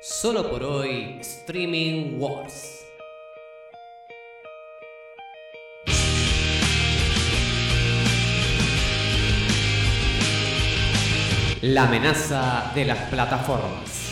Solo 0.00 0.48
por 0.48 0.62
hoy, 0.62 1.18
Streaming 1.20 2.20
Wars. 2.20 2.86
La 11.62 11.88
amenaza 11.88 12.70
de 12.76 12.84
las 12.84 12.98
plataformas. 13.10 14.07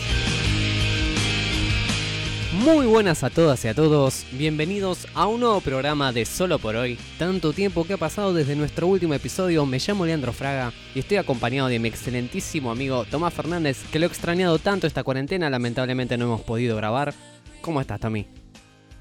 Muy 2.65 2.87
buenas 2.87 3.23
a 3.23 3.29
todas 3.29 3.63
y 3.67 3.69
a 3.69 3.75
todos, 3.75 4.25
bienvenidos 4.33 5.07
a 5.15 5.27
un 5.27 5.41
nuevo 5.41 5.61
programa 5.61 6.11
de 6.11 6.25
Solo 6.25 6.59
por 6.59 6.75
hoy. 6.75 6.99
Tanto 7.19 7.53
tiempo 7.53 7.85
que 7.85 7.93
ha 7.93 7.99
pasado 7.99 8.33
desde 8.33 8.57
nuestro 8.57 8.87
último 8.87 9.13
episodio, 9.13 9.67
me 9.67 9.79
llamo 9.79 10.07
Leandro 10.07 10.33
Fraga 10.33 10.73
y 10.95 11.01
estoy 11.01 11.19
acompañado 11.19 11.69
de 11.69 11.79
mi 11.79 11.89
excelentísimo 11.89 12.71
amigo 12.71 13.05
Tomás 13.05 13.35
Fernández, 13.35 13.85
que 13.93 13.99
lo 13.99 14.07
he 14.07 14.09
extrañado 14.09 14.59
tanto 14.59 14.87
esta 14.87 15.05
cuarentena, 15.05 15.51
lamentablemente 15.51 16.17
no 16.17 16.25
hemos 16.25 16.41
podido 16.41 16.77
grabar. 16.77 17.13
¿Cómo 17.61 17.83
estás, 17.83 18.01
Tommy? 18.01 18.27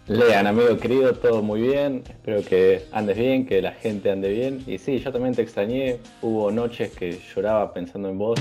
Lean, 0.08 0.48
amigo 0.48 0.78
querido, 0.78 1.14
todo 1.14 1.42
muy 1.42 1.62
bien. 1.62 2.04
Espero 2.10 2.44
que 2.44 2.84
andes 2.92 3.18
bien, 3.18 3.46
que 3.46 3.62
la 3.62 3.72
gente 3.72 4.12
ande 4.12 4.30
bien. 4.30 4.64
Y 4.68 4.80
sí, 4.80 5.00
yo 5.00 5.12
también 5.14 5.34
te 5.34 5.42
extrañé. 5.42 6.00
Hubo 6.22 6.52
noches 6.52 6.92
que 6.92 7.20
lloraba 7.34 7.74
pensando 7.74 8.10
en 8.10 8.18
vos. 8.18 8.40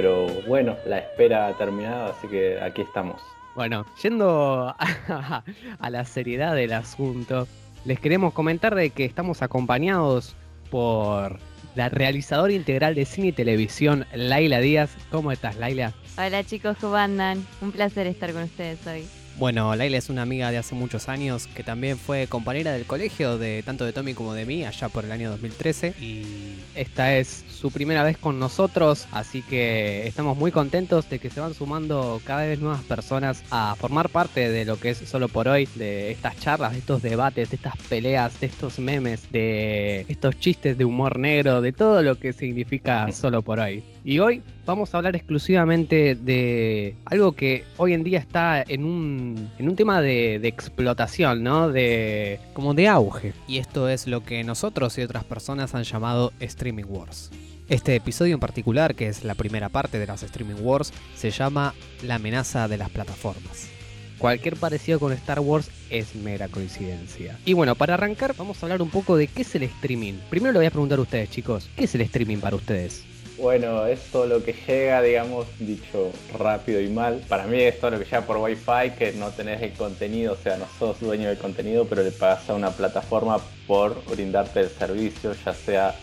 Pero 0.00 0.28
bueno, 0.46 0.78
la 0.86 0.96
espera 0.96 1.48
ha 1.48 1.58
terminado, 1.58 2.12
así 2.12 2.26
que 2.26 2.58
aquí 2.58 2.80
estamos. 2.80 3.20
Bueno, 3.54 3.84
yendo 4.02 4.74
a, 4.78 5.44
a 5.78 5.90
la 5.90 6.06
seriedad 6.06 6.54
del 6.54 6.72
asunto, 6.72 7.46
les 7.84 8.00
queremos 8.00 8.32
comentar 8.32 8.74
de 8.74 8.88
que 8.88 9.04
estamos 9.04 9.42
acompañados 9.42 10.36
por 10.70 11.38
la 11.74 11.90
realizadora 11.90 12.54
integral 12.54 12.94
de 12.94 13.04
cine 13.04 13.28
y 13.28 13.32
televisión, 13.32 14.06
Laila 14.14 14.60
Díaz. 14.60 14.96
¿Cómo 15.10 15.32
estás, 15.32 15.56
Laila? 15.56 15.92
Hola 16.16 16.44
chicos, 16.44 16.78
¿cómo 16.80 16.96
andan? 16.96 17.46
Un 17.60 17.70
placer 17.70 18.06
estar 18.06 18.32
con 18.32 18.44
ustedes 18.44 18.86
hoy. 18.86 19.04
Bueno, 19.40 19.74
Laila 19.74 19.96
es 19.96 20.10
una 20.10 20.20
amiga 20.20 20.50
de 20.50 20.58
hace 20.58 20.74
muchos 20.74 21.08
años 21.08 21.46
que 21.46 21.62
también 21.62 21.96
fue 21.96 22.26
compañera 22.26 22.72
del 22.72 22.84
colegio 22.84 23.38
de 23.38 23.62
tanto 23.62 23.86
de 23.86 23.94
Tommy 23.94 24.12
como 24.12 24.34
de 24.34 24.44
mí 24.44 24.66
allá 24.66 24.90
por 24.90 25.06
el 25.06 25.12
año 25.12 25.30
2013 25.30 25.94
y 25.98 26.56
esta 26.74 27.16
es 27.16 27.46
su 27.48 27.70
primera 27.70 28.02
vez 28.02 28.18
con 28.18 28.38
nosotros, 28.38 29.08
así 29.12 29.40
que 29.40 30.06
estamos 30.06 30.36
muy 30.36 30.52
contentos 30.52 31.08
de 31.08 31.18
que 31.18 31.30
se 31.30 31.40
van 31.40 31.54
sumando 31.54 32.20
cada 32.22 32.42
vez 32.42 32.60
nuevas 32.60 32.82
personas 32.82 33.42
a 33.50 33.76
formar 33.76 34.10
parte 34.10 34.50
de 34.50 34.66
lo 34.66 34.78
que 34.78 34.90
es 34.90 34.98
solo 34.98 35.26
por 35.28 35.48
hoy, 35.48 35.66
de 35.74 36.10
estas 36.10 36.38
charlas, 36.38 36.72
de 36.72 36.80
estos 36.80 37.00
debates, 37.00 37.48
de 37.48 37.56
estas 37.56 37.78
peleas, 37.88 38.38
de 38.40 38.46
estos 38.46 38.78
memes, 38.78 39.32
de 39.32 40.04
estos 40.08 40.38
chistes 40.38 40.76
de 40.76 40.84
humor 40.84 41.18
negro, 41.18 41.62
de 41.62 41.72
todo 41.72 42.02
lo 42.02 42.16
que 42.18 42.34
significa 42.34 43.10
solo 43.12 43.40
por 43.40 43.58
hoy. 43.58 43.82
Y 44.04 44.18
hoy 44.18 44.42
vamos 44.70 44.94
a 44.94 44.98
hablar 44.98 45.16
exclusivamente 45.16 46.14
de 46.14 46.94
algo 47.04 47.32
que 47.32 47.64
hoy 47.76 47.92
en 47.92 48.04
día 48.04 48.20
está 48.20 48.62
en 48.62 48.84
un, 48.84 49.50
en 49.58 49.68
un 49.68 49.74
tema 49.74 50.00
de, 50.00 50.38
de, 50.38 50.46
explotación, 50.46 51.42
¿no? 51.42 51.70
De, 51.70 52.38
como 52.52 52.72
de 52.72 52.86
auge. 52.86 53.32
Y 53.48 53.58
esto 53.58 53.88
es 53.88 54.06
lo 54.06 54.22
que 54.22 54.44
nosotros 54.44 54.96
y 54.96 55.02
otras 55.02 55.24
personas 55.24 55.74
han 55.74 55.82
llamado 55.82 56.32
Streaming 56.38 56.84
Wars. 56.86 57.32
Este 57.68 57.96
episodio 57.96 58.34
en 58.34 58.40
particular, 58.40 58.94
que 58.94 59.08
es 59.08 59.24
la 59.24 59.34
primera 59.34 59.70
parte 59.70 59.98
de 59.98 60.06
las 60.06 60.22
Streaming 60.22 60.62
Wars, 60.62 60.92
se 61.16 61.32
llama 61.32 61.74
La 62.04 62.14
amenaza 62.16 62.68
de 62.68 62.76
las 62.76 62.90
plataformas. 62.90 63.68
Cualquier 64.18 64.54
parecido 64.54 65.00
con 65.00 65.12
Star 65.14 65.40
Wars 65.40 65.68
es 65.88 66.14
mera 66.14 66.46
coincidencia. 66.46 67.36
Y 67.44 67.54
bueno, 67.54 67.74
para 67.74 67.94
arrancar 67.94 68.36
vamos 68.36 68.62
a 68.62 68.66
hablar 68.66 68.82
un 68.82 68.90
poco 68.90 69.16
de 69.16 69.26
qué 69.26 69.42
es 69.42 69.52
el 69.56 69.64
streaming. 69.64 70.14
Primero 70.28 70.52
le 70.52 70.58
voy 70.60 70.66
a 70.66 70.70
preguntar 70.70 71.00
a 71.00 71.02
ustedes 71.02 71.30
chicos, 71.30 71.68
¿qué 71.74 71.84
es 71.84 71.94
el 71.96 72.02
streaming 72.02 72.38
para 72.38 72.54
ustedes? 72.54 73.09
Bueno, 73.40 73.86
es 73.86 74.00
todo 74.12 74.26
lo 74.26 74.44
que 74.44 74.52
llega, 74.52 75.00
digamos, 75.00 75.46
dicho 75.58 76.12
rápido 76.38 76.78
y 76.78 76.88
mal. 76.88 77.24
Para 77.26 77.46
mí 77.46 77.58
es 77.58 77.80
todo 77.80 77.92
lo 77.92 77.98
que 77.98 78.04
llega 78.04 78.20
por 78.20 78.36
Wi-Fi, 78.36 78.90
que 78.98 79.12
no 79.12 79.30
tenés 79.30 79.62
el 79.62 79.72
contenido, 79.72 80.34
o 80.34 80.36
sea, 80.36 80.58
no 80.58 80.66
sos 80.78 81.00
dueño 81.00 81.28
del 81.28 81.38
contenido, 81.38 81.86
pero 81.86 82.02
le 82.02 82.12
pagas 82.12 82.50
a 82.50 82.54
una 82.54 82.70
plataforma 82.70 83.38
por 83.66 84.04
brindarte 84.04 84.60
el 84.60 84.68
servicio, 84.68 85.34
ya 85.42 85.54
sea 85.54 85.94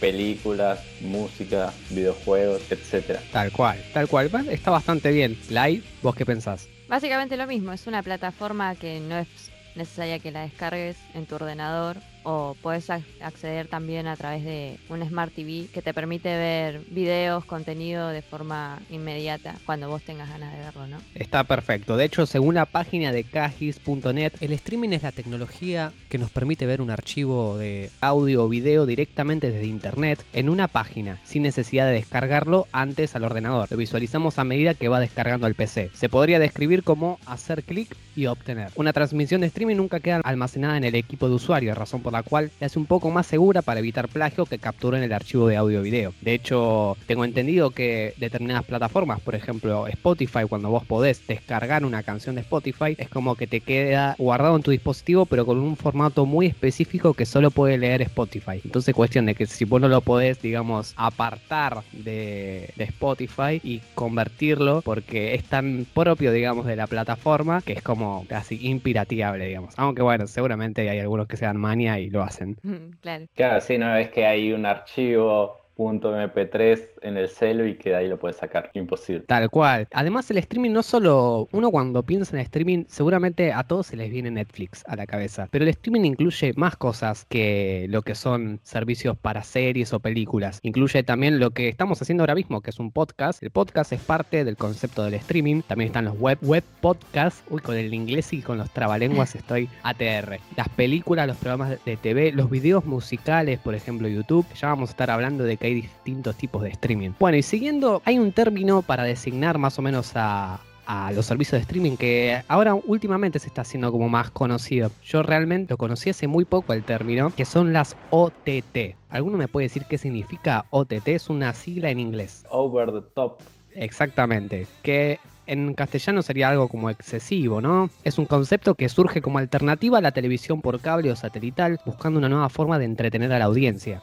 películas, 0.00 0.80
música, 1.02 1.70
videojuegos, 1.90 2.62
etcétera. 2.70 3.20
Tal 3.30 3.52
cual, 3.52 3.78
tal 3.92 4.08
cual. 4.08 4.30
Está 4.48 4.70
bastante 4.70 5.12
bien. 5.12 5.38
Lai, 5.50 5.82
¿vos 6.00 6.14
qué 6.14 6.24
pensás? 6.24 6.66
Básicamente 6.88 7.36
lo 7.36 7.46
mismo, 7.46 7.72
es 7.72 7.86
una 7.86 8.02
plataforma 8.02 8.74
que 8.74 9.00
no 9.00 9.18
es 9.18 9.28
necesaria 9.76 10.18
que 10.18 10.30
la 10.30 10.42
descargues 10.42 10.96
en 11.14 11.26
tu 11.26 11.34
ordenador 11.34 11.98
o 12.24 12.56
puedes 12.62 12.90
acceder 12.90 13.68
también 13.68 14.06
a 14.06 14.16
través 14.16 14.44
de 14.44 14.78
un 14.88 15.06
Smart 15.06 15.32
TV 15.32 15.66
que 15.72 15.82
te 15.82 15.94
permite 15.94 16.28
ver 16.28 16.80
videos, 16.90 17.44
contenido 17.44 18.08
de 18.08 18.22
forma 18.22 18.80
inmediata 18.90 19.56
cuando 19.66 19.88
vos 19.88 20.02
tengas 20.02 20.28
ganas 20.28 20.52
de 20.52 20.58
verlo, 20.58 20.86
¿no? 20.86 20.98
Está 21.14 21.44
perfecto. 21.44 21.96
De 21.96 22.04
hecho, 22.04 22.26
según 22.26 22.54
la 22.54 22.66
página 22.66 23.12
de 23.12 23.24
Cajis.net, 23.24 24.32
el 24.40 24.52
streaming 24.52 24.90
es 24.90 25.02
la 25.02 25.12
tecnología 25.12 25.92
que 26.08 26.18
nos 26.18 26.30
permite 26.30 26.66
ver 26.66 26.80
un 26.80 26.90
archivo 26.90 27.56
de 27.56 27.90
audio 28.00 28.44
o 28.44 28.48
video 28.48 28.86
directamente 28.86 29.50
desde 29.50 29.66
internet 29.66 30.24
en 30.32 30.48
una 30.48 30.68
página 30.68 31.18
sin 31.24 31.42
necesidad 31.42 31.86
de 31.86 31.92
descargarlo 31.92 32.66
antes 32.72 33.14
al 33.16 33.24
ordenador. 33.24 33.68
Lo 33.70 33.76
visualizamos 33.76 34.38
a 34.38 34.44
medida 34.44 34.74
que 34.74 34.88
va 34.88 35.00
descargando 35.00 35.46
al 35.46 35.54
PC. 35.54 35.90
Se 35.94 36.08
podría 36.08 36.38
describir 36.38 36.82
como 36.82 37.18
hacer 37.26 37.62
clic 37.62 37.96
y 38.16 38.26
obtener. 38.26 38.70
Una 38.74 38.92
transmisión 38.92 39.40
de 39.40 39.46
streaming 39.46 39.76
nunca 39.76 40.00
queda 40.00 40.20
almacenada 40.24 40.76
en 40.76 40.84
el 40.84 40.94
equipo 40.94 41.28
de 41.28 41.34
usuario, 41.34 41.74
razón 41.74 42.02
por 42.02 42.09
la 42.10 42.22
cual 42.22 42.50
es 42.60 42.76
un 42.76 42.86
poco 42.86 43.10
más 43.10 43.26
segura 43.26 43.62
para 43.62 43.80
evitar 43.80 44.08
plagio 44.08 44.46
que 44.46 44.58
capturen 44.58 45.02
el 45.02 45.12
archivo 45.12 45.46
de 45.48 45.56
audio 45.56 45.82
video. 45.82 46.12
De 46.20 46.34
hecho, 46.34 46.96
tengo 47.06 47.24
entendido 47.24 47.70
que 47.70 48.14
determinadas 48.16 48.64
plataformas, 48.64 49.20
por 49.20 49.34
ejemplo 49.34 49.86
Spotify, 49.86 50.40
cuando 50.48 50.70
vos 50.70 50.84
podés 50.84 51.26
descargar 51.26 51.84
una 51.84 52.02
canción 52.02 52.34
de 52.34 52.42
Spotify, 52.42 52.94
es 52.98 53.08
como 53.08 53.34
que 53.34 53.46
te 53.46 53.60
queda 53.60 54.14
guardado 54.18 54.56
en 54.56 54.62
tu 54.62 54.70
dispositivo, 54.70 55.26
pero 55.26 55.46
con 55.46 55.58
un 55.58 55.76
formato 55.76 56.26
muy 56.26 56.46
específico 56.46 57.14
que 57.14 57.26
solo 57.26 57.50
puede 57.50 57.78
leer 57.78 58.02
Spotify. 58.02 58.60
Entonces, 58.64 58.94
cuestión 58.94 59.26
de 59.26 59.34
que 59.34 59.46
si 59.46 59.64
vos 59.64 59.80
no 59.80 59.88
lo 59.88 60.00
podés, 60.00 60.40
digamos, 60.42 60.94
apartar 60.96 61.82
de, 61.92 62.70
de 62.76 62.84
Spotify 62.84 63.60
y 63.62 63.80
convertirlo, 63.94 64.82
porque 64.82 65.34
es 65.34 65.44
tan 65.44 65.86
propio, 65.94 66.32
digamos, 66.32 66.66
de 66.66 66.76
la 66.76 66.86
plataforma 66.86 67.62
que 67.62 67.72
es 67.74 67.82
como 67.82 68.24
casi 68.28 68.66
impirateable, 68.66 69.46
digamos. 69.46 69.74
Aunque 69.76 70.02
bueno, 70.02 70.26
seguramente 70.26 70.88
hay 70.88 70.98
algunos 70.98 71.26
que 71.26 71.36
sean 71.36 71.56
mania 71.56 71.99
y 72.00 72.10
lo 72.10 72.22
hacen. 72.22 72.56
claro. 73.00 73.26
Claro, 73.34 73.60
sí, 73.60 73.78
no 73.78 73.96
es 73.96 74.10
que 74.10 74.26
hay 74.26 74.52
un 74.52 74.66
archivo 74.66 75.59
.mp3 75.80 76.88
en 77.02 77.16
el 77.16 77.28
celo 77.28 77.66
y 77.66 77.76
que 77.76 77.94
ahí 77.94 78.08
lo 78.08 78.18
puedes 78.18 78.36
sacar. 78.36 78.70
Imposible. 78.74 79.24
Tal 79.26 79.48
cual. 79.50 79.88
Además 79.92 80.30
el 80.30 80.38
streaming 80.38 80.70
no 80.70 80.82
solo, 80.82 81.48
uno 81.52 81.70
cuando 81.70 82.02
piensa 82.02 82.36
en 82.36 82.42
streaming, 82.42 82.84
seguramente 82.88 83.52
a 83.52 83.64
todos 83.64 83.86
se 83.86 83.96
les 83.96 84.10
viene 84.10 84.30
Netflix 84.30 84.84
a 84.86 84.96
la 84.96 85.06
cabeza, 85.06 85.48
pero 85.50 85.64
el 85.64 85.70
streaming 85.70 86.04
incluye 86.04 86.52
más 86.56 86.76
cosas 86.76 87.24
que 87.28 87.86
lo 87.88 88.02
que 88.02 88.14
son 88.14 88.60
servicios 88.62 89.16
para 89.16 89.42
series 89.42 89.92
o 89.92 90.00
películas. 90.00 90.60
Incluye 90.62 91.02
también 91.02 91.38
lo 91.38 91.50
que 91.50 91.68
estamos 91.68 92.00
haciendo 92.02 92.22
ahora 92.22 92.34
mismo, 92.34 92.60
que 92.60 92.70
es 92.70 92.78
un 92.78 92.92
podcast. 92.92 93.42
El 93.42 93.50
podcast 93.50 93.92
es 93.92 94.00
parte 94.00 94.44
del 94.44 94.56
concepto 94.56 95.04
del 95.04 95.14
streaming. 95.14 95.62
También 95.62 95.88
están 95.88 96.04
los 96.04 96.18
web, 96.18 96.38
web 96.42 96.64
podcasts. 96.80 97.42
Uy, 97.48 97.60
con 97.60 97.76
el 97.76 97.92
inglés 97.94 98.32
y 98.32 98.42
con 98.42 98.58
los 98.58 98.70
trabalenguas 98.70 99.34
estoy 99.34 99.68
ATR. 99.82 100.38
Las 100.56 100.68
películas, 100.70 101.26
los 101.26 101.36
programas 101.36 101.82
de 101.84 101.96
TV, 101.96 102.32
los 102.32 102.50
videos 102.50 102.84
musicales, 102.84 103.58
por 103.58 103.74
ejemplo 103.74 104.08
YouTube. 104.08 104.46
Ya 104.54 104.68
vamos 104.68 104.90
a 104.90 104.92
estar 104.92 105.10
hablando 105.10 105.44
de 105.44 105.56
que 105.56 105.69
hay 105.70 105.82
distintos 105.82 106.36
tipos 106.36 106.62
de 106.62 106.70
streaming. 106.70 107.10
Bueno, 107.18 107.36
y 107.38 107.42
siguiendo, 107.42 108.02
hay 108.04 108.18
un 108.18 108.32
término 108.32 108.82
para 108.82 109.04
designar 109.04 109.58
más 109.58 109.78
o 109.78 109.82
menos 109.82 110.12
a, 110.14 110.60
a 110.90 111.12
los 111.12 111.26
servicios 111.26 111.52
de 111.52 111.62
streaming 111.62 111.96
que 111.96 112.42
ahora 112.48 112.74
últimamente 112.74 113.38
se 113.38 113.46
está 113.46 113.62
haciendo 113.62 113.92
como 113.92 114.08
más 114.08 114.32
conocido. 114.32 114.90
Yo 115.04 115.22
realmente 115.22 115.72
lo 115.74 115.78
conocí 115.78 116.10
hace 116.10 116.26
muy 116.26 116.44
poco 116.44 116.72
el 116.72 116.82
término, 116.82 117.32
que 117.34 117.44
son 117.44 117.72
las 117.72 117.96
OTT. 118.10 118.96
¿Alguno 119.08 119.38
me 119.38 119.46
puede 119.46 119.66
decir 119.66 119.84
qué 119.88 119.98
significa 119.98 120.64
OTT? 120.70 121.06
Es 121.08 121.30
una 121.30 121.52
sigla 121.52 121.90
en 121.90 122.00
inglés. 122.00 122.44
Over 122.50 122.90
the 122.90 123.02
top. 123.14 123.38
Exactamente. 123.76 124.66
Que 124.82 125.20
en 125.46 125.74
castellano 125.74 126.22
sería 126.22 126.48
algo 126.48 126.68
como 126.68 126.90
excesivo, 126.90 127.60
¿no? 127.60 127.88
Es 128.02 128.18
un 128.18 128.26
concepto 128.26 128.74
que 128.74 128.88
surge 128.88 129.22
como 129.22 129.38
alternativa 129.38 129.98
a 129.98 130.00
la 130.00 130.10
televisión 130.10 130.60
por 130.60 130.80
cable 130.80 131.12
o 131.12 131.16
satelital, 131.16 131.78
buscando 131.86 132.18
una 132.18 132.28
nueva 132.28 132.48
forma 132.48 132.80
de 132.80 132.86
entretener 132.86 133.32
a 133.32 133.38
la 133.38 133.44
audiencia 133.44 134.02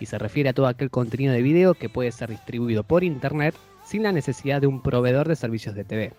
y 0.00 0.06
se 0.06 0.18
refiere 0.18 0.48
a 0.48 0.52
todo 0.52 0.66
aquel 0.66 0.90
contenido 0.90 1.32
de 1.32 1.42
video 1.42 1.74
que 1.74 1.88
puede 1.88 2.10
ser 2.10 2.30
distribuido 2.30 2.82
por 2.82 3.04
internet 3.04 3.54
sin 3.84 4.02
la 4.02 4.12
necesidad 4.12 4.60
de 4.60 4.66
un 4.66 4.82
proveedor 4.82 5.28
de 5.28 5.36
servicios 5.36 5.74
de 5.74 5.84
TV. 5.84 6.12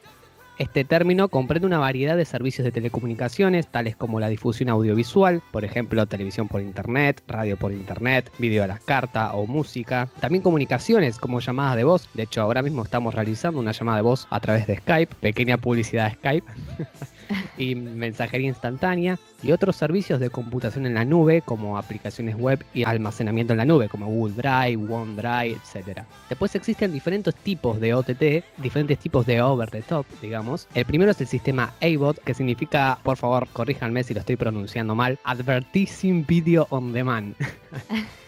Este 0.57 0.83
término 0.83 1.27
comprende 1.29 1.65
una 1.65 1.79
variedad 1.79 2.15
de 2.15 2.23
servicios 2.23 2.63
de 2.63 2.71
telecomunicaciones, 2.71 3.67
tales 3.67 3.95
como 3.95 4.19
la 4.19 4.29
difusión 4.29 4.69
audiovisual, 4.69 5.41
por 5.51 5.65
ejemplo, 5.65 6.05
televisión 6.05 6.47
por 6.47 6.61
internet, 6.61 7.23
radio 7.27 7.57
por 7.57 7.71
internet, 7.71 8.31
video 8.37 8.63
a 8.63 8.67
la 8.67 8.77
carta 8.77 9.33
o 9.33 9.47
música. 9.47 10.09
También 10.19 10.43
comunicaciones 10.43 11.17
como 11.17 11.39
llamadas 11.39 11.77
de 11.77 11.83
voz. 11.83 12.07
De 12.13 12.23
hecho, 12.23 12.41
ahora 12.41 12.61
mismo 12.61 12.83
estamos 12.83 13.15
realizando 13.15 13.59
una 13.59 13.71
llamada 13.71 13.97
de 13.97 14.03
voz 14.03 14.27
a 14.29 14.39
través 14.39 14.67
de 14.67 14.77
Skype. 14.77 15.15
Pequeña 15.15 15.57
publicidad 15.57 16.09
de 16.09 16.15
Skype. 16.15 16.51
y 17.57 17.75
mensajería 17.75 18.47
instantánea 18.47 19.17
y 19.43 19.51
otros 19.51 19.75
servicios 19.75 20.19
de 20.19 20.29
computación 20.29 20.85
en 20.85 20.93
la 20.93 21.05
nube 21.05 21.41
como 21.41 21.77
aplicaciones 21.77 22.35
web 22.35 22.63
y 22.73 22.83
almacenamiento 22.83 23.53
en 23.53 23.57
la 23.57 23.65
nube 23.65 23.89
como 23.89 24.07
Google 24.07 24.35
Drive, 24.35 24.91
OneDrive, 24.91 25.57
etc. 25.57 26.01
Después 26.29 26.55
existen 26.55 26.91
diferentes 26.91 27.35
tipos 27.35 27.79
de 27.79 27.93
OTT, 27.93 28.43
diferentes 28.57 28.99
tipos 28.99 29.25
de 29.25 29.41
over 29.41 29.69
the 29.69 29.81
top, 29.81 30.05
digamos. 30.21 30.67
El 30.73 30.85
primero 30.85 31.11
es 31.11 31.21
el 31.21 31.27
sistema 31.27 31.73
ABOT, 31.81 32.19
que 32.19 32.33
significa, 32.33 32.99
por 33.03 33.17
favor, 33.17 33.47
corríjanme 33.53 34.03
si 34.03 34.13
lo 34.13 34.19
estoy 34.19 34.35
pronunciando 34.35 34.95
mal, 34.95 35.19
Advertising 35.23 36.25
Video 36.27 36.67
on 36.69 36.93
Demand. 36.93 37.35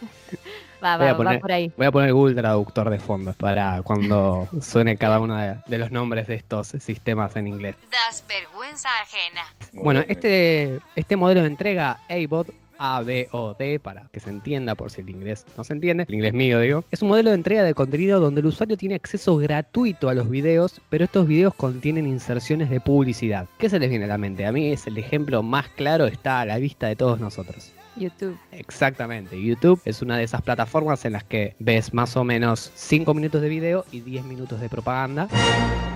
Va, 0.83 0.97
Voy 0.97 1.07
a 1.07 1.15
poner- 1.17 1.35
va 1.37 1.39
por 1.41 1.51
ahí. 1.51 1.71
Voy 1.77 1.85
a 1.87 1.91
poner 1.91 2.13
Google 2.13 2.35
Traductor 2.35 2.89
de 2.89 2.99
fondo 2.99 3.33
para 3.33 3.81
cuando 3.83 4.47
suene 4.61 4.97
cada 4.97 5.19
uno 5.19 5.37
de, 5.37 5.55
de 5.65 5.77
los 5.77 5.91
nombres 5.91 6.27
de 6.27 6.35
estos 6.35 6.67
sistemas 6.67 7.35
en 7.35 7.47
inglés. 7.47 7.75
Das 7.91 8.23
vergüenza 8.27 8.89
ajena. 9.01 9.41
Bueno, 9.73 10.01
este, 10.07 10.79
este 10.95 11.15
modelo 11.15 11.41
de 11.41 11.47
entrega 11.47 11.99
ABOT, 12.09 12.49
ABOD, 12.77 13.79
para 13.81 14.07
que 14.11 14.19
se 14.19 14.29
entienda 14.29 14.75
por 14.75 14.91
si 14.91 15.01
el 15.01 15.09
inglés 15.09 15.45
no 15.57 15.63
se 15.63 15.73
entiende, 15.73 16.05
el 16.07 16.15
inglés 16.15 16.33
mío 16.33 16.59
digo, 16.59 16.83
es 16.91 17.01
un 17.01 17.07
modelo 17.09 17.29
de 17.29 17.35
entrega 17.35 17.63
de 17.63 17.73
contenido 17.73 18.19
donde 18.19 18.41
el 18.41 18.47
usuario 18.47 18.75
tiene 18.77 18.95
acceso 18.95 19.37
gratuito 19.37 20.09
a 20.09 20.13
los 20.13 20.29
videos, 20.29 20.81
pero 20.89 21.05
estos 21.05 21.27
videos 21.27 21.53
contienen 21.53 22.07
inserciones 22.07 22.69
de 22.69 22.81
publicidad. 22.81 23.47
¿Qué 23.57 23.69
se 23.69 23.79
les 23.79 23.89
viene 23.89 24.05
a 24.05 24.09
la 24.09 24.17
mente? 24.17 24.45
A 24.45 24.51
mí 24.51 24.71
es 24.71 24.85
el 24.87 24.97
ejemplo 24.97 25.43
más 25.43 25.67
claro, 25.69 26.07
está 26.07 26.41
a 26.41 26.45
la 26.45 26.57
vista 26.57 26.87
de 26.87 26.95
todos 26.95 27.19
nosotros. 27.19 27.71
YouTube. 27.95 28.37
Exactamente, 28.51 29.41
YouTube 29.41 29.81
es 29.85 30.01
una 30.01 30.17
de 30.17 30.23
esas 30.23 30.41
plataformas 30.41 31.05
en 31.05 31.13
las 31.13 31.23
que 31.23 31.55
ves 31.59 31.93
más 31.93 32.15
o 32.17 32.23
menos 32.23 32.71
5 32.75 33.13
minutos 33.13 33.41
de 33.41 33.49
video 33.49 33.85
y 33.91 34.01
10 34.01 34.25
minutos 34.25 34.59
de 34.59 34.69
propaganda. 34.69 35.27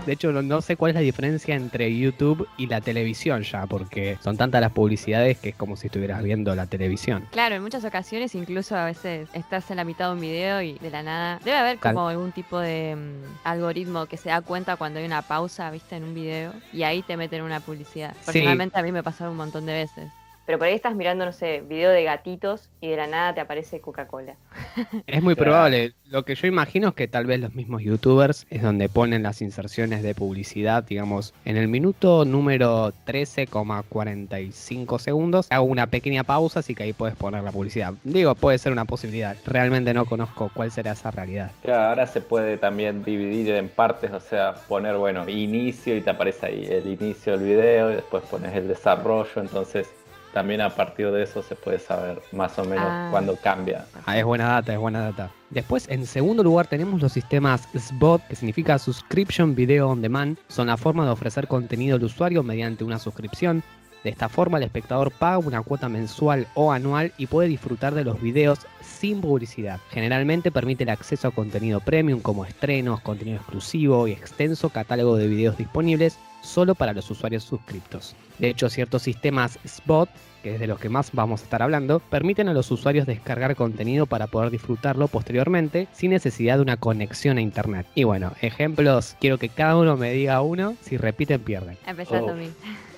De 0.08 0.14
hecho, 0.14 0.32
no, 0.32 0.62
sé 0.62 0.78
cuál 0.78 0.92
es 0.92 0.96
la 0.96 1.02
diferencia 1.02 1.54
entre 1.54 1.94
YouTube 1.94 2.48
y 2.58 2.68
la 2.68 2.80
televisión 2.80 3.44
ya, 3.44 3.66
porque 3.66 4.18
son 4.24 4.38
tantas 4.38 4.62
las 4.62 4.72
publicidades 4.72 5.38
que 5.38 5.50
es 5.50 5.56
como 5.56 5.76
si 5.76 5.88
estuvieras 5.88 6.24
viendo 6.24 6.56
la 6.56 6.66
televisión. 6.66 7.28
Claro, 7.32 7.56
en 7.56 7.62
muchas 7.62 7.84
ocasiones 7.84 8.34
incluso 8.34 8.78
a 8.78 8.86
veces 8.86 9.28
estás 9.34 9.70
en 9.70 9.76
la 9.76 9.84
mitad 9.84 10.08
de 10.08 10.14
un 10.14 10.22
video 10.22 10.62
y 10.62 10.80
de 10.80 10.90
la 10.92 11.04
nada 11.04 11.40
debe 11.44 11.58
haber 11.58 11.78
como 11.80 12.08
algún 12.08 12.32
tipo 12.32 12.58
de 12.58 12.96
mm, 12.96 13.46
algoritmo 13.46 14.06
que 14.06 14.16
se 14.16 14.30
da 14.30 14.40
cuenta 14.40 14.78
cuando 14.78 15.00
hay 15.00 15.06
una 15.06 15.24
pausa, 15.24 15.70
viste, 15.72 15.98
en 15.98 16.06
un 16.06 16.14
video 16.14 16.54
y 16.72 16.84
ahí 16.84 17.02
te 17.02 17.18
meten 17.18 17.42
una 17.42 17.60
publicidad. 17.60 18.16
Personalmente 18.26 18.80
a 18.80 18.84
mí 18.84 18.94
me 18.94 19.04
pasaron 19.04 19.32
un 19.32 19.38
montón 19.38 19.66
de 19.66 19.74
veces. 19.74 20.10
Pero 20.48 20.60
por 20.60 20.68
ahí 20.68 20.74
estás 20.76 20.96
mirando, 20.96 21.26
no 21.26 21.34
sé, 21.34 21.62
video 21.68 21.92
de 21.92 22.06
gatitos 22.06 22.70
y 22.80 22.88
de 22.88 22.96
la 22.96 23.06
nada 23.06 23.34
te 23.36 23.42
aparece 23.42 23.82
Coca-Cola. 23.82 24.38
Es 25.06 25.22
muy 25.22 25.36
Claro. 25.36 25.52
probable. 25.52 25.94
Lo 26.06 26.24
que 26.24 26.36
yo 26.36 26.48
imagino 26.48 26.88
es 26.88 26.94
que 26.94 27.10
tal 27.10 27.26
vez 27.26 27.42
los 27.42 27.54
mismos 27.54 27.84
youtubers 27.84 28.48
es 28.50 28.62
donde 28.64 28.88
ponen 28.88 29.24
las 29.24 29.42
inserciones 29.42 30.04
de 30.04 30.16
publicidad, 30.16 30.84
digamos, 30.86 31.34
en 31.44 31.58
el 31.58 31.68
minuto 31.68 32.24
número 32.24 32.94
13,45 33.06 35.00
segundos. 35.00 35.48
Hago 35.50 35.66
una 35.66 35.88
pequeña 35.88 36.24
pausa, 36.24 36.62
así 36.62 36.74
que 36.76 36.84
ahí 36.84 36.94
puedes 36.94 37.18
poner 37.18 37.44
la 37.44 37.52
publicidad. 37.52 37.94
Digo, 38.06 38.34
puede 38.36 38.58
ser 38.58 38.72
una 38.72 38.86
posibilidad. 38.86 39.36
Realmente 39.46 39.94
no 39.94 40.06
conozco 40.06 40.50
cuál 40.54 40.72
será 40.72 40.94
esa 40.94 41.12
realidad. 41.12 41.52
Claro, 41.62 41.90
ahora 41.90 42.08
se 42.08 42.22
puede 42.22 42.58
también 42.58 43.04
dividir 43.04 43.54
en 43.54 43.68
partes, 43.68 44.12
o 44.14 44.22
sea, 44.22 44.54
poner, 44.70 44.96
bueno, 44.96 45.28
inicio 45.28 45.98
y 45.98 46.00
te 46.00 46.10
aparece 46.12 46.46
ahí 46.46 46.66
el 46.72 46.88
inicio 46.88 47.38
del 47.38 47.46
video 47.46 47.92
y 47.92 47.96
después 47.96 48.24
pones 48.32 48.56
el 48.56 48.70
desarrollo, 48.70 49.42
entonces 49.42 49.90
también 50.38 50.62
a 50.62 50.70
partir 50.70 51.10
de 51.10 51.24
eso 51.24 51.42
se 51.42 51.56
puede 51.56 51.80
saber 51.80 52.22
más 52.32 52.60
o 52.60 52.64
menos 52.64 52.86
Ah. 52.88 53.08
cuándo 53.10 53.36
cambia. 53.42 53.86
Ah, 54.06 54.20
es 54.20 54.24
buena 54.24 54.50
data, 54.50 54.72
es 54.72 54.78
buena 54.78 55.02
data. 55.02 55.32
Después, 55.50 55.88
en 55.90 56.06
segundo 56.06 56.44
lugar, 56.44 56.68
tenemos 56.68 57.02
los 57.02 57.12
sistemas 57.12 57.68
SBOT, 57.74 58.22
que 58.28 58.36
significa 58.36 58.78
Subscription 58.78 59.56
Video 59.56 59.90
On 59.90 60.00
Demand. 60.00 60.38
Son 60.48 60.68
la 60.68 60.78
forma 60.78 61.06
de 61.06 61.12
ofrecer 61.12 61.48
contenido 61.48 61.96
al 61.96 62.04
usuario 62.04 62.44
mediante 62.44 62.84
una 62.84 63.00
suscripción. 63.00 63.64
De 64.04 64.12
esta 64.12 64.30
forma, 64.30 64.60
el 64.60 64.64
espectador 64.66 65.10
paga 65.12 65.40
una 65.40 65.64
cuota 65.64 65.90
mensual 65.90 66.46
o 66.54 66.72
anual 66.72 67.12
y 67.18 67.26
puede 67.26 67.50
disfrutar 67.50 67.96
de 67.96 68.04
los 68.04 68.22
videos 68.22 68.60
sin 68.80 69.22
publicidad. 69.22 69.80
Generalmente 69.90 70.52
permite 70.52 70.84
el 70.84 70.92
acceso 70.92 71.30
a 71.30 71.32
contenido 71.32 71.80
premium 71.80 72.20
como 72.20 72.46
estrenos, 72.46 73.02
contenido 73.02 73.38
exclusivo 73.38 74.08
y 74.08 74.12
extenso 74.12 74.70
catálogo 74.70 75.18
de 75.18 75.28
videos 75.28 75.58
disponibles 75.58 76.20
solo 76.42 76.76
para 76.76 76.94
los 76.94 77.10
usuarios 77.10 77.44
suscriptos. 77.44 78.16
De 78.40 78.50
hecho, 78.50 78.70
ciertos 78.70 79.02
sistemas 79.02 79.60
SBOT 79.66 80.10
que 80.44 80.56
es 80.56 80.60
de 80.60 80.68
los 80.68 80.80
que 80.80 80.90
más 80.90 81.12
vamos 81.14 81.42
a 81.42 81.44
estar 81.44 81.62
hablando, 81.62 82.00
permiten 82.00 82.48
a 82.48 82.54
los 82.54 82.70
usuarios 82.72 83.06
descargar 83.06 83.56
contenido 83.56 84.06
para 84.06 84.28
poder 84.28 84.52
disfrutarlo 84.52 85.08
posteriormente 85.08 85.88
sin 85.92 86.12
necesidad 86.12 86.58
de 86.58 86.62
una 86.62 86.78
conexión 86.78 87.38
a 87.38 87.42
internet. 87.42 87.88
Y 87.96 88.04
bueno, 88.04 88.34
ejemplos, 88.42 89.16
quiero 89.20 89.38
que 89.38 89.50
cada 89.50 89.78
uno 89.78 89.98
me 89.98 90.12
diga 90.12 90.42
uno, 90.42 90.76
si 90.82 90.98
repiten 90.98 91.42
pierden. 91.42 91.78
Oh. 92.10 92.28
Tommy. 92.28 92.50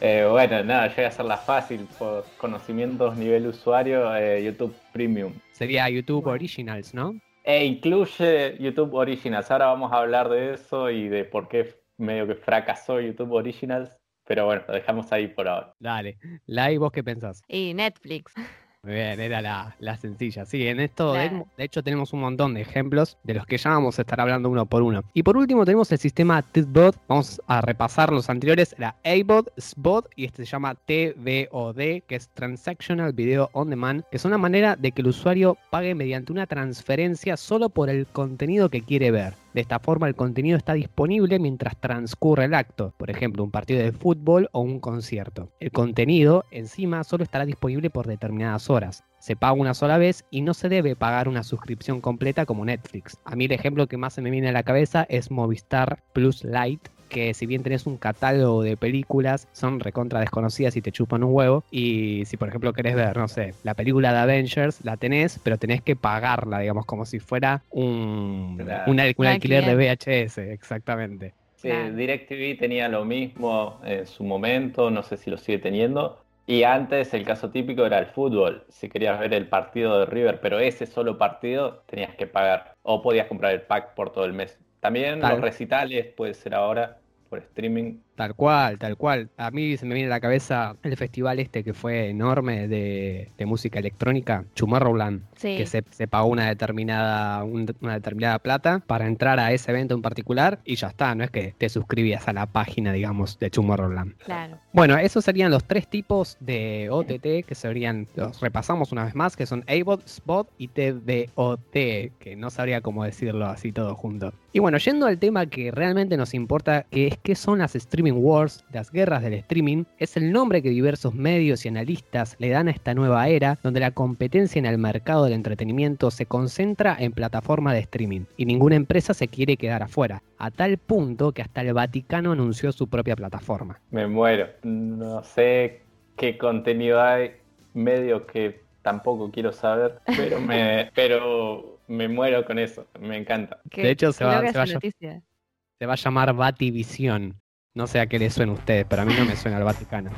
Eh, 0.01 0.27
bueno, 0.29 0.63
nada, 0.63 0.87
yo 0.87 0.95
voy 0.95 1.05
a 1.05 1.07
hacerla 1.07 1.37
fácil 1.37 1.87
por 1.97 2.25
conocimientos 2.37 3.17
nivel 3.17 3.47
usuario, 3.47 4.15
eh, 4.15 4.43
YouTube 4.43 4.75
Premium. 4.93 5.33
Sería 5.51 5.89
YouTube. 5.89 6.27
Originals, 6.27 6.93
¿no? 6.93 7.15
E 7.43 7.65
incluye 7.65 8.57
YouTube 8.59 8.93
Originals. 8.93 9.49
Ahora 9.49 9.67
vamos 9.67 9.91
a 9.91 9.97
hablar 9.97 10.29
de 10.29 10.53
eso 10.53 10.89
y 10.89 11.07
de 11.07 11.25
por 11.25 11.47
qué 11.47 11.75
medio 11.99 12.27
que 12.27 12.35
fracasó 12.35 12.99
YouTube 12.99 13.31
Originals. 13.33 13.95
Pero 14.25 14.45
bueno, 14.45 14.61
lo 14.67 14.75
dejamos 14.75 15.11
ahí 15.11 15.27
por 15.27 15.47
ahora. 15.47 15.73
Dale, 15.79 16.17
Lai, 16.45 16.77
¿vos 16.77 16.91
qué 16.91 17.03
pensás? 17.03 17.41
Y 17.47 17.73
Netflix. 17.73 18.33
Muy 18.81 18.93
bien, 18.93 19.19
era 19.19 19.41
la, 19.41 19.75
la 19.79 19.97
sencilla. 19.97 20.45
Sí, 20.45 20.65
en 20.65 20.79
esto, 20.79 21.11
de, 21.11 21.27
Claro. 21.27 21.47
de 21.57 21.63
hecho, 21.65 21.83
tenemos 21.83 22.13
un 22.13 22.21
montón 22.21 22.53
de 22.53 22.61
ejemplos 22.61 23.17
de 23.23 23.33
los 23.33 23.45
que 23.45 23.57
ya 23.57 23.71
vamos 23.71 23.99
a 23.99 24.03
estar 24.03 24.21
hablando 24.21 24.49
uno 24.49 24.65
por 24.67 24.83
uno. 24.83 25.03
Y 25.13 25.23
por 25.23 25.35
último, 25.35 25.65
tenemos 25.65 25.91
el 25.91 25.97
sistema 25.97 26.41
TIDBOT. 26.43 26.95
Vamos 27.09 27.41
a 27.47 27.59
repasar 27.59 28.09
los 28.13 28.29
anteriores: 28.29 28.73
era 28.77 28.95
ABOT, 29.03 29.49
SBOT 29.57 30.09
y 30.15 30.23
este 30.25 30.45
se 30.45 30.51
llama 30.51 30.75
TVOD, 30.75 32.03
que 32.07 32.15
es 32.15 32.29
Transactional 32.29 33.11
Video 33.11 33.49
On 33.51 33.69
Demand, 33.69 34.03
que 34.11 34.15
es 34.17 34.23
una 34.23 34.37
manera 34.37 34.77
de 34.77 34.93
que 34.93 35.01
el 35.01 35.07
usuario 35.09 35.57
pague 35.71 35.93
mediante 35.93 36.31
una 36.31 36.47
transferencia 36.47 37.35
solo 37.35 37.69
por 37.69 37.89
el 37.89 38.07
contenido 38.07 38.69
que 38.69 38.81
quiere 38.81 39.11
ver. 39.11 39.33
De 39.53 39.61
esta 39.61 39.79
forma, 39.79 40.07
el 40.07 40.15
contenido 40.15 40.57
está 40.57 40.73
disponible 40.73 41.39
mientras 41.39 41.75
transcurre 41.79 42.45
el 42.45 42.53
acto, 42.53 42.93
por 42.97 43.09
ejemplo, 43.09 43.43
un 43.43 43.51
partido 43.51 43.81
de 43.81 43.91
fútbol 43.91 44.47
o 44.51 44.61
un 44.61 44.79
concierto. 44.79 45.51
El 45.59 45.71
contenido, 45.71 46.45
encima, 46.51 47.03
solo 47.03 47.23
estará 47.23 47.45
disponible 47.45 47.89
por 47.89 48.05
determinadas 48.05 48.69
horas. 48.69 49.03
Se 49.19 49.35
paga 49.35 49.53
una 49.53 49.73
sola 49.73 49.97
vez 49.97 50.23
y 50.29 50.41
no 50.41 50.53
se 50.53 50.69
debe 50.69 50.95
pagar 50.95 51.27
una 51.27 51.43
suscripción 51.43 51.99
completa 51.99 52.45
como 52.45 52.63
Netflix. 52.63 53.17
A 53.25 53.35
mí 53.35 53.45
el 53.45 53.51
ejemplo 53.51 53.87
que 53.87 53.97
más 53.97 54.13
se 54.13 54.21
me 54.21 54.29
viene 54.29 54.49
a 54.49 54.53
la 54.53 54.63
cabeza 54.63 55.05
es 55.09 55.31
Movistar 55.31 56.03
Plus 56.13 56.43
Lite, 56.43 56.91
que 57.09 57.33
si 57.33 57.45
bien 57.45 57.63
tenés 57.63 57.85
un 57.85 57.97
catálogo 57.97 58.63
de 58.63 58.77
películas, 58.77 59.47
son 59.51 59.79
recontra 59.79 60.19
desconocidas 60.21 60.75
y 60.77 60.81
te 60.81 60.91
chupan 60.91 61.23
un 61.23 61.33
huevo. 61.33 61.63
Y 61.71 62.23
si 62.25 62.37
por 62.37 62.47
ejemplo 62.47 62.71
querés 62.71 62.95
ver, 62.95 63.17
no 63.17 63.27
sé, 63.27 63.53
la 63.63 63.73
película 63.73 64.13
de 64.13 64.19
Avengers, 64.19 64.79
la 64.85 64.95
tenés, 64.97 65.39
pero 65.43 65.57
tenés 65.57 65.81
que 65.81 65.95
pagarla, 65.95 66.59
digamos, 66.59 66.85
como 66.85 67.05
si 67.05 67.19
fuera 67.19 67.63
un, 67.71 68.57
Claro. 68.63 68.91
un 68.91 68.99
al- 68.99 69.13
un 69.17 69.25
Un 69.25 69.31
alquiler 69.33 69.65
de. 69.65 69.75
VHS, 69.75 70.37
exactamente. 70.53 71.33
Sí, 71.55 71.67
Claro. 71.67 71.93
DirecTV 71.95 72.57
tenía 72.57 72.87
lo 72.87 73.03
mismo 73.03 73.81
en 73.83 74.05
su 74.07 74.23
momento, 74.23 74.89
no 74.91 75.03
sé 75.03 75.17
si 75.17 75.29
lo 75.29 75.37
sigue 75.37 75.57
teniendo. 75.59 76.21
Y 76.47 76.63
antes 76.63 77.13
el 77.13 77.25
caso 77.25 77.51
típico 77.51 77.85
era 77.85 77.99
el 77.99 78.07
fútbol. 78.07 78.63
Si 78.69 78.89
querías 78.89 79.19
ver 79.19 79.33
el 79.33 79.47
partido 79.47 79.99
de 79.99 80.05
River, 80.07 80.39
pero 80.41 80.57
ese 80.59 80.85
solo 80.87 81.17
partido 81.17 81.83
tenías 81.85 82.15
que 82.15 82.25
pagar. 82.27 82.73
O 82.81 83.01
podías 83.03 83.27
comprar 83.27 83.53
el 83.53 83.61
pack 83.61 83.93
por 83.93 84.11
todo 84.11 84.25
el 84.25 84.33
mes. 84.33 84.57
También 84.79 85.19
Tal. 85.19 85.33
los 85.33 85.41
recitales 85.41 86.07
puede 86.13 86.33
ser 86.33 86.55
ahora 86.55 86.99
por 87.29 87.39
streaming. 87.39 87.99
Tal 88.19 88.35
cual, 88.35 88.77
tal 88.77 88.97
cual. 88.97 89.29
A 89.37 89.49
mí 89.49 89.77
se 89.77 89.85
me 89.85 89.93
viene 89.95 90.07
a 90.07 90.09
la 90.09 90.19
cabeza 90.19 90.75
el 90.83 90.97
festival 90.97 91.39
este 91.39 91.63
que 91.63 91.73
fue 91.73 92.09
enorme 92.09 92.67
de, 92.67 93.29
de 93.37 93.45
música 93.45 93.79
electrónica, 93.79 94.43
Tomorrowland, 94.55 95.21
Sí. 95.37 95.55
que 95.55 95.65
se, 95.65 95.85
se 95.89 96.05
pagó 96.09 96.27
una 96.27 96.45
determinada, 96.49 97.41
un- 97.45 97.73
una 97.79 97.93
determinada 97.93 98.39
plata 98.39 98.83
para 98.85 99.07
entrar 99.07 99.39
a 99.39 99.53
ese 99.53 99.71
evento 99.71 99.95
en 99.95 100.01
particular 100.01 100.59
y 100.65 100.75
ya 100.75 100.87
está, 100.87 101.15
no 101.15 101.23
es 101.23 101.31
que 101.31 101.53
te 101.57 101.69
suscribías 101.69 102.27
a 102.27 102.33
la 102.33 102.45
página, 102.45 102.91
digamos, 102.91 103.39
de 103.39 103.49
Tomorrowland. 103.49 104.17
Claro. 104.17 104.57
Bueno, 104.73 104.97
esos 104.97 105.23
serían 105.23 105.49
los 105.49 105.63
tres 105.63 105.87
tipos 105.87 106.35
de 106.41 106.89
OTT 106.91 107.45
que 107.47 107.55
serían, 107.55 108.05
los 108.17 108.41
repasamos 108.41 108.91
una 108.91 109.05
vez 109.05 109.15
más, 109.15 109.37
que 109.37 109.45
son 109.45 109.63
ABOT, 109.69 110.05
SPOT 110.05 110.49
y 110.57 110.67
TVOT, 110.67 111.71
que 111.71 112.35
no 112.37 112.49
sabría 112.49 112.81
cómo 112.81 113.05
decirlo 113.05 113.45
así 113.45 113.71
todo 113.71 113.95
junto. 113.95 114.33
Y 114.51 114.59
bueno, 114.59 114.77
yendo 114.79 115.05
al 115.05 115.19
tema 115.19 115.45
que 115.45 115.71
realmente 115.71 116.17
nos 116.17 116.33
importa, 116.33 116.85
que 116.89 117.07
es 117.07 117.17
qué 117.21 117.35
son 117.35 117.59
las 117.59 117.75
streaming 117.75 118.08
wars, 118.15 118.63
las 118.71 118.91
guerras 118.91 119.21
del 119.23 119.33
streaming, 119.33 119.83
es 119.97 120.17
el 120.17 120.31
nombre 120.31 120.61
que 120.61 120.69
diversos 120.69 121.13
medios 121.13 121.65
y 121.65 121.69
analistas 121.69 122.35
le 122.39 122.49
dan 122.49 122.67
a 122.67 122.71
esta 122.71 122.93
nueva 122.93 123.27
era, 123.27 123.57
donde 123.63 123.79
la 123.79 123.91
competencia 123.91 124.59
en 124.59 124.65
el 124.65 124.77
mercado 124.77 125.23
del 125.25 125.33
entretenimiento 125.33 126.11
se 126.11 126.25
concentra 126.25 126.95
en 126.99 127.11
plataformas 127.11 127.73
de 127.73 127.79
streaming, 127.81 128.21
y 128.37 128.45
ninguna 128.45 128.75
empresa 128.75 129.13
se 129.13 129.27
quiere 129.27 129.57
quedar 129.57 129.83
afuera, 129.83 130.23
a 130.37 130.51
tal 130.51 130.77
punto 130.77 131.31
que 131.31 131.41
hasta 131.41 131.61
el 131.61 131.73
Vaticano 131.73 132.31
anunció 132.31 132.71
su 132.71 132.87
propia 132.87 133.15
plataforma. 133.15 133.79
Me 133.91 134.07
muero. 134.07 134.47
No 134.63 135.23
sé 135.23 135.81
qué 136.17 136.37
contenido 136.37 137.01
hay, 137.01 137.31
medio 137.73 138.25
que 138.25 138.61
tampoco 138.81 139.29
quiero 139.31 139.51
saber, 139.51 139.99
pero 140.05 140.39
me, 140.41 140.89
pero 140.95 141.79
me 141.87 142.07
muero 142.07 142.45
con 142.45 142.59
eso. 142.59 142.87
Me 142.99 143.17
encanta. 143.17 143.59
Qué- 143.69 143.83
De 143.83 143.91
hecho, 143.91 144.11
se 144.11 144.23
va-. 144.23 144.41
Se 144.51 145.85
va 145.85 145.93
a 145.93 145.95
llamar 145.95 146.33
Bativisión. 146.33 147.39
No 147.79 147.87
sé 147.87 148.01
a 148.01 148.07
qué 148.07 148.19
le 148.19 148.29
suena 148.29 148.51
a 148.51 148.55
ustedes, 148.55 148.85
pero 148.89 149.03
a 149.03 149.05
mí 149.05 149.13
no 149.17 149.23
me 149.23 149.37
suena 149.37 149.55
al 149.55 149.63
Vaticano. 149.63 150.09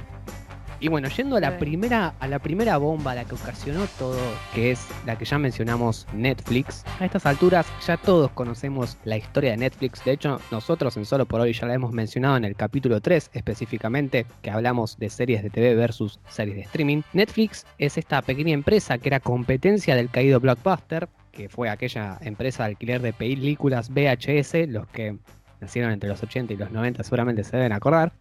Y 0.80 0.88
bueno, 0.88 1.10
yendo 1.10 1.36
a 1.36 1.40
la 1.40 1.60
primera, 1.60 2.16
a 2.20 2.28
la 2.28 2.40
primera 2.40 2.78
bomba, 2.78 3.14
la 3.14 3.24
que 3.24 3.36
ocasionó 3.36 3.86
todo, 4.00 4.18
que 4.56 4.72
es 4.72 4.88
la 5.06 5.16
que 5.16 5.26
ya 5.26 5.38
mencionamos, 5.38 6.08
Netflix. 6.12 6.84
A 7.00 7.06
estas 7.06 7.28
alturas 7.28 7.68
ya 7.86 7.98
todos 7.98 8.32
conocemos 8.32 8.98
la 9.04 9.16
historia 9.16 9.52
de 9.52 9.58
Netflix. 9.58 10.04
De 10.04 10.14
hecho, 10.14 10.42
nosotros 10.50 10.98
en 10.98 11.06
Solo 11.06 11.28
por 11.28 11.40
hoy 11.40 11.54
ya 11.54 11.68
la 11.68 11.76
hemos 11.76 11.92
mencionado 11.92 12.36
en 12.36 12.46
el 12.46 12.56
capítulo 12.56 13.00
3 13.00 13.30
específicamente, 13.32 14.26
que 14.42 14.50
hablamos 14.50 14.98
de 14.98 15.12
series 15.12 15.44
de 15.44 15.52
TV 15.52 15.76
versus 15.76 16.20
series 16.30 16.56
de 16.56 16.64
streaming. 16.64 17.04
Netflix 17.14 17.68
es 17.78 17.96
esta 17.96 18.24
pequeña 18.24 18.56
empresa 18.56 18.98
que 18.98 19.10
era 19.10 19.20
competencia 19.20 19.96
del 19.96 20.10
caído 20.10 20.40
Blockbuster, 20.40 21.10
que 21.32 21.48
fue 21.48 21.70
aquella 21.70 22.18
empresa 22.22 22.64
de 22.64 22.72
alquiler 22.72 23.04
de 23.04 23.14
películas 23.14 23.92
VHS, 23.92 24.68
los 24.68 24.88
que 24.88 25.20
nacieron 25.62 25.92
entre 25.92 26.10
los 26.10 26.22
80 26.22 26.54
y 26.54 26.58
los 26.58 26.72
90 26.72 27.04
seguramente 27.04 27.44
se 27.44 27.56
deben 27.56 27.72
acordar 27.72 28.12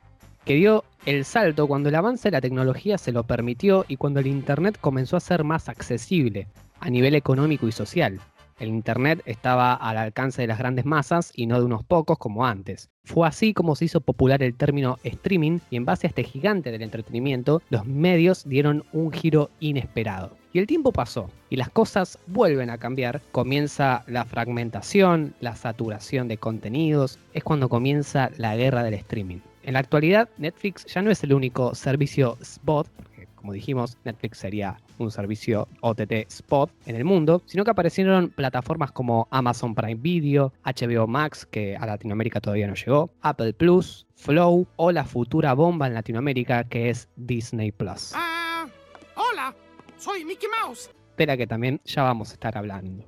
que 0.44 0.54
dio 0.54 0.84
el 1.06 1.24
salto 1.24 1.66
cuando 1.66 1.88
el 1.88 1.94
avance 1.94 2.28
de 2.28 2.32
la 2.32 2.40
tecnología 2.40 2.98
se 2.98 3.12
lo 3.12 3.24
permitió 3.24 3.84
y 3.88 3.96
cuando 3.96 4.20
el 4.20 4.26
Internet 4.26 4.78
comenzó 4.80 5.16
a 5.16 5.20
ser 5.20 5.44
más 5.44 5.68
accesible 5.68 6.48
a 6.80 6.90
nivel 6.90 7.14
económico 7.14 7.68
y 7.68 7.72
social. 7.72 8.20
El 8.58 8.68
Internet 8.68 9.22
estaba 9.24 9.74
al 9.74 9.96
alcance 9.96 10.42
de 10.42 10.48
las 10.48 10.58
grandes 10.58 10.84
masas 10.84 11.32
y 11.34 11.46
no 11.46 11.58
de 11.58 11.64
unos 11.64 11.82
pocos 11.82 12.18
como 12.18 12.46
antes. 12.46 12.90
Fue 13.04 13.26
así 13.26 13.54
como 13.54 13.74
se 13.74 13.86
hizo 13.86 14.02
popular 14.02 14.42
el 14.42 14.54
término 14.54 14.98
streaming 15.02 15.60
y 15.70 15.76
en 15.76 15.86
base 15.86 16.06
a 16.06 16.08
este 16.08 16.24
gigante 16.24 16.70
del 16.70 16.82
entretenimiento, 16.82 17.62
los 17.70 17.86
medios 17.86 18.46
dieron 18.46 18.84
un 18.92 19.12
giro 19.12 19.50
inesperado. 19.60 20.39
Y 20.52 20.58
el 20.58 20.66
tiempo 20.66 20.92
pasó 20.92 21.30
y 21.48 21.56
las 21.56 21.70
cosas 21.70 22.18
vuelven 22.26 22.70
a 22.70 22.78
cambiar. 22.78 23.20
Comienza 23.30 24.02
la 24.08 24.24
fragmentación, 24.24 25.34
la 25.40 25.54
saturación 25.54 26.26
de 26.26 26.38
contenidos, 26.38 27.18
es 27.34 27.44
cuando 27.44 27.68
comienza 27.68 28.30
la 28.36 28.56
guerra 28.56 28.82
del 28.82 28.94
streaming. 28.94 29.38
En 29.62 29.74
la 29.74 29.80
actualidad, 29.80 30.28
Netflix 30.38 30.86
ya 30.86 31.02
no 31.02 31.10
es 31.10 31.22
el 31.22 31.34
único 31.34 31.74
servicio 31.74 32.36
spot, 32.40 32.88
porque 32.96 33.28
como 33.36 33.52
dijimos, 33.52 33.96
Netflix 34.04 34.38
sería 34.38 34.76
un 34.98 35.10
servicio 35.10 35.68
OTT 35.80 36.12
spot 36.28 36.70
en 36.86 36.96
el 36.96 37.04
mundo, 37.04 37.42
sino 37.46 37.64
que 37.64 37.70
aparecieron 37.70 38.30
plataformas 38.30 38.90
como 38.90 39.28
Amazon 39.30 39.74
Prime 39.74 40.00
Video, 40.00 40.52
HBO 40.64 41.06
Max, 41.06 41.46
que 41.46 41.76
a 41.76 41.86
Latinoamérica 41.86 42.40
todavía 42.40 42.66
no 42.66 42.74
llegó, 42.74 43.10
Apple 43.22 43.52
Plus, 43.52 44.06
Flow 44.16 44.66
o 44.76 44.92
la 44.92 45.04
futura 45.04 45.54
bomba 45.54 45.86
en 45.86 45.94
Latinoamérica 45.94 46.64
que 46.64 46.90
es 46.90 47.08
Disney 47.16 47.72
Plus. 47.72 48.12
Ah, 48.14 48.66
hola, 49.14 49.54
soy 50.00 50.24
Mickey 50.24 50.48
Mouse. 50.48 50.90
De 51.18 51.26
la 51.26 51.36
que 51.36 51.46
también 51.46 51.80
ya 51.84 52.02
vamos 52.02 52.30
a 52.30 52.32
estar 52.32 52.56
hablando. 52.56 53.04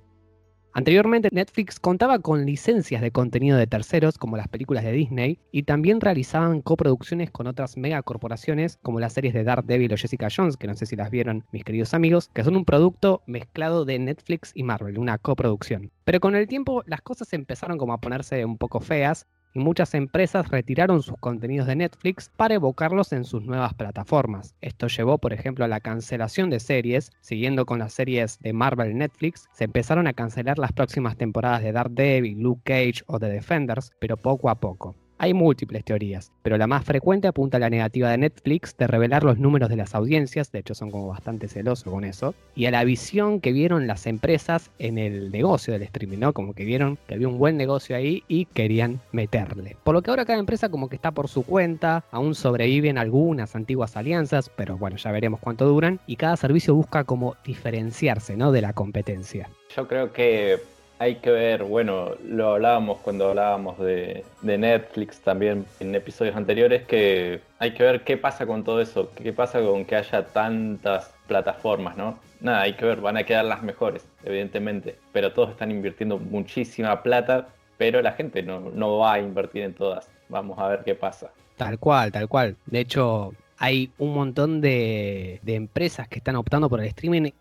Anteriormente 0.75 1.29
Netflix 1.33 1.79
contaba 1.79 2.19
con 2.19 2.47
licencias 2.47 3.03
de 3.03 3.11
contenido 3.11 3.59
de 3.59 3.67
terceros 3.67 4.17
como 4.17 4.37
las 4.37 4.49
películas 4.49 4.85
de 4.85 4.93
Disney 4.93 5.39
y 5.53 5.65
también 5.65 6.01
realizaban 6.01 6.63
coproducciones 6.63 7.31
con 7.31 7.47
otras 7.47 7.77
megacorporaciones 7.77 8.79
como 8.83 9.01
las 9.01 9.13
series 9.13 9.35
de 9.35 9.45
Daredevil 9.45 9.93
o 9.93 9.97
Jessica 9.97 10.29
Jones, 10.35 10.57
que 10.57 10.67
no 10.67 10.75
sé 10.75 10.87
si 10.87 10.97
las 10.97 11.11
vieron 11.11 11.45
mis 11.53 11.65
queridos 11.65 11.93
amigos, 11.93 12.31
que 12.33 12.45
son 12.45 12.57
un 12.57 12.65
producto 12.65 13.23
mezclado 13.27 13.85
de 13.85 13.99
Netflix 13.99 14.53
y 14.55 14.63
Marvel, 14.63 14.99
una 14.99 15.19
coproducción. 15.19 15.91
Pero 16.05 16.21
con 16.21 16.37
el 16.37 16.47
tiempo 16.47 16.83
las 16.87 17.03
cosas 17.03 17.33
empezaron 17.35 17.77
como 17.77 17.93
a 17.93 18.01
ponerse 18.01 18.45
un 18.45 18.57
poco 18.57 18.81
feas 18.81 19.27
y 19.55 19.59
muchas 19.59 19.95
empresas 19.95 20.49
retiraron 20.49 21.03
sus 21.03 21.17
contenidos 21.19 21.67
de 21.67 21.77
Netflix 21.77 22.31
para 22.37 22.55
evocarlos 22.55 23.13
en 23.13 23.25
sus 23.25 23.45
nuevas 23.45 23.75
plataformas. 23.75 24.55
Esto 24.61 24.89
llevó, 24.89 25.19
por 25.19 25.33
ejemplo, 25.33 25.65
a 25.65 25.69
la 25.69 25.81
cancelación 25.81 26.51
de 26.51 26.61
series, 26.61 27.13
siguiendo 27.21 27.67
con 27.67 27.79
las 27.79 27.93
series 27.93 28.39
de 28.41 28.53
Marvel 28.53 28.97
Netflix, 28.97 29.49
se 29.53 29.65
empezaron 29.65 30.07
a 30.07 30.13
cancelar 30.13 30.59
las 30.59 30.73
próximas 30.73 31.17
temporadas 31.17 31.63
de 31.63 31.73
Daredevil, 31.73 32.41
Luke 32.41 32.63
Cage 32.65 33.05
o 33.07 33.19
The 33.19 33.29
Defenders, 33.29 33.93
pero 33.99 34.17
poco 34.17 34.49
a 34.49 34.57
poco. 34.57 35.02
Hay 35.23 35.35
múltiples 35.35 35.85
teorías, 35.85 36.33
pero 36.43 36.59
la 36.59 36.67
más 36.67 36.85
frecuente 36.85 37.29
apunta 37.29 37.57
a 37.57 37.61
la 37.61 37.71
negativa 37.71 38.11
de 38.11 38.19
Netflix 38.19 38.77
de 38.77 38.89
revelar 38.89 39.23
los 39.23 39.39
números 39.39 39.69
de 39.69 39.77
las 39.77 39.95
audiencias, 39.95 40.51
de 40.51 40.59
hecho 40.59 40.75
son 40.75 40.91
como 40.91 41.07
bastante 41.07 41.47
celosos 41.47 41.93
con 41.93 42.03
eso, 42.03 42.35
y 42.57 42.67
a 42.67 42.73
la 42.73 42.83
visión 42.83 43.41
que 43.41 43.53
vieron 43.53 43.87
las 43.87 44.09
empresas 44.09 44.73
en 44.81 44.99
el 44.99 45.31
negocio 45.31 45.73
del 45.75 45.85
streaming, 45.85 46.19
¿no? 46.19 46.33
Como 46.33 46.55
que 46.55 46.65
vieron 46.65 46.99
que 47.07 47.15
había 47.15 47.29
un 47.29 47.39
buen 47.39 47.57
negocio 47.57 47.95
ahí 47.95 48.25
y 48.27 48.47
querían 48.47 49.01
meterle. 49.13 49.77
Por 49.85 49.95
lo 49.95 50.03
que 50.03 50.11
ahora 50.11 50.25
cada 50.25 50.41
empresa 50.41 50.71
como 50.71 50.89
que 50.89 50.97
está 50.97 51.13
por 51.13 51.29
su 51.29 51.45
cuenta, 51.45 52.05
aún 52.11 52.35
sobreviven 52.35 52.99
algunas 52.99 53.55
antiguas 53.55 53.97
alianzas, 53.97 54.51
pero 54.57 54.77
bueno, 54.77 54.97
ya 54.97 55.13
veremos 55.13 55.39
cuánto 55.39 55.67
duran, 55.69 56.01
y 56.09 56.17
cada 56.17 56.37
servicio 56.37 56.75
busca 56.75 57.05
como 57.05 57.37
diferenciarse, 57.45 58.37
¿no? 58.37 58.51
De 58.51 58.61
la 58.61 58.73
competencia. 58.73 59.49
Yo 59.77 59.87
creo 59.87 60.13
que 60.13 60.72
hay 61.03 61.17
que 61.17 61.33
ver, 61.33 61.65
bueno, 61.65 62.13
lo 62.25 62.53
hablábamos 62.53 63.01
cuando 63.01 63.31
hablábamos 63.31 63.77
de, 63.81 64.25
Netflix 64.41 65.21
también 65.21 65.67
en 65.81 65.93
episodios 65.97 66.37
anteriores, 66.37 66.85
que 66.85 67.41
hay 67.59 67.75
que 67.75 67.83
ver 67.83 68.05
qué 68.05 68.17
pasa 68.17 68.47
con 68.47 68.63
todo 68.63 68.81
eso, 68.81 69.11
qué 69.17 69.33
pasa 69.33 69.61
con 69.61 69.85
que 69.85 69.97
haya 69.97 70.25
tantas 70.27 71.13
plataformas, 71.27 71.97
¿no? 71.97 72.21
Nada, 72.41 72.61
hay 72.61 72.75
que 72.75 72.85
ver, 72.85 73.01
van 73.01 73.17
a 73.17 73.25
quedar 73.25 73.45
las 73.47 73.65
mejores, 73.65 74.07
evidentemente, 74.23 74.97
pero 75.13 75.33
todos 75.33 75.51
están 75.51 75.73
invirtiendo 75.73 76.21
muchísima 76.21 77.03
plata, 77.03 77.49
pero 77.79 78.01
la 78.01 78.13
gente 78.13 78.45
no, 78.45 78.61
no 78.61 78.99
va 78.99 79.15
a 79.15 79.19
invertir 79.19 79.63
en 79.63 79.75
todas. 79.75 80.09
Vamos 80.29 80.57
a 80.61 80.69
ver 80.69 80.83
qué 80.85 80.95
pasa. 80.95 81.33
Tal 81.57 81.81
cual, 81.81 82.13
tal 82.13 82.29
cual. 82.29 82.55
De 82.67 82.79
hecho, 82.79 83.33
hay 83.59 83.91
un 83.99 84.15
montón 84.15 84.61
de, 84.61 85.41
de 85.43 85.57
empresas 85.57 86.07
que 86.07 86.19
están 86.19 86.37
optando 86.37 86.69
por 86.71 86.79
el 86.79 86.87
streaming 86.87 87.33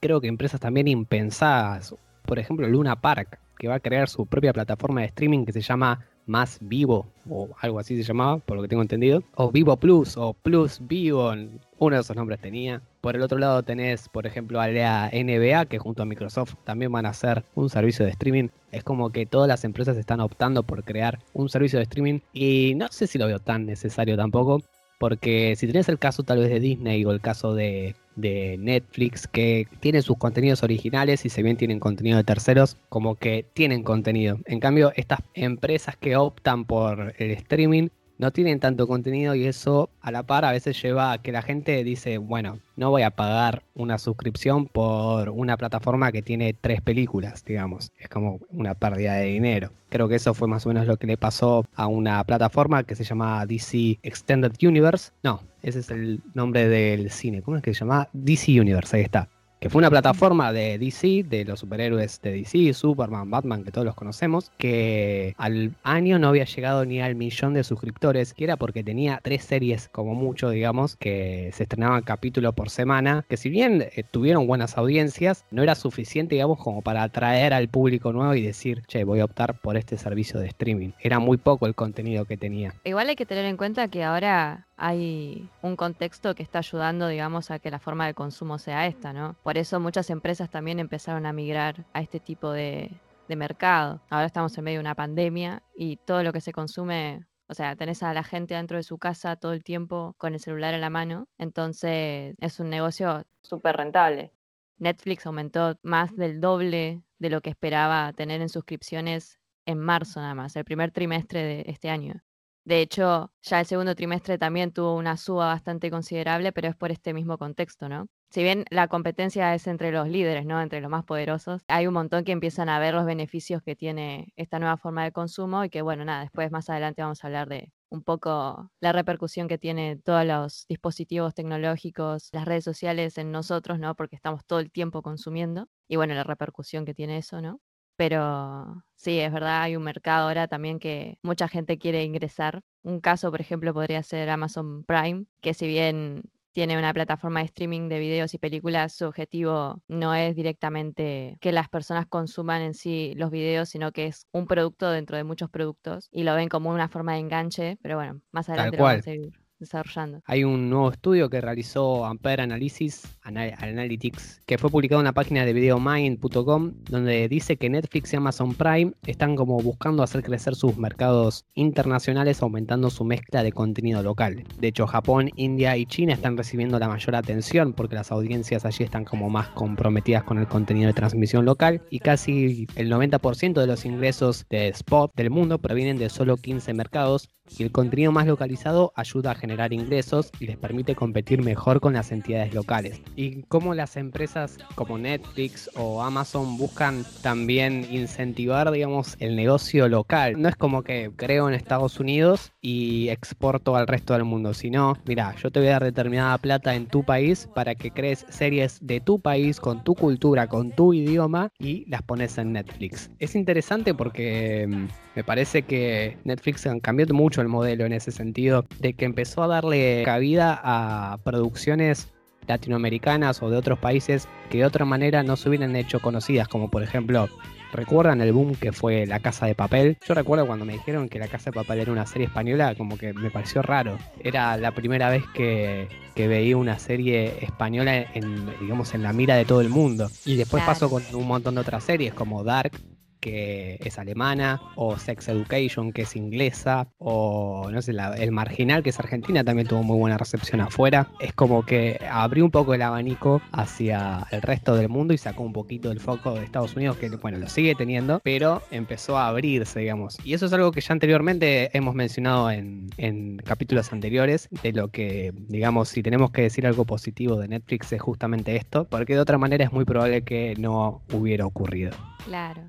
creo 0.00 0.20
que 0.20 0.28
empresas 0.28 0.60
también 0.60 0.88
impensadas 0.88 1.94
por 2.28 2.38
ejemplo, 2.38 2.68
Luna 2.68 3.00
Park, 3.00 3.40
que 3.58 3.68
va 3.68 3.76
a 3.76 3.80
crear 3.80 4.06
su 4.06 4.26
propia 4.26 4.52
plataforma 4.52 5.00
de 5.00 5.06
streaming 5.06 5.46
que 5.46 5.52
se 5.52 5.62
llama 5.62 6.04
Más 6.26 6.58
Vivo, 6.60 7.06
o 7.26 7.48
algo 7.58 7.78
así 7.78 7.96
se 7.96 8.02
llamaba, 8.02 8.36
por 8.36 8.56
lo 8.58 8.62
que 8.62 8.68
tengo 8.68 8.82
entendido, 8.82 9.22
o 9.34 9.50
Vivo 9.50 9.78
Plus, 9.78 10.14
o 10.18 10.34
Plus 10.34 10.78
Vivo, 10.86 11.32
uno 11.78 11.96
de 11.96 12.02
esos 12.02 12.14
nombres 12.14 12.38
tenía. 12.38 12.82
Por 13.00 13.16
el 13.16 13.22
otro 13.22 13.38
lado 13.38 13.62
tenés, 13.62 14.10
por 14.10 14.26
ejemplo, 14.26 14.60
a 14.60 14.68
la 14.68 15.10
NBA, 15.10 15.66
que 15.66 15.78
junto 15.78 16.02
a 16.02 16.04
Microsoft 16.04 16.56
también 16.64 16.92
van 16.92 17.06
a 17.06 17.10
hacer 17.10 17.44
un 17.54 17.70
servicio 17.70 18.04
de 18.04 18.10
streaming. 18.10 18.48
Es 18.72 18.84
como 18.84 19.10
que 19.10 19.24
todas 19.24 19.48
las 19.48 19.64
empresas 19.64 19.96
están 19.96 20.20
optando 20.20 20.64
por 20.64 20.84
crear 20.84 21.20
un 21.32 21.48
servicio 21.48 21.78
de 21.78 21.84
streaming 21.84 22.20
y 22.34 22.74
no 22.76 22.88
sé 22.90 23.06
si 23.06 23.16
lo 23.16 23.26
veo 23.26 23.38
tan 23.38 23.64
necesario 23.64 24.18
tampoco, 24.18 24.60
porque 24.98 25.56
si 25.56 25.66
tenés 25.66 25.88
el 25.88 25.98
caso 25.98 26.24
tal 26.24 26.40
vez 26.40 26.50
de 26.50 26.60
Disney 26.60 27.06
o 27.06 27.10
el 27.10 27.22
caso 27.22 27.54
de 27.54 27.96
de 28.18 28.56
Netflix 28.58 29.26
que 29.26 29.66
tienen 29.80 30.02
sus 30.02 30.18
contenidos 30.18 30.62
originales 30.62 31.24
y 31.24 31.28
si 31.28 31.42
bien 31.42 31.56
tienen 31.56 31.80
contenido 31.80 32.16
de 32.16 32.24
terceros, 32.24 32.76
como 32.88 33.14
que 33.14 33.46
tienen 33.54 33.82
contenido. 33.82 34.38
En 34.44 34.60
cambio, 34.60 34.92
estas 34.96 35.20
empresas 35.34 35.96
que 35.96 36.16
optan 36.16 36.64
por 36.64 37.14
el 37.18 37.30
streaming 37.30 37.88
no 38.18 38.32
tienen 38.32 38.60
tanto 38.60 38.86
contenido 38.86 39.34
y 39.34 39.46
eso 39.46 39.90
a 40.00 40.10
la 40.10 40.24
par 40.24 40.44
a 40.44 40.52
veces 40.52 40.80
lleva 40.82 41.12
a 41.12 41.22
que 41.22 41.32
la 41.32 41.42
gente 41.42 41.82
dice, 41.84 42.18
bueno, 42.18 42.58
no 42.76 42.90
voy 42.90 43.02
a 43.02 43.10
pagar 43.10 43.62
una 43.74 43.98
suscripción 43.98 44.66
por 44.66 45.30
una 45.30 45.56
plataforma 45.56 46.12
que 46.12 46.22
tiene 46.22 46.52
tres 46.52 46.82
películas, 46.82 47.44
digamos. 47.44 47.92
Es 47.98 48.08
como 48.08 48.40
una 48.50 48.74
pérdida 48.74 49.14
de 49.14 49.26
dinero. 49.26 49.70
Creo 49.88 50.08
que 50.08 50.16
eso 50.16 50.34
fue 50.34 50.48
más 50.48 50.66
o 50.66 50.68
menos 50.68 50.86
lo 50.86 50.96
que 50.96 51.06
le 51.06 51.16
pasó 51.16 51.64
a 51.74 51.86
una 51.86 52.22
plataforma 52.24 52.82
que 52.82 52.96
se 52.96 53.04
llama 53.04 53.46
DC 53.46 53.98
Extended 54.02 54.52
Universe. 54.60 55.12
No, 55.22 55.40
ese 55.62 55.78
es 55.78 55.90
el 55.90 56.20
nombre 56.34 56.68
del 56.68 57.10
cine. 57.10 57.42
¿Cómo 57.42 57.56
es 57.56 57.62
que 57.62 57.72
se 57.72 57.80
llama? 57.80 58.08
DC 58.12 58.60
Universe, 58.60 58.96
ahí 58.96 59.02
está 59.04 59.28
que 59.60 59.70
fue 59.70 59.80
una 59.80 59.90
plataforma 59.90 60.52
de 60.52 60.78
DC, 60.78 61.24
de 61.28 61.44
los 61.44 61.60
superhéroes 61.60 62.20
de 62.22 62.32
DC, 62.32 62.72
Superman, 62.74 63.30
Batman, 63.30 63.64
que 63.64 63.72
todos 63.72 63.84
los 63.84 63.94
conocemos, 63.94 64.50
que 64.56 65.34
al 65.36 65.72
año 65.82 66.18
no 66.18 66.28
había 66.28 66.44
llegado 66.44 66.84
ni 66.84 67.00
al 67.00 67.14
millón 67.14 67.54
de 67.54 67.64
suscriptores, 67.64 68.34
que 68.34 68.44
era 68.44 68.56
porque 68.56 68.84
tenía 68.84 69.20
tres 69.22 69.44
series 69.44 69.88
como 69.88 70.14
mucho, 70.14 70.50
digamos, 70.50 70.96
que 70.96 71.50
se 71.54 71.64
estrenaban 71.64 72.02
capítulo 72.02 72.52
por 72.52 72.70
semana, 72.70 73.24
que 73.28 73.36
si 73.36 73.50
bien 73.50 73.82
eh, 73.82 74.04
tuvieron 74.08 74.46
buenas 74.46 74.78
audiencias, 74.78 75.44
no 75.50 75.62
era 75.62 75.74
suficiente, 75.74 76.36
digamos, 76.36 76.58
como 76.58 76.82
para 76.82 77.02
atraer 77.02 77.52
al 77.52 77.68
público 77.68 78.12
nuevo 78.12 78.34
y 78.34 78.42
decir, 78.42 78.82
che, 78.86 79.04
voy 79.04 79.20
a 79.20 79.24
optar 79.24 79.58
por 79.60 79.76
este 79.76 79.98
servicio 79.98 80.38
de 80.40 80.46
streaming. 80.46 80.90
Era 81.00 81.18
muy 81.18 81.36
poco 81.36 81.66
el 81.66 81.74
contenido 81.74 82.24
que 82.24 82.36
tenía. 82.36 82.74
Igual 82.84 83.08
hay 83.08 83.16
que 83.16 83.26
tener 83.26 83.44
en 83.44 83.56
cuenta 83.56 83.88
que 83.88 84.04
ahora 84.04 84.67
hay 84.78 85.50
un 85.60 85.76
contexto 85.76 86.34
que 86.34 86.42
está 86.42 86.60
ayudando, 86.60 87.08
digamos, 87.08 87.50
a 87.50 87.58
que 87.58 87.70
la 87.70 87.80
forma 87.80 88.06
de 88.06 88.14
consumo 88.14 88.58
sea 88.58 88.86
esta, 88.86 89.12
¿no? 89.12 89.36
Por 89.42 89.58
eso 89.58 89.80
muchas 89.80 90.08
empresas 90.08 90.48
también 90.50 90.78
empezaron 90.78 91.26
a 91.26 91.32
migrar 91.32 91.84
a 91.92 92.00
este 92.00 92.20
tipo 92.20 92.52
de, 92.52 92.90
mercado. 93.28 94.00
Ahora 94.08 94.24
estamos 94.24 94.56
en 94.56 94.64
medio 94.64 94.78
de 94.78 94.84
una 94.84 94.94
pandemia 94.94 95.62
y 95.76 95.96
todo 95.96 96.22
lo 96.22 96.32
que 96.32 96.40
se 96.40 96.52
consume 96.52 97.26
o 97.50 97.54
sea, 97.54 97.76
tenés 97.76 98.02
a 98.02 98.14
la 98.14 98.22
gente 98.22 98.54
dentro 98.54 98.76
de 98.76 98.82
su 98.82 98.98
casa 98.98 99.36
todo 99.36 99.52
el 99.52 99.64
tiempo 99.64 100.14
con 100.18 100.34
el 100.34 100.40
celular 100.40 100.74
en 100.74 100.82
la 100.82 100.90
mano. 100.90 101.28
Entonces 101.38 102.34
es 102.40 102.60
un 102.60 102.70
negocio 102.70 103.24
súper 103.42 103.76
rentable. 103.76 104.32
Netflix 104.78 105.26
aumentó 105.26 105.78
más 105.82 106.14
del 106.16 106.40
doble 106.40 107.02
de 107.18 107.30
lo 107.30 107.40
que 107.40 107.50
esperaba 107.50 108.12
tener 108.12 108.40
en 108.40 108.48
suscripciones 108.48 109.40
en 109.66 109.78
marzo 109.78 110.20
nada 110.20 110.34
más, 110.34 110.56
el 110.56 110.64
primer 110.64 110.90
trimestre 110.92 111.42
de 111.42 111.64
este 111.66 111.90
año. 111.90 112.22
De 112.68 112.82
hecho, 112.82 113.32
ya 113.40 113.60
el 113.60 113.64
segundo 113.66 113.94
trimestre 113.94 114.36
también 114.36 114.72
tuvo 114.72 114.94
una 114.94 115.16
suba 115.16 115.46
bastante 115.46 115.90
considerable, 115.90 116.52
pero 116.52 116.68
es 116.68 116.76
por 116.76 116.90
este 116.90 117.14
mismo 117.14 117.38
contexto, 117.38 117.88
¿no? 117.88 118.08
Si 118.30 118.42
bien 118.42 118.66
la 118.68 118.88
competencia 118.88 119.54
es 119.54 119.66
entre 119.66 119.90
los 119.90 120.06
líderes, 120.06 120.44
¿no? 120.44 120.60
Entre 120.60 120.82
los 120.82 120.90
más 120.90 121.02
poderosos, 121.04 121.62
hay 121.66 121.86
un 121.86 121.94
montón 121.94 122.24
que 122.24 122.32
empiezan 122.32 122.68
a 122.68 122.78
ver 122.78 122.92
los 122.92 123.06
beneficios 123.06 123.62
que 123.62 123.74
tiene 123.74 124.34
esta 124.36 124.58
nueva 124.58 124.76
forma 124.76 125.02
de 125.02 125.12
consumo 125.12 125.64
y 125.64 125.70
que, 125.70 125.80
bueno, 125.80 126.04
nada, 126.04 126.20
después 126.20 126.50
más 126.50 126.68
adelante 126.68 127.00
vamos 127.00 127.24
a 127.24 127.28
hablar 127.28 127.48
de, 127.48 127.72
un 127.88 128.02
poco 128.02 128.70
la 128.80 128.92
repercusión 128.92 129.48
que 129.48 129.56
tiene 129.56 129.96
todos 129.96 130.26
los 130.26 130.66
dispositivos 130.68 131.32
tecnológicos, 131.32 132.28
las 132.32 132.44
redes 132.44 132.64
sociales 132.64 133.16
en 133.16 133.32
nosotros, 133.32 133.78
¿no? 133.78 133.94
Porque 133.94 134.14
estamos 134.16 134.44
todo 134.44 134.58
el 134.60 134.70
tiempo 134.70 135.00
consumiendo. 135.00 135.68
Y 135.88 135.96
bueno, 135.96 136.12
la 136.12 136.22
repercusión 136.24 136.84
que 136.84 136.92
tiene 136.92 137.16
eso, 137.16 137.40
¿no? 137.40 137.60
Pero 137.98 138.84
sí, 138.94 139.18
es 139.18 139.32
verdad, 139.32 139.62
hay 139.62 139.74
un 139.74 139.82
mercado 139.82 140.28
ahora 140.28 140.46
también 140.46 140.78
que 140.78 141.18
mucha 141.20 141.48
gente 141.48 141.78
quiere 141.78 142.04
ingresar. 142.04 142.60
Un 142.84 143.00
caso, 143.00 143.32
por 143.32 143.40
ejemplo, 143.40 143.74
podría 143.74 144.04
ser 144.04 144.30
Amazon 144.30 144.84
Prime, 144.84 145.24
que 145.40 145.52
si 145.52 145.66
bien 145.66 146.22
tiene 146.52 146.78
una 146.78 146.94
plataforma 146.94 147.40
de 147.40 147.46
streaming 147.46 147.88
de 147.88 147.98
videos 147.98 148.34
y 148.34 148.38
películas, 148.38 148.92
su 148.92 149.04
objetivo 149.04 149.82
no 149.88 150.14
es 150.14 150.36
directamente 150.36 151.38
que 151.40 151.50
las 151.50 151.68
personas 151.68 152.06
consuman 152.06 152.62
en 152.62 152.74
sí 152.74 153.14
los 153.16 153.32
videos, 153.32 153.68
sino 153.68 153.90
que 153.90 154.06
es 154.06 154.28
un 154.30 154.46
producto 154.46 154.88
dentro 154.92 155.16
de 155.16 155.24
muchos 155.24 155.50
productos 155.50 156.08
y 156.12 156.22
lo 156.22 156.36
ven 156.36 156.48
como 156.48 156.70
una 156.70 156.88
forma 156.88 157.14
de 157.14 157.18
enganche, 157.18 157.78
pero 157.82 157.96
bueno, 157.96 158.20
más 158.30 158.48
adelante 158.48 158.76
lo 158.76 158.84
vamos 158.84 159.00
a 159.00 159.02
seguir 159.02 159.47
desarrollando. 159.58 160.22
Hay 160.26 160.44
un 160.44 160.70
nuevo 160.70 160.90
estudio 160.90 161.28
que 161.30 161.40
realizó 161.40 162.04
Ampere 162.04 162.42
Analysis 162.42 163.18
Analytics, 163.22 164.40
que 164.46 164.58
fue 164.58 164.70
publicado 164.70 165.00
en 165.00 165.06
la 165.06 165.12
página 165.12 165.44
de 165.44 165.52
videomind.com, 165.52 166.72
donde 166.88 167.28
dice 167.28 167.56
que 167.56 167.68
Netflix 167.68 168.12
y 168.12 168.16
Amazon 168.16 168.54
Prime 168.54 168.92
están 169.06 169.36
como 169.36 169.58
buscando 169.58 170.02
hacer 170.02 170.22
crecer 170.22 170.54
sus 170.54 170.76
mercados 170.76 171.44
internacionales 171.54 172.42
aumentando 172.42 172.90
su 172.90 173.04
mezcla 173.04 173.42
de 173.42 173.52
contenido 173.52 174.02
local. 174.02 174.44
De 174.58 174.68
hecho, 174.68 174.86
Japón, 174.86 175.30
India 175.36 175.76
y 175.76 175.86
China 175.86 176.14
están 176.14 176.36
recibiendo 176.36 176.78
la 176.78 176.88
mayor 176.88 177.16
atención 177.16 177.72
porque 177.72 177.94
las 177.94 178.10
audiencias 178.12 178.64
allí 178.64 178.84
están 178.84 179.04
como 179.04 179.30
más 179.30 179.48
comprometidas 179.50 180.24
con 180.24 180.38
el 180.38 180.48
contenido 180.48 180.86
de 180.86 180.94
transmisión 180.94 181.44
local 181.44 181.82
y 181.90 181.98
casi 181.98 182.66
el 182.76 182.90
90% 182.90 183.60
de 183.60 183.66
los 183.66 183.84
ingresos 183.84 184.46
de 184.48 184.68
spot 184.68 185.12
del 185.14 185.30
mundo 185.30 185.58
provienen 185.58 185.98
de 185.98 186.08
solo 186.08 186.36
15 186.36 186.74
mercados 186.74 187.28
y 187.56 187.62
el 187.62 187.72
contenido 187.72 188.12
más 188.12 188.26
localizado 188.26 188.92
ayuda 188.94 189.32
a 189.32 189.34
generar 189.34 189.72
ingresos 189.72 190.30
y 190.40 190.46
les 190.46 190.56
permite 190.56 190.94
competir 190.94 191.42
mejor 191.42 191.80
con 191.80 191.92
las 191.94 192.12
entidades 192.12 192.54
locales. 192.54 193.00
Y 193.16 193.42
cómo 193.44 193.74
las 193.74 193.96
empresas 193.96 194.58
como 194.74 194.98
Netflix 194.98 195.70
o 195.74 196.02
Amazon 196.02 196.56
buscan 196.56 197.04
también 197.22 197.86
incentivar, 197.90 198.70
digamos, 198.70 199.16
el 199.20 199.36
negocio 199.36 199.88
local. 199.88 200.40
No 200.40 200.48
es 200.48 200.56
como 200.56 200.82
que 200.82 201.10
creo 201.16 201.48
en 201.48 201.54
Estados 201.54 202.00
Unidos 202.00 202.52
y 202.60 203.08
exporto 203.08 203.76
al 203.76 203.86
resto 203.86 204.14
del 204.14 204.24
mundo, 204.24 204.54
sino, 204.54 204.96
mira, 205.06 205.34
yo 205.36 205.50
te 205.50 205.60
voy 205.60 205.68
a 205.68 205.72
dar 205.72 205.84
determinada 205.84 206.38
plata 206.38 206.74
en 206.74 206.86
tu 206.86 207.04
país 207.04 207.48
para 207.54 207.74
que 207.74 207.90
crees 207.90 208.26
series 208.28 208.78
de 208.80 209.00
tu 209.00 209.20
país, 209.20 209.60
con 209.60 209.84
tu 209.84 209.94
cultura, 209.94 210.46
con 210.46 210.70
tu 210.72 210.92
idioma 210.92 211.50
y 211.58 211.84
las 211.88 212.02
pones 212.02 212.38
en 212.38 212.52
Netflix. 212.52 213.10
Es 213.18 213.34
interesante 213.34 213.94
porque 213.94 214.66
mm, 214.68 214.86
me 215.16 215.24
parece 215.24 215.62
que 215.62 216.16
Netflix 216.24 216.66
han 216.66 216.80
cambiado 216.80 217.14
mucho 217.14 217.37
el 217.42 217.48
modelo 217.48 217.84
en 217.84 217.92
ese 217.92 218.10
sentido, 218.10 218.64
de 218.80 218.94
que 218.94 219.04
empezó 219.04 219.42
a 219.42 219.48
darle 219.48 220.02
cabida 220.04 220.60
a 220.62 221.18
producciones 221.24 222.08
latinoamericanas 222.48 223.42
o 223.42 223.50
de 223.50 223.56
otros 223.56 223.78
países 223.78 224.28
que 224.50 224.58
de 224.58 224.64
otra 224.64 224.84
manera 224.84 225.22
no 225.22 225.36
se 225.36 225.48
hubieran 225.48 225.76
hecho 225.76 226.00
conocidas, 226.00 226.48
como 226.48 226.70
por 226.70 226.82
ejemplo, 226.82 227.28
¿recuerdan 227.72 228.20
el 228.20 228.32
boom 228.32 228.54
que 228.54 228.72
fue 228.72 229.06
La 229.06 229.20
Casa 229.20 229.46
de 229.46 229.54
Papel? 229.54 229.98
Yo 230.06 230.14
recuerdo 230.14 230.46
cuando 230.46 230.64
me 230.64 230.72
dijeron 230.72 231.08
que 231.08 231.18
La 231.18 231.28
Casa 231.28 231.50
de 231.50 231.54
Papel 231.54 231.80
era 231.80 231.92
una 231.92 232.06
serie 232.06 232.26
española, 232.26 232.74
como 232.74 232.96
que 232.96 233.12
me 233.12 233.30
pareció 233.30 233.62
raro. 233.62 233.98
Era 234.20 234.56
la 234.56 234.72
primera 234.72 235.10
vez 235.10 235.24
que, 235.34 235.88
veía 236.16 236.56
una 236.56 236.80
serie 236.80 237.44
española 237.44 237.96
en, 238.12 238.46
digamos, 238.60 238.92
en 238.92 239.04
la 239.04 239.12
mira 239.12 239.36
de 239.36 239.44
todo 239.44 239.60
el 239.60 239.68
mundo. 239.68 240.10
Y 240.24 240.34
después 240.34 240.64
pasó 240.64 240.90
con 240.90 241.02
un 241.12 241.28
montón 241.28 241.54
de 241.54 241.60
otras 241.60 241.84
series 241.84 242.12
como 242.12 242.42
Dark, 242.42 242.72
que 243.20 243.78
es 243.84 243.98
alemana, 243.98 244.60
o 244.76 244.96
Sex 244.96 245.28
Education, 245.28 245.92
que 245.92 246.02
es 246.02 246.16
inglesa, 246.16 246.88
o 246.98 247.68
no 247.70 247.82
sé, 247.82 247.92
el 248.18 248.32
Marginal, 248.32 248.82
que 248.82 248.90
es 248.90 248.98
argentina, 248.98 249.44
también 249.44 249.68
tuvo 249.68 249.82
muy 249.82 249.98
buena 249.98 250.18
recepción 250.18 250.60
afuera. 250.60 251.08
Es 251.20 251.32
como 251.32 251.64
que 251.64 252.00
abrió 252.10 252.44
un 252.44 252.50
poco 252.50 252.74
el 252.74 252.82
abanico 252.82 253.40
hacia 253.52 254.26
el 254.30 254.42
resto 254.42 254.76
del 254.76 254.88
mundo 254.88 255.14
y 255.14 255.18
sacó 255.18 255.42
un 255.42 255.52
poquito 255.52 255.90
el 255.90 256.00
foco 256.00 256.34
de 256.34 256.44
Estados 256.44 256.76
Unidos, 256.76 256.96
que 256.96 257.08
bueno, 257.08 257.38
lo 257.38 257.48
sigue 257.48 257.74
teniendo, 257.74 258.20
pero 258.22 258.62
empezó 258.70 259.18
a 259.18 259.28
abrirse, 259.28 259.80
digamos. 259.80 260.18
Y 260.24 260.34
eso 260.34 260.46
es 260.46 260.52
algo 260.52 260.72
que 260.72 260.80
ya 260.80 260.92
anteriormente 260.92 261.76
hemos 261.76 261.94
mencionado 261.94 262.50
en, 262.50 262.88
en 262.96 263.38
capítulos 263.38 263.92
anteriores, 263.92 264.48
de 264.62 264.72
lo 264.72 264.88
que, 264.88 265.32
digamos, 265.48 265.88
si 265.88 266.02
tenemos 266.02 266.30
que 266.30 266.42
decir 266.42 266.66
algo 266.66 266.84
positivo 266.84 267.36
de 267.36 267.48
Netflix 267.48 267.92
es 267.92 268.00
justamente 268.00 268.56
esto, 268.56 268.86
porque 268.88 269.14
de 269.14 269.20
otra 269.20 269.38
manera 269.38 269.64
es 269.64 269.72
muy 269.72 269.84
probable 269.84 270.22
que 270.22 270.54
no 270.58 271.02
hubiera 271.12 271.46
ocurrido. 271.46 271.92
Claro. 272.24 272.62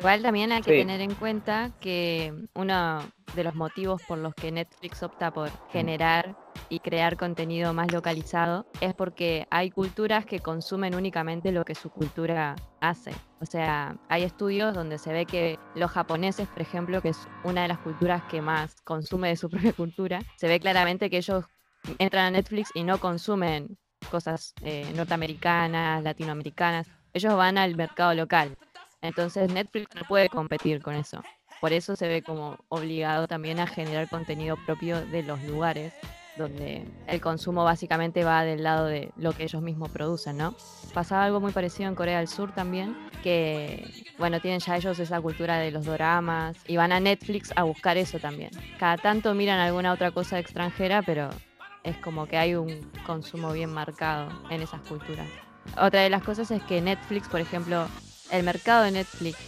Igual 0.00 0.22
también 0.22 0.50
hay 0.50 0.62
que 0.62 0.78
tener 0.78 1.02
en 1.02 1.14
cuenta 1.14 1.72
que 1.78 2.32
uno 2.54 3.00
de 3.34 3.44
los 3.44 3.54
motivos 3.54 4.00
por 4.08 4.16
los 4.16 4.34
que 4.34 4.50
Netflix 4.50 5.02
opta 5.02 5.30
por 5.30 5.50
generar 5.68 6.34
y 6.70 6.80
crear 6.80 7.18
contenido 7.18 7.74
más 7.74 7.92
localizado 7.92 8.64
es 8.80 8.94
porque 8.94 9.46
hay 9.50 9.70
culturas 9.70 10.24
que 10.24 10.40
consumen 10.40 10.94
únicamente 10.94 11.52
lo 11.52 11.66
que 11.66 11.74
su 11.74 11.90
cultura 11.90 12.56
hace. 12.80 13.12
O 13.40 13.44
sea, 13.44 13.94
hay 14.08 14.22
estudios 14.22 14.72
donde 14.72 14.96
se 14.96 15.12
ve 15.12 15.26
que 15.26 15.58
los 15.74 15.90
japoneses, 15.90 16.48
por 16.48 16.62
ejemplo, 16.62 17.02
que 17.02 17.10
es 17.10 17.18
una 17.44 17.60
de 17.60 17.68
las 17.68 17.78
culturas 17.80 18.22
que 18.24 18.40
más 18.40 18.80
consume 18.80 19.28
de 19.28 19.36
su 19.36 19.50
propia 19.50 19.74
cultura, 19.74 20.20
se 20.36 20.48
ve 20.48 20.60
claramente 20.60 21.10
que 21.10 21.18
ellos 21.18 21.44
entran 21.98 22.24
a 22.24 22.30
Netflix 22.30 22.70
y 22.72 22.84
no 22.84 22.96
consumen 23.00 23.76
cosas 24.10 24.54
eh, 24.62 24.90
norteamericanas, 24.96 26.02
latinoamericanas. 26.02 26.86
Ellos 27.12 27.36
van 27.36 27.58
al 27.58 27.76
mercado 27.76 28.14
local. 28.14 28.56
Entonces 29.02 29.52
Netflix 29.52 29.94
no 29.94 30.02
puede 30.06 30.28
competir 30.28 30.82
con 30.82 30.94
eso. 30.94 31.22
Por 31.60 31.72
eso 31.72 31.96
se 31.96 32.08
ve 32.08 32.22
como 32.22 32.58
obligado 32.68 33.28
también 33.28 33.60
a 33.60 33.66
generar 33.66 34.08
contenido 34.08 34.56
propio 34.66 35.04
de 35.06 35.22
los 35.22 35.42
lugares 35.42 35.92
donde 36.36 36.84
el 37.06 37.20
consumo 37.20 37.64
básicamente 37.64 38.24
va 38.24 38.44
del 38.44 38.62
lado 38.62 38.86
de 38.86 39.12
lo 39.16 39.32
que 39.32 39.44
ellos 39.44 39.62
mismos 39.62 39.90
producen, 39.90 40.38
¿no? 40.38 40.54
Pasaba 40.94 41.24
algo 41.24 41.40
muy 41.40 41.52
parecido 41.52 41.88
en 41.88 41.94
Corea 41.94 42.18
del 42.18 42.28
Sur 42.28 42.52
también, 42.54 42.96
que, 43.22 44.04
bueno, 44.18 44.40
tienen 44.40 44.60
ya 44.60 44.76
ellos 44.76 44.98
esa 44.98 45.20
cultura 45.20 45.58
de 45.58 45.70
los 45.70 45.84
doramas 45.84 46.56
y 46.66 46.76
van 46.76 46.92
a 46.92 47.00
Netflix 47.00 47.52
a 47.56 47.64
buscar 47.64 47.96
eso 47.98 48.18
también. 48.18 48.50
Cada 48.78 48.96
tanto 48.96 49.34
miran 49.34 49.58
alguna 49.58 49.92
otra 49.92 50.10
cosa 50.10 50.38
extranjera, 50.38 51.02
pero 51.02 51.30
es 51.84 51.96
como 51.98 52.26
que 52.26 52.38
hay 52.38 52.54
un 52.54 52.90
consumo 53.06 53.52
bien 53.52 53.72
marcado 53.72 54.30
en 54.50 54.62
esas 54.62 54.80
culturas. 54.82 55.28
Otra 55.78 56.00
de 56.00 56.10
las 56.10 56.22
cosas 56.22 56.50
es 56.50 56.62
que 56.62 56.80
Netflix, 56.80 57.28
por 57.28 57.40
ejemplo, 57.40 57.86
el 58.30 58.42
mercado 58.42 58.84
de 58.84 58.92
Netflix 58.92 59.38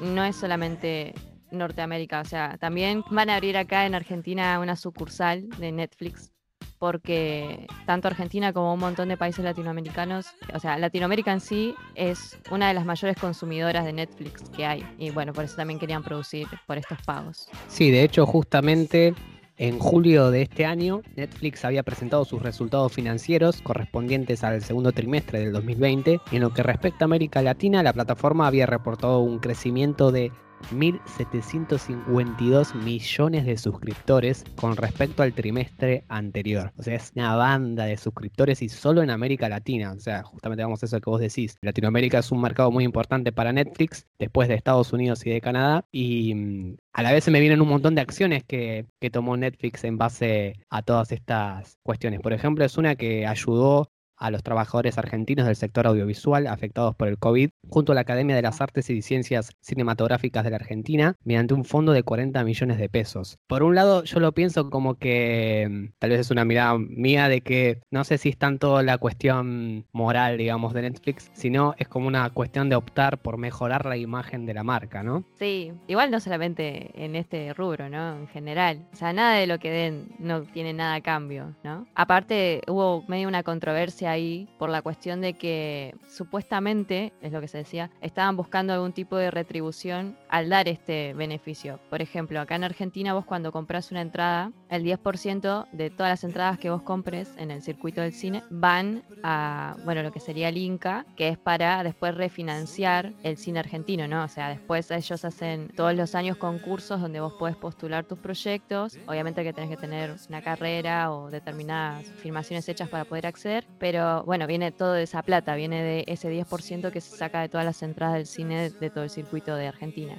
no 0.00 0.24
es 0.24 0.36
solamente 0.36 1.14
Norteamérica, 1.50 2.20
o 2.20 2.24
sea, 2.24 2.56
también 2.58 3.04
van 3.10 3.30
a 3.30 3.36
abrir 3.36 3.56
acá 3.56 3.86
en 3.86 3.94
Argentina 3.94 4.58
una 4.58 4.76
sucursal 4.76 5.48
de 5.58 5.72
Netflix 5.72 6.32
porque 6.78 7.68
tanto 7.86 8.08
Argentina 8.08 8.52
como 8.52 8.74
un 8.74 8.80
montón 8.80 9.08
de 9.08 9.16
países 9.16 9.44
latinoamericanos, 9.44 10.26
o 10.52 10.58
sea, 10.58 10.76
Latinoamérica 10.78 11.32
en 11.32 11.40
sí 11.40 11.76
es 11.94 12.36
una 12.50 12.66
de 12.66 12.74
las 12.74 12.84
mayores 12.84 13.16
consumidoras 13.20 13.84
de 13.84 13.92
Netflix 13.92 14.42
que 14.50 14.66
hay. 14.66 14.84
Y 14.98 15.10
bueno, 15.10 15.32
por 15.32 15.44
eso 15.44 15.54
también 15.54 15.78
querían 15.78 16.02
producir 16.02 16.48
por 16.66 16.78
estos 16.78 17.00
pagos. 17.02 17.48
Sí, 17.68 17.92
de 17.92 18.02
hecho, 18.02 18.26
justamente 18.26 19.14
en 19.58 19.78
julio 19.78 20.30
de 20.30 20.42
este 20.42 20.64
año, 20.64 21.02
Netflix 21.14 21.64
había 21.64 21.82
presentado 21.82 22.24
sus 22.24 22.42
resultados 22.42 22.92
financieros 22.92 23.60
correspondientes 23.62 24.44
al 24.44 24.62
segundo 24.62 24.92
trimestre 24.92 25.40
del 25.40 25.52
2020. 25.52 26.20
Y 26.30 26.36
en 26.36 26.42
lo 26.42 26.52
que 26.52 26.62
respecta 26.62 27.04
a 27.04 27.06
América 27.06 27.42
Latina, 27.42 27.82
la 27.82 27.92
plataforma 27.92 28.46
había 28.46 28.66
reportado 28.66 29.20
un 29.20 29.38
crecimiento 29.38 30.10
de 30.10 30.32
1.752 30.70 32.74
millones 32.74 33.46
de 33.46 33.56
suscriptores 33.56 34.44
con 34.56 34.76
respecto 34.76 35.22
al 35.22 35.32
trimestre 35.32 36.04
anterior. 36.08 36.72
O 36.76 36.82
sea, 36.82 36.96
es 36.96 37.12
una 37.14 37.36
banda 37.36 37.84
de 37.84 37.96
suscriptores 37.96 38.62
y 38.62 38.68
solo 38.68 39.02
en 39.02 39.10
América 39.10 39.48
Latina. 39.48 39.92
O 39.92 40.00
sea, 40.00 40.22
justamente 40.22 40.62
vamos 40.62 40.82
a 40.82 40.86
eso 40.86 41.00
que 41.00 41.10
vos 41.10 41.20
decís. 41.20 41.56
Latinoamérica 41.62 42.18
es 42.18 42.32
un 42.32 42.40
mercado 42.40 42.70
muy 42.70 42.84
importante 42.84 43.32
para 43.32 43.52
Netflix, 43.52 44.06
después 44.18 44.48
de 44.48 44.54
Estados 44.54 44.92
Unidos 44.92 45.24
y 45.26 45.30
de 45.30 45.40
Canadá. 45.40 45.84
Y 45.90 46.34
mm, 46.34 46.76
a 46.92 47.02
la 47.02 47.12
vez 47.12 47.24
se 47.24 47.30
me 47.30 47.40
vienen 47.40 47.60
un 47.60 47.68
montón 47.68 47.94
de 47.94 48.00
acciones 48.00 48.44
que, 48.44 48.86
que 49.00 49.10
tomó 49.10 49.36
Netflix 49.36 49.84
en 49.84 49.98
base 49.98 50.54
a 50.70 50.82
todas 50.82 51.12
estas 51.12 51.78
cuestiones. 51.82 52.20
Por 52.20 52.32
ejemplo, 52.32 52.64
es 52.64 52.76
una 52.78 52.96
que 52.96 53.26
ayudó 53.26 53.90
a 54.22 54.30
los 54.30 54.44
trabajadores 54.44 54.98
argentinos 54.98 55.46
del 55.46 55.56
sector 55.56 55.86
audiovisual 55.86 56.46
afectados 56.46 56.94
por 56.94 57.08
el 57.08 57.18
COVID, 57.18 57.50
junto 57.68 57.90
a 57.90 57.94
la 57.96 58.02
Academia 58.02 58.36
de 58.36 58.42
las 58.42 58.60
Artes 58.60 58.88
y 58.88 59.02
Ciencias 59.02 59.50
Cinematográficas 59.60 60.44
de 60.44 60.50
la 60.50 60.56
Argentina, 60.56 61.16
mediante 61.24 61.54
un 61.54 61.64
fondo 61.64 61.92
de 61.92 62.04
40 62.04 62.44
millones 62.44 62.78
de 62.78 62.88
pesos. 62.88 63.38
Por 63.48 63.64
un 63.64 63.74
lado, 63.74 64.04
yo 64.04 64.20
lo 64.20 64.30
pienso 64.32 64.70
como 64.70 64.94
que 64.94 65.68
mm, 65.68 65.98
tal 65.98 66.10
vez 66.10 66.20
es 66.20 66.30
una 66.30 66.44
mirada 66.44 66.78
mía 66.78 67.28
de 67.28 67.40
que 67.40 67.80
no 67.90 68.04
sé 68.04 68.16
si 68.16 68.28
es 68.28 68.38
tanto 68.38 68.80
la 68.82 68.98
cuestión 68.98 69.86
moral, 69.92 70.38
digamos, 70.38 70.72
de 70.72 70.82
Netflix, 70.82 71.30
sino 71.32 71.74
es 71.78 71.88
como 71.88 72.06
una 72.06 72.30
cuestión 72.30 72.68
de 72.68 72.76
optar 72.76 73.18
por 73.18 73.38
mejorar 73.38 73.86
la 73.86 73.96
imagen 73.96 74.46
de 74.46 74.54
la 74.54 74.62
marca, 74.62 75.02
¿no? 75.02 75.24
Sí, 75.38 75.72
igual 75.88 76.12
no 76.12 76.20
solamente 76.20 76.90
en 76.94 77.16
este 77.16 77.52
rubro, 77.54 77.88
¿no? 77.88 78.18
En 78.18 78.28
general. 78.28 78.86
O 78.92 78.96
sea, 78.96 79.12
nada 79.12 79.34
de 79.34 79.48
lo 79.48 79.58
que 79.58 79.70
den 79.70 80.12
no 80.20 80.42
tiene 80.42 80.72
nada 80.72 80.94
a 80.94 81.00
cambio, 81.00 81.56
¿no? 81.64 81.86
Aparte, 81.96 82.62
hubo 82.68 83.02
medio 83.08 83.26
una 83.26 83.42
controversia 83.42 84.11
ahí 84.12 84.48
por 84.58 84.70
la 84.70 84.82
cuestión 84.82 85.20
de 85.20 85.34
que 85.34 85.94
supuestamente, 86.08 87.12
es 87.20 87.32
lo 87.32 87.40
que 87.40 87.48
se 87.48 87.58
decía, 87.58 87.90
estaban 88.00 88.36
buscando 88.36 88.72
algún 88.72 88.92
tipo 88.92 89.16
de 89.16 89.30
retribución 89.30 90.16
al 90.28 90.48
dar 90.48 90.68
este 90.68 91.14
beneficio. 91.14 91.80
Por 91.90 92.02
ejemplo, 92.02 92.40
acá 92.40 92.54
en 92.56 92.64
Argentina 92.64 93.14
vos 93.14 93.24
cuando 93.24 93.52
compras 93.52 93.90
una 93.90 94.00
entrada 94.00 94.52
el 94.70 94.84
10% 94.84 95.66
de 95.72 95.90
todas 95.90 96.12
las 96.12 96.24
entradas 96.24 96.58
que 96.58 96.70
vos 96.70 96.82
compres 96.82 97.34
en 97.36 97.50
el 97.50 97.62
circuito 97.62 98.00
del 98.00 98.12
cine 98.12 98.42
van 98.50 99.02
a, 99.22 99.76
bueno, 99.84 100.02
lo 100.02 100.12
que 100.12 100.20
sería 100.20 100.48
el 100.48 100.56
Inca, 100.56 101.04
que 101.16 101.28
es 101.28 101.38
para 101.38 101.82
después 101.82 102.14
refinanciar 102.14 103.12
el 103.22 103.36
cine 103.36 103.58
argentino, 103.58 104.08
¿no? 104.08 104.24
O 104.24 104.28
sea, 104.28 104.48
después 104.48 104.90
ellos 104.90 105.24
hacen 105.24 105.68
todos 105.76 105.94
los 105.94 106.14
años 106.14 106.36
concursos 106.36 107.00
donde 107.00 107.20
vos 107.20 107.34
podés 107.34 107.56
postular 107.56 108.04
tus 108.04 108.18
proyectos. 108.18 108.98
Obviamente 109.06 109.42
que 109.42 109.52
tenés 109.52 109.70
que 109.70 109.76
tener 109.76 110.14
una 110.28 110.42
carrera 110.42 111.12
o 111.12 111.30
determinadas 111.30 112.04
filmaciones 112.16 112.68
hechas 112.68 112.88
para 112.88 113.04
poder 113.04 113.26
acceder, 113.26 113.66
pero 113.78 114.01
bueno, 114.24 114.46
viene 114.46 114.72
todo 114.72 114.92
de 114.92 115.04
esa 115.04 115.22
plata, 115.22 115.54
viene 115.54 115.82
de 115.82 116.04
ese 116.06 116.30
10% 116.30 116.90
que 116.90 117.00
se 117.00 117.16
saca 117.16 117.40
de 117.40 117.48
todas 117.48 117.64
las 117.64 117.82
entradas 117.82 118.16
del 118.16 118.26
cine 118.26 118.70
de 118.70 118.90
todo 118.90 119.04
el 119.04 119.10
circuito 119.10 119.54
de 119.56 119.68
Argentina. 119.68 120.16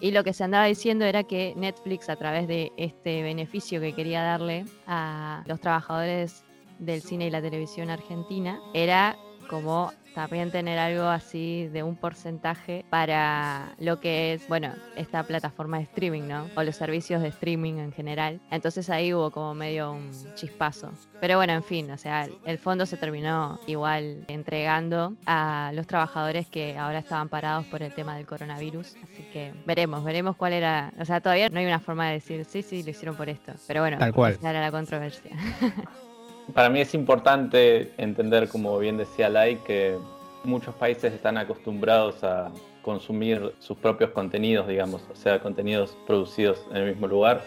Y 0.00 0.12
lo 0.12 0.22
que 0.22 0.32
se 0.32 0.44
andaba 0.44 0.66
diciendo 0.66 1.04
era 1.04 1.24
que 1.24 1.54
Netflix, 1.56 2.08
a 2.08 2.16
través 2.16 2.46
de 2.46 2.72
este 2.76 3.22
beneficio 3.22 3.80
que 3.80 3.94
quería 3.94 4.22
darle 4.22 4.64
a 4.86 5.42
los 5.46 5.60
trabajadores 5.60 6.44
del 6.78 7.02
cine 7.02 7.26
y 7.26 7.30
la 7.30 7.42
televisión 7.42 7.90
argentina, 7.90 8.60
era 8.74 9.16
como 9.50 9.92
también 10.18 10.50
tener 10.50 10.80
algo 10.80 11.04
así 11.04 11.68
de 11.68 11.84
un 11.84 11.94
porcentaje 11.94 12.84
para 12.90 13.72
lo 13.78 14.00
que 14.00 14.32
es, 14.32 14.48
bueno, 14.48 14.72
esta 14.96 15.22
plataforma 15.22 15.76
de 15.76 15.84
streaming, 15.84 16.22
¿no? 16.22 16.48
O 16.56 16.64
los 16.64 16.74
servicios 16.74 17.22
de 17.22 17.28
streaming 17.28 17.74
en 17.74 17.92
general. 17.92 18.40
Entonces 18.50 18.90
ahí 18.90 19.14
hubo 19.14 19.30
como 19.30 19.54
medio 19.54 19.92
un 19.92 20.10
chispazo. 20.34 20.90
Pero 21.20 21.36
bueno, 21.36 21.52
en 21.52 21.62
fin, 21.62 21.88
o 21.92 21.96
sea, 21.96 22.26
el 22.44 22.58
fondo 22.58 22.84
se 22.84 22.96
terminó 22.96 23.60
igual 23.68 24.24
entregando 24.26 25.14
a 25.24 25.70
los 25.72 25.86
trabajadores 25.86 26.48
que 26.48 26.76
ahora 26.76 26.98
estaban 26.98 27.28
parados 27.28 27.66
por 27.66 27.84
el 27.84 27.94
tema 27.94 28.16
del 28.16 28.26
coronavirus. 28.26 28.96
Así 29.04 29.22
que 29.32 29.54
veremos, 29.66 30.02
veremos 30.02 30.34
cuál 30.34 30.52
era. 30.52 30.92
O 30.98 31.04
sea, 31.04 31.20
todavía 31.20 31.48
no 31.48 31.60
hay 31.60 31.66
una 31.66 31.78
forma 31.78 32.08
de 32.08 32.14
decir, 32.14 32.44
sí, 32.44 32.62
sí, 32.62 32.82
lo 32.82 32.90
hicieron 32.90 33.14
por 33.14 33.28
esto. 33.28 33.52
Pero 33.68 33.82
bueno, 33.82 33.98
Tal 33.98 34.12
cual. 34.12 34.32
esa 34.32 34.50
era 34.50 34.62
la 34.62 34.72
controversia. 34.72 35.30
Para 36.54 36.70
mí 36.70 36.80
es 36.80 36.94
importante 36.94 37.92
entender, 37.98 38.48
como 38.48 38.78
bien 38.78 38.96
decía 38.96 39.28
Lai, 39.28 39.56
que 39.64 39.96
muchos 40.44 40.74
países 40.74 41.12
están 41.12 41.36
acostumbrados 41.36 42.24
a 42.24 42.50
consumir 42.82 43.54
sus 43.58 43.76
propios 43.76 44.10
contenidos, 44.10 44.66
digamos, 44.66 45.06
o 45.12 45.16
sea, 45.16 45.40
contenidos 45.40 45.96
producidos 46.06 46.64
en 46.70 46.78
el 46.78 46.88
mismo 46.90 47.06
lugar. 47.06 47.42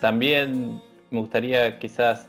También 0.00 0.82
me 1.10 1.20
gustaría 1.20 1.78
quizás 1.78 2.28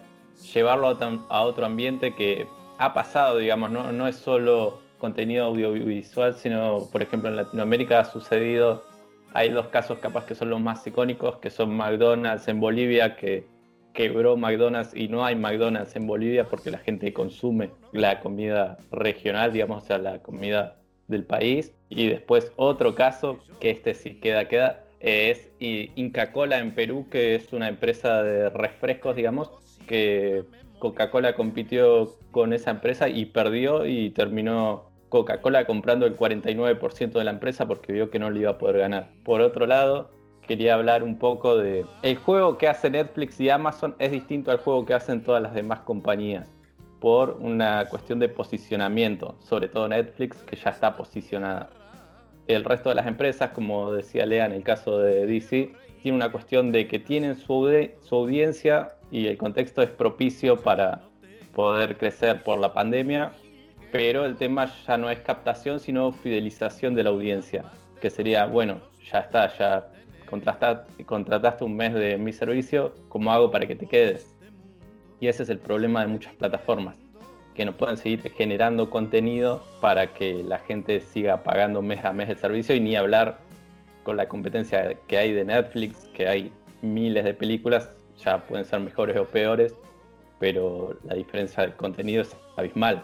llevarlo 0.53 0.97
a, 1.29 1.41
otro 1.41 1.65
ambiente 1.65 2.15
que 2.15 2.47
ha 2.77 2.93
pasado, 2.93 3.37
digamos, 3.37 3.71
no, 3.71 3.91
no 3.91 4.07
es 4.07 4.15
solo 4.15 4.79
contenido 4.99 5.47
audiovisual, 5.47 6.33
sino, 6.35 6.87
por 6.91 7.01
ejemplo, 7.01 7.29
en 7.29 7.35
Latinoamérica 7.35 7.99
ha 7.99 8.05
sucedido, 8.05 8.85
hay 9.33 9.49
dos 9.49 9.67
casos 9.67 9.99
capaz 9.99 10.25
que 10.25 10.35
son 10.35 10.49
los 10.49 10.61
más 10.61 10.85
icónicos, 10.87 11.39
que 11.39 11.49
son 11.49 11.75
McDonald's 11.75 12.47
en 12.47 12.61
Bolivia, 12.61 13.17
que 13.17 13.45
quebró 13.93 14.37
McDonald's 14.37 14.95
y 14.95 15.07
no 15.07 15.23
hay 15.23 15.35
McDonald's 15.35 15.95
en 15.95 16.07
Bolivia 16.07 16.49
porque 16.49 16.71
la 16.71 16.79
gente 16.79 17.13
consume 17.13 17.69
la 17.91 18.19
comida 18.19 18.77
regional, 18.91 19.53
digamos, 19.53 19.83
o 19.83 19.85
sea, 19.85 19.97
la 19.97 20.19
comida 20.19 20.77
del 21.07 21.23
país. 21.23 21.73
Y 21.89 22.07
después 22.07 22.51
otro 22.55 22.95
caso, 22.95 23.39
que 23.59 23.69
este 23.69 23.93
sí 23.93 24.15
queda, 24.15 24.47
queda, 24.47 24.83
es 24.99 25.49
Inca 25.59 26.31
Cola 26.31 26.59
en 26.59 26.73
Perú, 26.73 27.07
que 27.09 27.35
es 27.35 27.53
una 27.53 27.67
empresa 27.67 28.23
de 28.23 28.49
refrescos, 28.49 29.15
digamos, 29.15 29.51
que 29.87 30.43
Coca-Cola 30.79 31.35
compitió 31.35 32.15
con 32.31 32.53
esa 32.53 32.71
empresa 32.71 33.09
y 33.09 33.25
perdió 33.25 33.85
y 33.85 34.09
terminó 34.09 34.89
Coca-Cola 35.09 35.65
comprando 35.65 36.05
el 36.05 36.17
49% 36.17 37.11
de 37.11 37.23
la 37.23 37.31
empresa 37.31 37.67
porque 37.67 37.93
vio 37.93 38.09
que 38.09 38.19
no 38.19 38.31
le 38.31 38.41
iba 38.41 38.51
a 38.51 38.57
poder 38.57 38.79
ganar. 38.79 39.09
Por 39.23 39.41
otro 39.41 39.67
lado, 39.67 40.11
quería 40.47 40.75
hablar 40.75 41.03
un 41.03 41.17
poco 41.17 41.57
de 41.57 41.85
el 42.01 42.17
juego 42.17 42.57
que 42.57 42.67
hace 42.67 42.89
Netflix 42.89 43.39
y 43.39 43.49
Amazon 43.49 43.95
es 43.99 44.11
distinto 44.11 44.51
al 44.51 44.57
juego 44.57 44.85
que 44.85 44.93
hacen 44.93 45.23
todas 45.23 45.41
las 45.41 45.53
demás 45.53 45.79
compañías 45.81 46.49
por 46.99 47.37
una 47.41 47.85
cuestión 47.89 48.19
de 48.19 48.29
posicionamiento, 48.29 49.35
sobre 49.41 49.67
todo 49.67 49.87
Netflix 49.87 50.37
que 50.43 50.55
ya 50.55 50.69
está 50.69 50.95
posicionada. 50.95 51.69
El 52.47 52.63
resto 52.63 52.89
de 52.89 52.95
las 52.95 53.07
empresas, 53.07 53.51
como 53.51 53.91
decía 53.91 54.25
Lea 54.25 54.45
en 54.45 54.53
el 54.53 54.63
caso 54.63 54.99
de 54.99 55.25
DC, 55.25 55.73
tiene 56.01 56.17
una 56.17 56.31
cuestión 56.31 56.71
de 56.71 56.87
que 56.87 56.99
tienen 56.99 57.35
su, 57.35 57.89
su 58.01 58.15
audiencia 58.15 58.95
y 59.11 59.27
el 59.27 59.37
contexto 59.37 59.81
es 59.81 59.89
propicio 59.89 60.61
para 60.61 61.01
poder 61.53 61.97
crecer 61.97 62.43
por 62.43 62.59
la 62.59 62.73
pandemia, 62.73 63.31
pero 63.91 64.25
el 64.25 64.35
tema 64.35 64.71
ya 64.87 64.97
no 64.97 65.09
es 65.09 65.19
captación, 65.19 65.79
sino 65.79 66.11
fidelización 66.11 66.95
de 66.95 67.03
la 67.03 67.09
audiencia, 67.09 67.65
que 68.01 68.09
sería, 68.09 68.45
bueno, 68.45 68.81
ya 69.11 69.19
está, 69.19 69.55
ya 69.57 69.87
contrataste 70.25 71.63
un 71.63 71.75
mes 71.75 71.93
de 71.93 72.17
mi 72.17 72.33
servicio, 72.33 72.93
¿cómo 73.09 73.31
hago 73.31 73.51
para 73.51 73.65
que 73.67 73.75
te 73.75 73.87
quedes? 73.87 74.35
Y 75.19 75.27
ese 75.27 75.43
es 75.43 75.49
el 75.49 75.59
problema 75.59 76.01
de 76.01 76.07
muchas 76.07 76.33
plataformas, 76.33 76.97
que 77.55 77.65
no 77.65 77.73
pueden 77.73 77.97
seguir 77.97 78.21
generando 78.31 78.89
contenido 78.89 79.63
para 79.79 80.13
que 80.13 80.43
la 80.43 80.59
gente 80.59 80.99
siga 80.99 81.43
pagando 81.43 81.81
mes 81.81 82.03
a 82.03 82.13
mes 82.13 82.29
el 82.29 82.37
servicio 82.37 82.75
y 82.75 82.79
ni 82.79 82.95
hablar 82.95 83.39
con 84.03 84.17
la 84.17 84.27
competencia 84.27 84.95
que 85.07 85.17
hay 85.17 85.31
de 85.33 85.45
Netflix, 85.45 86.09
que 86.13 86.27
hay 86.27 86.51
miles 86.81 87.23
de 87.23 87.33
películas, 87.33 87.89
ya 88.17 88.45
pueden 88.45 88.65
ser 88.65 88.79
mejores 88.81 89.17
o 89.17 89.25
peores, 89.25 89.73
pero 90.39 90.97
la 91.05 91.15
diferencia 91.15 91.63
del 91.63 91.73
contenido 91.75 92.21
es 92.21 92.35
abismal. 92.57 93.03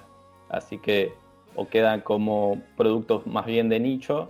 Así 0.50 0.78
que 0.78 1.14
o 1.56 1.68
quedan 1.68 2.02
como 2.02 2.62
productos 2.76 3.26
más 3.26 3.46
bien 3.46 3.70
de 3.70 3.80
nicho 3.80 4.30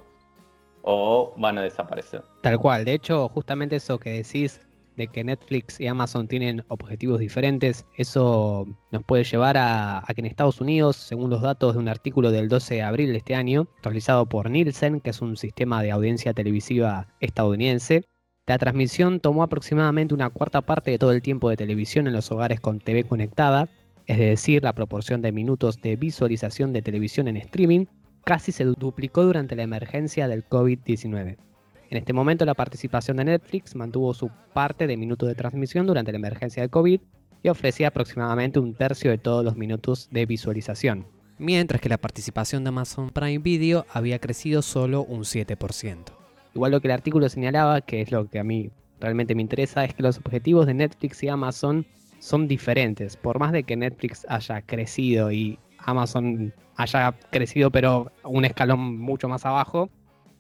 o 0.92 1.34
van 1.38 1.56
a 1.60 1.62
desaparecer. 1.62 2.24
Tal 2.42 2.58
cual, 2.58 2.84
de 2.84 2.94
hecho, 2.94 3.30
justamente 3.30 3.76
eso 3.76 4.00
que 4.00 4.10
decís 4.10 4.60
de 4.96 5.08
que 5.08 5.24
Netflix 5.24 5.80
y 5.80 5.86
Amazon 5.86 6.28
tienen 6.28 6.66
objetivos 6.68 7.20
diferentes, 7.20 7.86
eso 7.96 8.66
nos 8.92 9.04
puede 9.04 9.24
llevar 9.24 9.56
a, 9.58 10.04
que 10.14 10.22
en 10.22 10.26
Estados 10.26 10.60
Unidos, 10.60 10.96
según 10.96 11.30
los 11.30 11.44
datos 11.44 11.74
de 11.74 11.80
un 11.80 11.90
artículo 11.90 12.32
del 12.32 12.50
12 12.50 12.74
de 12.76 12.82
abril 12.82 13.12
de 13.12 13.20
este 13.20 13.36
año, 13.36 13.68
realizado 13.84 14.26
por 14.26 14.50
Nielsen, 14.50 15.00
que 15.00 15.12
es 15.12 15.22
un 15.22 15.38
sistema 15.38 15.84
de 15.84 15.92
audiencia 15.92 16.34
televisiva 16.34 17.08
estadounidense, 17.20 18.04
la 18.48 18.58
transmisión 18.58 19.20
tomó 19.20 19.44
aproximadamente 19.44 20.16
una 20.16 20.32
cuarta 20.32 20.62
parte 20.62 20.90
de 20.90 20.98
todo 20.98 21.12
el 21.12 21.22
tiempo 21.22 21.52
de 21.52 21.58
televisión 21.58 22.08
en 22.08 22.14
los 22.14 22.32
hogares 22.32 22.60
con 22.60 22.80
TV 22.80 23.04
conectada, 23.04 23.70
es 24.08 24.18
decir, 24.18 24.64
la 24.64 24.74
proporción 24.74 25.22
de 25.22 25.32
minutos 25.32 25.80
de 25.82 25.96
visualización 25.98 26.74
de 26.74 26.82
televisión 26.82 27.28
en 27.28 27.38
streaming 27.38 27.86
casi 28.24 28.52
se 28.52 28.66
duplicó 28.66 29.24
durante 29.24 29.56
la 29.56 29.64
emergencia 29.64 30.28
del 30.28 30.48
COVID-19. 30.48 31.38
En 31.90 31.98
este 31.98 32.14
momento 32.14 32.46
la 32.46 32.54
participación 32.54 33.18
de 33.18 33.26
Netflix 33.26 33.76
mantuvo 33.76 34.14
su 34.14 34.30
parte 34.54 34.86
de 34.86 34.98
minutos 34.98 35.28
de 35.28 35.36
transmisión 35.36 35.88
durante 35.88 36.12
la 36.12 36.20
emergencia 36.20 36.62
del 36.62 36.70
COVID 36.70 37.02
y 37.42 37.50
ofrecía 37.50 37.88
aproximadamente 37.88 38.60
un 38.60 38.76
tercio 38.76 39.10
de 39.10 39.18
todos 39.18 39.44
los 39.44 39.56
minutos 39.56 40.08
de 40.12 40.26
visualización. 40.26 41.08
Mientras 41.40 41.82
que 41.82 41.90
la 41.90 41.98
participación 41.98 42.64
de 42.64 42.70
Amazon 42.70 43.10
Prime 43.10 43.40
Video 43.40 43.86
había 43.92 44.20
crecido 44.20 44.62
solo 44.62 45.04
un 45.04 45.22
7%. 45.22 46.06
Igual 46.54 46.72
lo 46.72 46.82
que 46.82 46.90
el 46.90 46.94
artículo 46.94 47.30
señalaba, 47.30 47.82
que 47.82 48.02
es 48.02 48.12
lo 48.12 48.30
que 48.30 48.40
a 48.40 48.44
mí 48.44 48.72
realmente 49.00 49.36
me 49.36 49.42
interesa, 49.42 49.86
es 49.86 49.94
que 49.94 50.04
los 50.04 50.18
objetivos 50.18 50.68
de 50.68 50.74
Netflix 50.74 51.24
y 51.24 51.30
Amazon 51.30 51.86
son 52.20 52.48
diferentes. 52.48 53.16
Por 53.16 53.40
más 53.40 53.52
de 53.52 53.64
que 53.64 53.78
Netflix 53.78 54.26
haya 54.30 54.62
crecido 54.62 55.32
y 55.32 55.58
Amazon 55.84 56.54
haya 56.76 57.14
crecido 57.32 57.72
pero 57.72 58.12
un 58.24 58.46
escalón 58.46 58.98
mucho 59.00 59.28
más 59.28 59.46
abajo, 59.46 59.90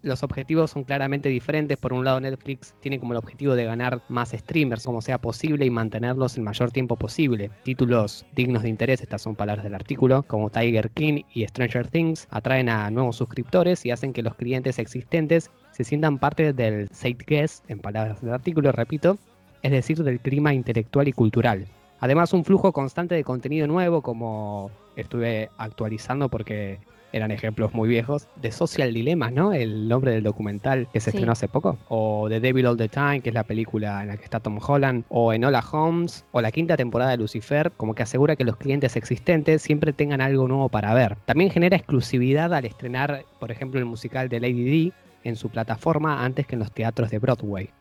los 0.01 0.23
objetivos 0.23 0.71
son 0.71 0.85
claramente 0.85 1.27
diferentes. 1.27 1.77
Por 1.77 1.91
un 1.91 2.05
lado, 2.05 2.19
Netflix 2.21 2.73
tiene 2.79 2.99
como 2.99 3.13
el 3.13 3.17
objetivo 3.17 3.55
de 3.55 3.65
ganar 3.65 4.01
más 4.07 4.29
streamers 4.29 4.85
como 4.85 5.01
sea 5.01 5.17
posible 5.17 5.65
y 5.65 5.69
mantenerlos 5.69 6.37
el 6.37 6.43
mayor 6.43 6.71
tiempo 6.71 6.95
posible. 6.95 7.51
Títulos 7.63 8.25
dignos 8.33 8.63
de 8.63 8.69
interés, 8.69 9.01
estas 9.01 9.21
son 9.21 9.35
palabras 9.35 9.63
del 9.63 9.75
artículo, 9.75 10.23
como 10.23 10.49
Tiger 10.49 10.89
King 10.91 11.23
y 11.33 11.45
Stranger 11.45 11.87
Things, 11.87 12.27
atraen 12.31 12.69
a 12.69 12.89
nuevos 12.91 13.17
suscriptores 13.17 13.85
y 13.85 13.91
hacen 13.91 14.13
que 14.13 14.23
los 14.23 14.35
clientes 14.35 14.79
existentes 14.79 15.51
se 15.71 15.83
sientan 15.83 16.17
parte 16.17 16.53
del 16.53 16.89
zeitgeist, 16.89 17.69
en 17.69 17.79
palabras 17.79 18.21
del 18.21 18.33
artículo, 18.33 18.71
repito, 18.71 19.17
es 19.61 19.71
decir, 19.71 20.01
del 20.03 20.19
clima 20.19 20.53
intelectual 20.53 21.07
y 21.09 21.13
cultural. 21.13 21.65
Además, 21.99 22.31
un 22.31 22.45
flujo 22.45 22.71
constante 22.71 23.15
de 23.15 23.25
contenido 23.25 23.67
nuevo, 23.67 24.01
como 24.01 24.71
estuve 25.01 25.49
actualizando 25.57 26.29
porque 26.29 26.79
eran 27.11 27.31
ejemplos 27.31 27.73
muy 27.73 27.89
viejos, 27.89 28.27
de 28.35 28.51
Social 28.51 28.93
Dilemmas, 28.93 29.31
¿no? 29.31 29.51
El 29.51 29.87
nombre 29.87 30.11
del 30.11 30.21
documental 30.21 30.87
que 30.93 30.99
se 30.99 31.09
Sí. 31.09 31.17
estrenó 31.17 31.31
hace 31.31 31.47
poco. 31.47 31.75
O 31.87 32.27
The 32.29 32.39
Devil 32.39 32.67
All 32.67 32.77
the 32.77 32.87
Time, 32.87 33.21
que 33.21 33.29
es 33.29 33.33
la 33.33 33.43
película 33.43 34.03
en 34.03 34.09
la 34.09 34.17
que 34.17 34.23
está 34.25 34.39
Tom 34.39 34.59
Holland. 34.61 35.05
O 35.09 35.33
Enola 35.33 35.63
Holmes. 35.71 36.23
O 36.31 36.39
la 36.39 36.51
quinta 36.51 36.77
temporada 36.77 37.09
de 37.09 37.17
Lucifer, 37.17 37.71
como 37.71 37.95
que 37.95 38.03
asegura 38.03 38.35
que 38.35 38.43
los 38.43 38.57
clientes 38.57 38.95
existentes 38.95 39.63
siempre 39.63 39.91
tengan 39.91 40.21
algo 40.21 40.47
nuevo 40.47 40.69
para 40.69 40.93
ver. 40.93 41.15
También 41.25 41.49
genera 41.49 41.75
exclusividad 41.77 42.53
al 42.53 42.65
estrenar, 42.65 43.25
por 43.39 43.49
ejemplo, 43.49 43.79
el 43.79 43.85
musical 43.87 44.29
de 44.29 44.39
Lady 44.39 44.63
D 44.63 44.93
en 45.23 45.35
su 45.35 45.49
plataforma 45.49 46.23
antes 46.23 46.45
que 46.45 46.53
en 46.55 46.59
los 46.59 46.71
teatros 46.71 47.09
de 47.09 47.17
Broadway. 47.17 47.71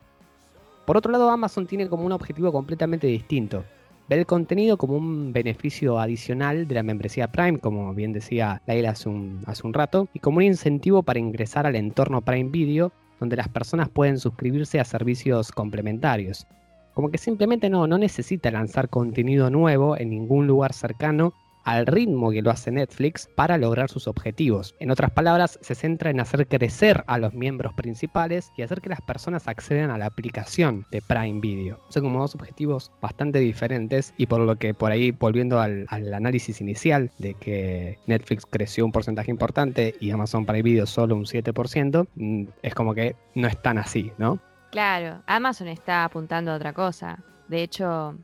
Por 0.86 0.96
otro 0.96 1.12
lado, 1.12 1.28
Amazon 1.28 1.66
tiene 1.66 1.86
como 1.86 2.06
un 2.06 2.12
objetivo 2.12 2.50
completamente 2.50 3.06
distinto. 3.06 3.62
Ve 4.08 4.16
el 4.16 4.24
contenido 4.24 4.78
como 4.78 4.96
un 4.96 5.34
beneficio 5.34 5.98
adicional 5.98 6.66
de 6.66 6.74
la 6.74 6.82
membresía 6.82 7.30
Prime, 7.30 7.58
como 7.58 7.92
bien 7.92 8.14
decía 8.14 8.62
Laila 8.66 8.90
hace 8.90 9.10
un, 9.10 9.42
hace 9.44 9.66
un 9.66 9.74
rato, 9.74 10.08
y 10.14 10.20
como 10.20 10.38
un 10.38 10.44
incentivo 10.44 11.02
para 11.02 11.18
ingresar 11.18 11.66
al 11.66 11.76
entorno 11.76 12.22
Prime 12.22 12.48
Video, 12.48 12.90
donde 13.20 13.36
las 13.36 13.48
personas 13.48 13.90
pueden 13.90 14.18
suscribirse 14.18 14.80
a 14.80 14.84
servicios 14.84 15.52
complementarios. 15.52 16.46
Como 16.94 17.10
que 17.10 17.18
simplemente 17.18 17.68
no, 17.68 17.86
no 17.86 17.98
necesita 17.98 18.50
lanzar 18.50 18.88
contenido 18.88 19.50
nuevo 19.50 19.94
en 19.98 20.08
ningún 20.08 20.46
lugar 20.46 20.72
cercano 20.72 21.34
al 21.68 21.86
ritmo 21.86 22.30
que 22.30 22.40
lo 22.40 22.50
hace 22.50 22.70
Netflix 22.70 23.28
para 23.34 23.58
lograr 23.58 23.90
sus 23.90 24.08
objetivos. 24.08 24.74
En 24.80 24.90
otras 24.90 25.10
palabras, 25.10 25.58
se 25.60 25.74
centra 25.74 26.10
en 26.10 26.18
hacer 26.18 26.48
crecer 26.48 27.04
a 27.06 27.18
los 27.18 27.34
miembros 27.34 27.74
principales 27.74 28.52
y 28.56 28.62
hacer 28.62 28.80
que 28.80 28.88
las 28.88 29.02
personas 29.02 29.46
accedan 29.48 29.90
a 29.90 29.98
la 29.98 30.06
aplicación 30.06 30.86
de 30.90 31.02
Prime 31.02 31.40
Video. 31.40 31.78
Son 31.90 32.04
como 32.04 32.20
dos 32.20 32.34
objetivos 32.34 32.90
bastante 33.02 33.38
diferentes 33.40 34.14
y 34.16 34.26
por 34.26 34.40
lo 34.40 34.56
que 34.56 34.72
por 34.72 34.92
ahí, 34.92 35.10
volviendo 35.10 35.60
al, 35.60 35.86
análisis 35.90 36.62
inicial 36.62 37.10
de 37.18 37.34
que 37.34 37.98
Netflix 38.06 38.46
creció 38.46 38.86
un 38.86 38.92
porcentaje 38.92 39.30
importante 39.30 39.94
y 40.00 40.10
Amazon 40.10 40.46
Prime 40.46 40.62
Video 40.62 40.86
solo 40.86 41.16
un 41.16 41.26
7%, 41.26 42.08
mm, 42.14 42.44
es 42.62 42.74
como 42.74 42.94
que 42.94 43.14
no 43.34 43.46
es 43.46 43.60
tan 43.60 43.76
así, 43.76 44.10
¿no? 44.16 44.38
Claro, 44.70 45.22
Amazon 45.26 45.68
está 45.68 46.04
apuntando 46.04 46.50
a 46.50 46.56
otra 46.56 46.72
cosa. 46.72 47.22
De 47.48 47.62
hecho, 47.62 48.16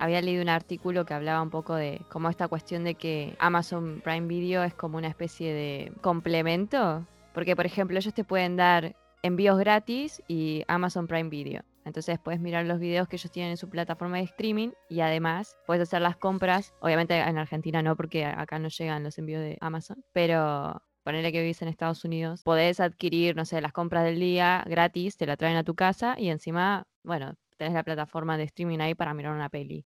había 0.00 0.22
leído 0.22 0.42
un 0.42 0.48
artículo 0.48 1.04
que 1.04 1.12
hablaba 1.12 1.42
un 1.42 1.50
poco 1.50 1.74
de 1.74 2.00
cómo 2.08 2.30
esta 2.30 2.48
cuestión 2.48 2.84
de 2.84 2.94
que 2.94 3.36
Amazon 3.38 4.00
Prime 4.02 4.26
Video 4.26 4.64
es 4.64 4.74
como 4.74 4.96
una 4.96 5.08
especie 5.08 5.52
de 5.52 5.92
complemento. 6.00 7.06
Porque, 7.34 7.54
por 7.54 7.66
ejemplo, 7.66 7.98
ellos 7.98 8.14
te 8.14 8.24
pueden 8.24 8.56
dar 8.56 8.96
envíos 9.22 9.58
gratis 9.58 10.22
y 10.26 10.64
Amazon 10.68 11.06
Prime 11.06 11.28
Video. 11.28 11.62
Entonces 11.84 12.18
puedes 12.18 12.40
mirar 12.40 12.64
los 12.64 12.78
videos 12.78 13.08
que 13.08 13.16
ellos 13.16 13.30
tienen 13.30 13.50
en 13.50 13.56
su 13.58 13.68
plataforma 13.68 14.16
de 14.16 14.24
streaming 14.24 14.70
y 14.88 15.00
además 15.00 15.58
puedes 15.66 15.82
hacer 15.82 16.00
las 16.00 16.16
compras. 16.16 16.72
Obviamente 16.80 17.18
en 17.18 17.36
Argentina 17.36 17.82
no, 17.82 17.94
porque 17.94 18.24
acá 18.24 18.58
no 18.58 18.68
llegan 18.68 19.04
los 19.04 19.18
envíos 19.18 19.42
de 19.42 19.58
Amazon. 19.60 20.02
Pero 20.12 20.82
ponerle 21.04 21.30
que 21.30 21.42
vivís 21.42 21.60
en 21.60 21.68
Estados 21.68 22.04
Unidos, 22.06 22.42
podés 22.42 22.80
adquirir, 22.80 23.36
no 23.36 23.44
sé, 23.44 23.60
las 23.60 23.72
compras 23.72 24.04
del 24.04 24.18
día 24.18 24.64
gratis, 24.66 25.18
te 25.18 25.26
la 25.26 25.36
traen 25.36 25.58
a 25.58 25.64
tu 25.64 25.74
casa 25.74 26.14
y 26.18 26.30
encima, 26.30 26.84
bueno, 27.02 27.34
tenés 27.58 27.74
la 27.74 27.82
plataforma 27.82 28.38
de 28.38 28.44
streaming 28.44 28.78
ahí 28.78 28.94
para 28.94 29.12
mirar 29.12 29.34
una 29.34 29.50
peli 29.50 29.84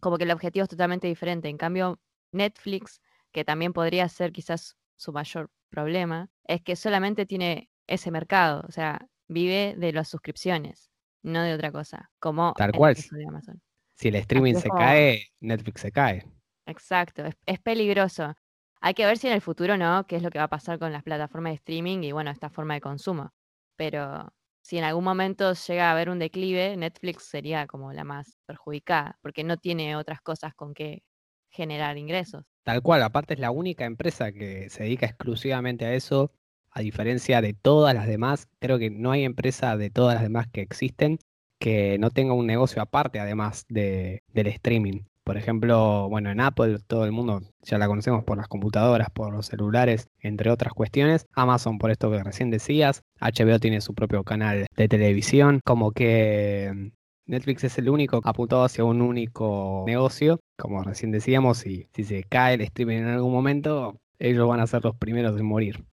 como 0.00 0.18
que 0.18 0.24
el 0.24 0.30
objetivo 0.30 0.64
es 0.64 0.68
totalmente 0.68 1.06
diferente. 1.06 1.48
En 1.48 1.56
cambio, 1.56 2.00
Netflix, 2.32 3.00
que 3.32 3.44
también 3.44 3.72
podría 3.72 4.08
ser 4.08 4.32
quizás 4.32 4.76
su 4.96 5.12
mayor 5.12 5.50
problema, 5.68 6.28
es 6.44 6.62
que 6.62 6.76
solamente 6.76 7.26
tiene 7.26 7.70
ese 7.86 8.10
mercado, 8.10 8.64
o 8.68 8.72
sea, 8.72 9.06
vive 9.28 9.74
de 9.76 9.92
las 9.92 10.08
suscripciones, 10.08 10.90
no 11.22 11.42
de 11.42 11.54
otra 11.54 11.72
cosa, 11.72 12.10
como 12.18 12.54
Tal 12.54 12.72
cual. 12.72 12.94
de 12.94 13.24
Amazon. 13.26 13.60
Si 13.94 14.08
el 14.08 14.16
streaming 14.16 14.54
se 14.54 14.68
cae, 14.68 15.26
Netflix 15.40 15.82
se 15.82 15.92
cae. 15.92 16.24
Exacto, 16.66 17.24
es, 17.24 17.36
es, 17.46 17.60
peligroso. 17.60 18.34
Hay 18.80 18.94
que 18.94 19.04
ver 19.04 19.18
si 19.18 19.26
en 19.26 19.34
el 19.34 19.42
futuro 19.42 19.76
no, 19.76 20.06
qué 20.06 20.16
es 20.16 20.22
lo 20.22 20.30
que 20.30 20.38
va 20.38 20.44
a 20.44 20.48
pasar 20.48 20.78
con 20.78 20.92
las 20.92 21.02
plataformas 21.02 21.50
de 21.50 21.56
streaming 21.56 22.02
y 22.02 22.12
bueno, 22.12 22.30
esta 22.30 22.48
forma 22.48 22.74
de 22.74 22.80
consumo. 22.80 23.32
Pero 23.76 24.32
si 24.62 24.78
en 24.78 24.84
algún 24.84 25.04
momento 25.04 25.52
llega 25.52 25.88
a 25.88 25.92
haber 25.92 26.10
un 26.10 26.18
declive, 26.18 26.76
Netflix 26.76 27.24
sería 27.24 27.66
como 27.66 27.92
la 27.92 28.04
más 28.04 28.36
perjudicada, 28.46 29.18
porque 29.22 29.44
no 29.44 29.56
tiene 29.56 29.96
otras 29.96 30.20
cosas 30.20 30.54
con 30.54 30.74
que 30.74 31.02
generar 31.50 31.98
ingresos. 31.98 32.44
Tal 32.62 32.82
cual, 32.82 33.02
aparte 33.02 33.34
es 33.34 33.40
la 33.40 33.50
única 33.50 33.84
empresa 33.84 34.32
que 34.32 34.68
se 34.70 34.84
dedica 34.84 35.06
exclusivamente 35.06 35.84
a 35.84 35.94
eso, 35.94 36.32
a 36.70 36.80
diferencia 36.80 37.40
de 37.40 37.54
todas 37.54 37.94
las 37.94 38.06
demás, 38.06 38.48
creo 38.60 38.78
que 38.78 38.90
no 38.90 39.10
hay 39.10 39.24
empresa 39.24 39.76
de 39.76 39.90
todas 39.90 40.14
las 40.14 40.22
demás 40.22 40.46
que 40.52 40.60
existen 40.60 41.18
que 41.60 41.98
no 41.98 42.10
tenga 42.10 42.32
un 42.32 42.46
negocio 42.46 42.80
aparte 42.80 43.20
además 43.20 43.66
de, 43.68 44.24
del 44.28 44.46
streaming. 44.46 45.02
Por 45.24 45.36
ejemplo, 45.36 46.08
bueno, 46.08 46.30
en 46.30 46.40
Apple 46.40 46.78
todo 46.86 47.04
el 47.04 47.12
mundo 47.12 47.40
ya 47.62 47.78
la 47.78 47.86
conocemos 47.86 48.24
por 48.24 48.38
las 48.38 48.48
computadoras, 48.48 49.10
por 49.10 49.32
los 49.32 49.46
celulares, 49.46 50.08
entre 50.20 50.50
otras 50.50 50.72
cuestiones. 50.72 51.26
Amazon, 51.34 51.78
por 51.78 51.90
esto 51.90 52.10
que 52.10 52.22
recién 52.22 52.50
decías. 52.50 53.02
HBO 53.20 53.58
tiene 53.58 53.80
su 53.80 53.94
propio 53.94 54.24
canal 54.24 54.66
de 54.76 54.88
televisión. 54.88 55.60
Como 55.64 55.92
que 55.92 56.72
mm, 56.74 56.88
Netflix 57.30 57.64
es 57.64 57.78
el 57.78 57.88
único 57.90 58.20
apuntado 58.24 58.64
hacia 58.64 58.84
un 58.84 59.02
único 59.02 59.84
negocio. 59.86 60.40
Como 60.58 60.82
recién 60.82 61.12
decíamos, 61.12 61.66
y 61.66 61.88
si 61.92 62.04
se 62.04 62.24
cae 62.24 62.54
el 62.54 62.62
streaming 62.62 62.98
en 62.98 63.08
algún 63.08 63.32
momento, 63.32 63.96
ellos 64.18 64.48
van 64.48 64.60
a 64.60 64.66
ser 64.66 64.84
los 64.84 64.96
primeros 64.96 65.38
en 65.38 65.46
morir. 65.46 65.84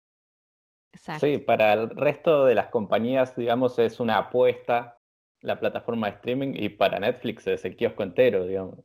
Sí, 1.21 1.39
para 1.39 1.75
el 1.75 1.91
resto 1.91 2.47
de 2.47 2.55
las 2.55 2.69
compañías, 2.69 3.37
digamos, 3.37 3.79
es 3.79 4.01
una 4.01 4.17
apuesta 4.17 4.96
la 5.47 5.61
plataforma 5.61 6.09
de 6.09 6.17
streaming 6.17 6.55
y 6.57 6.69
para 6.69 6.99
Netflix 6.99 7.47
es 7.47 7.65
el 7.65 7.77
kiosco 7.77 8.03
entero, 8.03 8.47
digamos. 8.47 8.81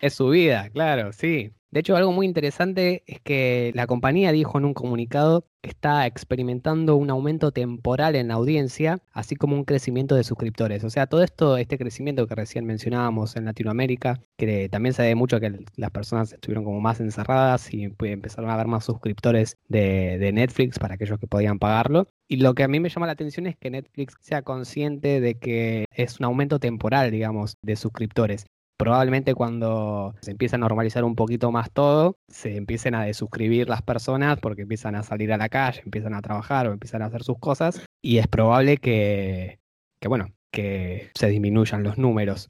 Es 0.00 0.14
su 0.14 0.28
vida, 0.28 0.70
claro, 0.70 1.12
sí. 1.12 1.52
De 1.76 1.80
hecho, 1.80 1.94
algo 1.94 2.10
muy 2.10 2.24
interesante 2.24 3.02
es 3.06 3.20
que 3.20 3.70
la 3.74 3.86
compañía 3.86 4.32
dijo 4.32 4.56
en 4.56 4.64
un 4.64 4.72
comunicado 4.72 5.44
que 5.60 5.68
está 5.68 6.06
experimentando 6.06 6.96
un 6.96 7.10
aumento 7.10 7.52
temporal 7.52 8.16
en 8.16 8.28
la 8.28 8.34
audiencia, 8.34 9.00
así 9.12 9.36
como 9.36 9.56
un 9.56 9.64
crecimiento 9.66 10.14
de 10.14 10.24
suscriptores. 10.24 10.84
O 10.84 10.88
sea, 10.88 11.06
todo 11.06 11.22
esto, 11.22 11.58
este 11.58 11.76
crecimiento 11.76 12.26
que 12.26 12.34
recién 12.34 12.64
mencionábamos 12.64 13.36
en 13.36 13.44
Latinoamérica, 13.44 14.18
que 14.38 14.70
también 14.70 14.94
se 14.94 15.02
debe 15.02 15.16
mucho 15.16 15.36
a 15.36 15.40
que 15.40 15.66
las 15.76 15.90
personas 15.90 16.32
estuvieron 16.32 16.64
como 16.64 16.80
más 16.80 16.98
encerradas 17.00 17.70
y 17.74 17.92
empezaron 18.00 18.48
a 18.48 18.54
haber 18.54 18.68
más 18.68 18.86
suscriptores 18.86 19.58
de, 19.68 20.16
de 20.16 20.32
Netflix 20.32 20.78
para 20.78 20.94
aquellos 20.94 21.18
que 21.18 21.26
podían 21.26 21.58
pagarlo. 21.58 22.08
Y 22.26 22.36
lo 22.36 22.54
que 22.54 22.62
a 22.62 22.68
mí 22.68 22.80
me 22.80 22.88
llama 22.88 23.04
la 23.04 23.12
atención 23.12 23.46
es 23.46 23.56
que 23.58 23.70
Netflix 23.70 24.14
sea 24.22 24.40
consciente 24.40 25.20
de 25.20 25.38
que 25.38 25.84
es 25.90 26.20
un 26.20 26.24
aumento 26.24 26.58
temporal, 26.58 27.10
digamos, 27.10 27.58
de 27.60 27.76
suscriptores 27.76 28.46
probablemente 28.76 29.34
cuando 29.34 30.14
se 30.20 30.30
empieza 30.30 30.56
a 30.56 30.58
normalizar 30.58 31.04
un 31.04 31.16
poquito 31.16 31.50
más 31.52 31.70
todo, 31.70 32.18
se 32.28 32.56
empiecen 32.56 32.94
a 32.94 33.04
desuscribir 33.04 33.68
las 33.68 33.82
personas 33.82 34.38
porque 34.40 34.62
empiezan 34.62 34.94
a 34.94 35.02
salir 35.02 35.32
a 35.32 35.36
la 35.36 35.48
calle, 35.48 35.82
empiezan 35.84 36.14
a 36.14 36.22
trabajar 36.22 36.68
o 36.68 36.72
empiezan 36.72 37.02
a 37.02 37.06
hacer 37.06 37.22
sus 37.22 37.38
cosas 37.38 37.84
y 38.02 38.18
es 38.18 38.26
probable 38.28 38.76
que, 38.78 39.58
que 40.00 40.08
bueno, 40.08 40.32
que 40.50 41.10
se 41.14 41.28
disminuyan 41.28 41.82
los 41.82 41.98
números. 41.98 42.48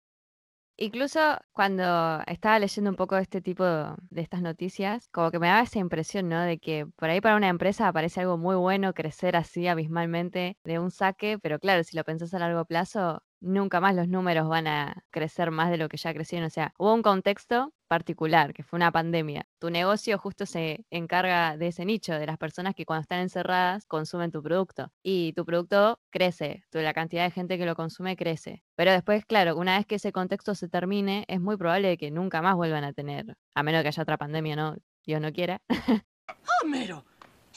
Incluso 0.78 1.18
cuando 1.52 2.20
estaba 2.26 2.58
leyendo 2.58 2.90
un 2.90 2.96
poco 2.96 3.14
de 3.16 3.22
este 3.22 3.40
tipo 3.40 3.64
de 3.64 4.20
estas 4.20 4.42
noticias, 4.42 5.08
como 5.08 5.30
que 5.30 5.38
me 5.38 5.46
daba 5.48 5.62
esa 5.62 5.78
impresión, 5.78 6.28
¿no? 6.28 6.42
De 6.42 6.58
que 6.58 6.86
por 6.96 7.08
ahí 7.08 7.20
para 7.22 7.36
una 7.36 7.48
empresa 7.48 7.90
parece 7.94 8.20
algo 8.20 8.36
muy 8.36 8.56
bueno 8.56 8.92
crecer 8.92 9.36
así 9.36 9.66
abismalmente 9.68 10.58
de 10.64 10.78
un 10.78 10.90
saque, 10.90 11.38
pero 11.38 11.58
claro, 11.58 11.82
si 11.82 11.96
lo 11.96 12.04
pensás 12.04 12.34
a 12.34 12.38
largo 12.40 12.66
plazo, 12.66 13.22
nunca 13.40 13.80
más 13.80 13.94
los 13.94 14.08
números 14.08 14.48
van 14.48 14.66
a 14.66 15.02
crecer 15.10 15.50
más 15.50 15.70
de 15.70 15.78
lo 15.78 15.88
que 15.88 15.96
ya 15.96 16.12
crecieron. 16.12 16.46
O 16.46 16.50
sea, 16.50 16.74
hubo 16.78 16.92
un 16.92 17.02
contexto 17.02 17.72
particular, 17.86 18.52
que 18.52 18.62
fue 18.62 18.76
una 18.76 18.92
pandemia. 18.92 19.46
Tu 19.58 19.70
negocio 19.70 20.18
justo 20.18 20.46
se 20.46 20.84
encarga 20.90 21.56
de 21.56 21.68
ese 21.68 21.84
nicho, 21.84 22.14
de 22.14 22.26
las 22.26 22.38
personas 22.38 22.74
que 22.74 22.84
cuando 22.84 23.02
están 23.02 23.20
encerradas 23.20 23.86
consumen 23.86 24.30
tu 24.30 24.42
producto. 24.42 24.92
Y 25.02 25.32
tu 25.34 25.44
producto 25.44 26.00
crece, 26.10 26.64
la 26.72 26.94
cantidad 26.94 27.24
de 27.24 27.30
gente 27.30 27.58
que 27.58 27.66
lo 27.66 27.74
consume 27.74 28.16
crece. 28.16 28.62
Pero 28.76 28.92
después, 28.92 29.24
claro, 29.24 29.56
una 29.56 29.76
vez 29.76 29.86
que 29.86 29.96
ese 29.96 30.12
contexto 30.12 30.54
se 30.54 30.68
termine, 30.68 31.24
es 31.28 31.40
muy 31.40 31.56
probable 31.56 31.96
que 31.96 32.10
nunca 32.10 32.42
más 32.42 32.54
vuelvan 32.54 32.84
a 32.84 32.92
tener, 32.92 33.36
a 33.54 33.62
menos 33.62 33.82
que 33.82 33.88
haya 33.88 34.02
otra 34.02 34.18
pandemia, 34.18 34.56
¿no? 34.56 34.76
Dios 35.04 35.20
no 35.20 35.32
quiera. 35.32 35.60
Homero, 36.62 37.04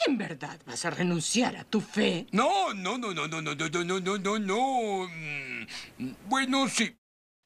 ¿En 0.08 0.18
verdad 0.18 0.60
vas 0.66 0.86
a 0.86 0.92
renunciar 0.92 1.58
a 1.58 1.66
tu 1.66 1.82
fe? 1.82 2.28
No, 2.32 2.74
no, 2.74 2.98
no, 2.98 3.14
no, 3.14 3.28
no, 3.28 3.42
no, 3.42 3.54
no, 3.54 3.68
no, 3.68 4.00
no, 4.00 4.18
no, 4.18 4.40
no. 4.40 5.10
Bueno, 6.28 6.68
sí. 6.70 6.99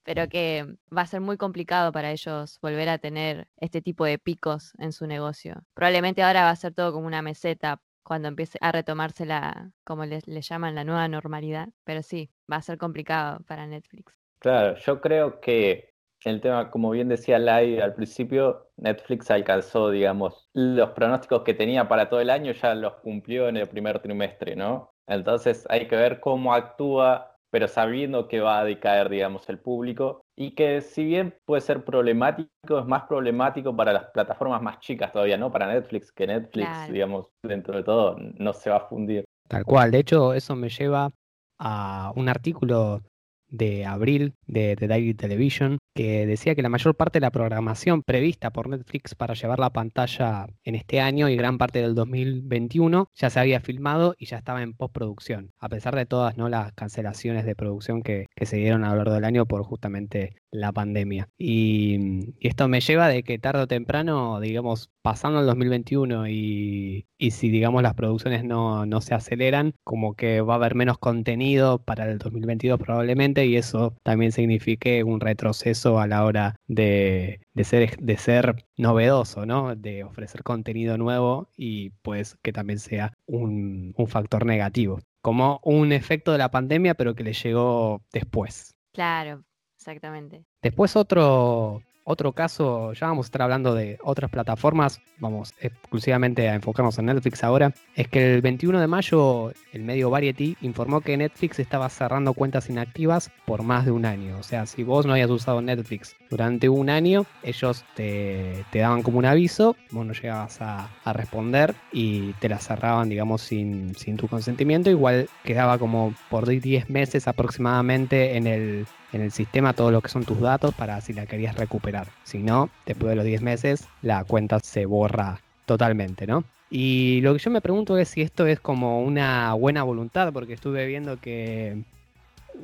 Pero 0.04 0.28
que 0.28 0.66
va 0.96 1.02
a 1.02 1.08
ser 1.08 1.22
muy 1.22 1.38
complicado 1.38 1.92
para 1.92 2.12
ellos 2.12 2.60
volver 2.62 2.90
a 2.90 2.98
tener 2.98 3.48
este 3.58 3.82
tipo 3.82 4.06
de 4.06 4.20
picos 4.20 4.74
en 4.78 4.92
su 4.92 5.08
negocio. 5.08 5.64
Probablemente 5.74 6.24
ahora 6.24 6.44
va 6.44 6.50
a 6.50 6.56
ser 6.56 6.74
todo 6.74 6.94
como 6.94 7.08
una 7.08 7.22
meseta 7.22 7.82
cuando 8.04 8.28
empiece 8.28 8.58
a 8.62 8.72
retomarse 8.72 9.26
la, 9.26 9.72
como 9.86 10.06
le, 10.06 10.20
le 10.26 10.42
llaman, 10.42 10.76
la 10.76 10.84
nueva 10.84 11.08
normalidad. 11.08 11.70
Pero 11.86 12.04
sí, 12.04 12.30
va 12.52 12.58
a 12.58 12.62
ser 12.62 12.78
complicado 12.78 13.40
para 13.48 13.66
Netflix. 13.66 14.14
Claro, 14.40 14.76
yo 14.76 15.00
creo 15.00 15.40
que 15.40 15.94
el 16.26 16.42
tema, 16.42 16.70
como 16.70 16.92
bien 16.92 17.10
decía 17.10 17.40
Lai 17.40 17.80
al 17.80 17.96
principio, 17.96 18.70
Netflix 18.78 19.30
alcanzó, 19.32 19.90
digamos, 19.90 20.50
los 20.54 20.92
pronósticos 20.92 21.44
que 21.44 21.54
tenía 21.54 21.88
para 21.88 22.10
todo 22.10 22.20
el 22.22 22.30
año, 22.30 22.52
ya 22.54 22.76
los 22.76 22.96
cumplió 22.96 23.48
en 23.48 23.58
el 23.58 23.68
primer 23.68 24.00
trimestre, 24.00 24.56
¿no? 24.56 24.94
Entonces 25.08 25.66
hay 25.70 25.88
que 25.88 25.96
ver 25.96 26.20
cómo 26.20 26.54
actúa, 26.54 27.33
pero 27.54 27.68
sabiendo 27.68 28.28
que 28.28 28.40
va 28.40 28.62
a 28.62 28.64
decaer, 28.64 29.10
digamos, 29.10 29.48
el 29.48 29.60
público 29.60 30.26
y 30.36 30.56
que 30.56 30.82
si 30.82 31.06
bien 31.06 31.36
puede 31.46 31.62
ser 31.62 31.86
problemático, 31.86 32.80
es 32.80 32.86
más 32.88 33.04
problemático 33.04 33.76
para 33.76 33.94
las 33.94 34.06
plataformas 34.06 34.60
más 34.60 34.80
chicas 34.80 35.12
todavía, 35.12 35.38
¿no? 35.38 35.52
Para 35.52 35.72
Netflix, 35.72 36.12
que 36.12 36.26
Netflix, 36.26 36.92
digamos, 36.92 37.28
dentro 37.44 37.76
de 37.76 37.84
todo, 37.84 38.18
no 38.18 38.54
se 38.54 38.72
va 38.72 38.78
a 38.78 38.88
fundir. 38.88 39.24
Tal 39.48 39.66
cual, 39.66 39.92
de 39.92 40.00
hecho, 40.00 40.34
eso 40.34 40.56
me 40.56 40.70
lleva 40.70 41.12
a 41.60 42.12
un 42.16 42.28
artículo 42.28 43.04
de 43.50 43.86
abril 43.86 44.34
de 44.48 44.76
The 44.76 44.88
Daily 44.88 45.14
Television, 45.14 45.78
que 45.94 46.26
decía 46.26 46.56
que 46.56 46.62
la 46.62 46.70
mayor 46.70 46.96
parte 46.96 47.20
de 47.20 47.22
la 47.22 47.32
programación 47.32 48.04
prevista 48.04 48.52
por 48.52 48.70
Netflix 48.70 49.16
para 49.16 49.34
llevar 49.34 49.60
la 49.60 49.72
pantalla 49.72 50.48
en 50.64 50.76
este 50.76 51.00
año 51.02 51.30
y 51.30 51.36
gran 51.36 51.58
parte 51.58 51.82
del 51.82 51.96
2021 51.96 53.10
ya 53.14 53.30
se 53.30 53.40
había 53.40 53.60
filmado 53.60 54.16
y 54.18 54.26
ya 54.26 54.38
estaba 54.38 54.64
en 54.64 54.74
postproducción, 54.74 55.52
a 55.60 55.70
pesar 55.70 55.96
de 55.96 56.06
todas 56.06 56.38
¿no? 56.38 56.50
las 56.50 56.74
cancelaciones 56.74 57.46
de 57.46 57.56
producción 57.56 58.02
que, 58.02 58.28
que 58.36 58.46
se 58.46 58.58
dieron 58.58 58.84
a 58.84 58.92
lo 58.92 58.98
largo 58.98 59.14
del 59.14 59.26
año 59.26 59.46
por 59.46 59.64
justamente 59.64 60.36
la 60.54 60.72
pandemia. 60.72 61.30
Y, 61.38 62.34
esto 62.40 62.68
me 62.68 62.82
lleva 62.82 63.08
de 63.08 63.24
que 63.24 63.40
tarde 63.40 63.64
o 63.64 63.68
temprano, 63.68 64.40
digamos, 64.40 64.92
pasando 65.02 65.40
el 65.40 65.46
2021 65.48 66.28
y, 66.28 67.08
y 67.18 67.32
si, 67.32 67.50
digamos, 67.50 67.82
las 67.84 67.94
producciones 67.96 68.44
no, 68.44 68.86
no, 68.86 69.02
se 69.02 69.16
aceleran, 69.16 69.74
como 69.84 70.16
que 70.16 70.42
va 70.42 70.54
a 70.54 70.58
haber 70.58 70.76
menos 70.76 70.98
contenido 70.98 71.80
para 71.84 72.10
el 72.10 72.18
2022 72.20 72.80
probablemente 72.80 73.46
y 73.46 73.56
eso 73.58 73.96
también 74.04 74.32
signifique 74.32 75.04
un 75.04 75.20
retroceso 75.20 75.83
a 75.86 76.08
la 76.08 76.26
hora 76.26 76.56
de, 76.68 77.42
de, 77.54 77.64
ser, 77.64 77.98
de 77.98 78.18
ser 78.18 78.66
novedoso, 78.78 79.46
¿no? 79.46 79.76
De 79.76 80.04
ofrecer 80.04 80.44
contenido 80.44 80.98
nuevo 80.98 81.50
y 81.58 81.92
pues 82.02 82.38
que 82.42 82.54
también 82.54 82.80
sea 82.80 83.14
un, 83.26 83.94
un 83.98 84.08
factor 84.08 84.46
negativo 84.46 85.00
como 85.24 85.62
un 85.64 85.94
efecto 85.94 86.34
de 86.34 86.38
la 86.38 86.52
pandemia, 86.52 86.96
pero 86.96 87.16
que 87.16 87.24
le 87.24 87.34
llegó 87.34 88.04
después. 88.12 88.76
Claro, 88.92 89.46
exactamente. 89.78 90.44
Después 90.62 90.96
otro, 90.98 91.82
otro 92.04 92.34
caso, 92.34 92.94
ya 92.94 93.08
vamos 93.08 93.26
a 93.26 93.28
estar 93.28 93.42
hablando 93.44 93.74
de 93.74 93.98
otras 94.04 94.30
plataformas, 94.30 95.02
vamos 95.20 95.54
exclusivamente 95.60 96.50
a 96.50 96.56
enfocarnos 96.56 96.98
en 97.00 97.06
Netflix 97.06 97.44
ahora, 97.44 97.74
es 97.96 98.08
que 98.08 98.36
el 98.36 98.42
21 98.42 98.80
de 98.80 98.88
mayo 98.88 99.52
el 99.72 99.84
medio 99.84 100.10
Variety 100.10 100.58
informó 100.62 101.02
que 101.02 101.16
Netflix 101.18 101.60
estaba 101.60 101.90
cerrando 101.90 102.34
cuentas 102.34 102.70
inactivas 102.70 103.32
por 103.46 103.64
más 103.64 103.86
de 103.86 103.92
un 103.92 104.06
año. 104.06 104.38
O 104.38 104.44
sea, 104.44 104.66
si 104.66 104.84
vos 104.84 105.06
no 105.06 105.14
habías 105.14 105.30
usado 105.30 105.62
Netflix 105.62 106.16
durante 106.30 106.70
un 106.70 106.90
año, 106.90 107.26
ellos 107.42 107.86
te, 107.96 108.66
daban 108.74 109.02
como 109.02 109.20
un 109.20 109.26
aviso, 109.26 109.76
vos 109.92 110.06
no 110.06 110.14
llegabas 110.14 110.62
a, 110.62 110.90
responder 111.14 111.76
y 111.92 112.34
te 112.34 112.50
la 112.50 112.58
cerraban, 112.58 113.08
digamos, 113.08 113.42
sin, 113.42 113.96
sin 113.96 114.18
tu 114.18 114.28
consentimiento. 114.28 114.90
Igual 114.90 115.30
quedaba 115.44 115.78
como 115.78 116.14
por 116.30 116.48
10 116.48 116.90
meses 116.90 117.28
aproximadamente 117.28 118.36
en 118.36 118.48
el 118.48 118.88
en 119.14 119.22
el 119.22 119.32
sistema 119.32 119.74
todo 119.74 119.92
lo 119.92 120.02
que 120.02 120.10
son 120.10 120.26
tus 120.26 120.40
datos 120.40 120.74
para 120.74 121.00
si 121.02 121.14
la 121.14 121.26
querías 121.26 121.56
recuperar. 121.56 122.08
Si 122.24 122.40
no, 122.40 122.70
después 122.86 123.12
de 123.12 123.16
los 123.16 123.26
10 123.26 123.42
meses, 123.42 123.88
la 124.02 124.24
cuenta 124.24 124.60
se 124.60 124.86
borra 124.86 125.40
totalmente, 125.66 126.28
¿no? 126.28 126.44
Y 126.70 127.22
lo 127.22 127.34
que 127.34 127.40
yo 127.40 127.52
me 127.52 127.62
pregunto 127.62 127.98
es 127.98 128.10
si 128.10 128.22
esto 128.22 128.48
es 128.48 128.60
como 128.60 129.02
una 129.04 129.54
buena 129.54 129.84
voluntad, 129.84 130.34
porque 130.34 130.54
estuve 130.54 130.88
viendo 130.88 131.18
que 131.18 131.84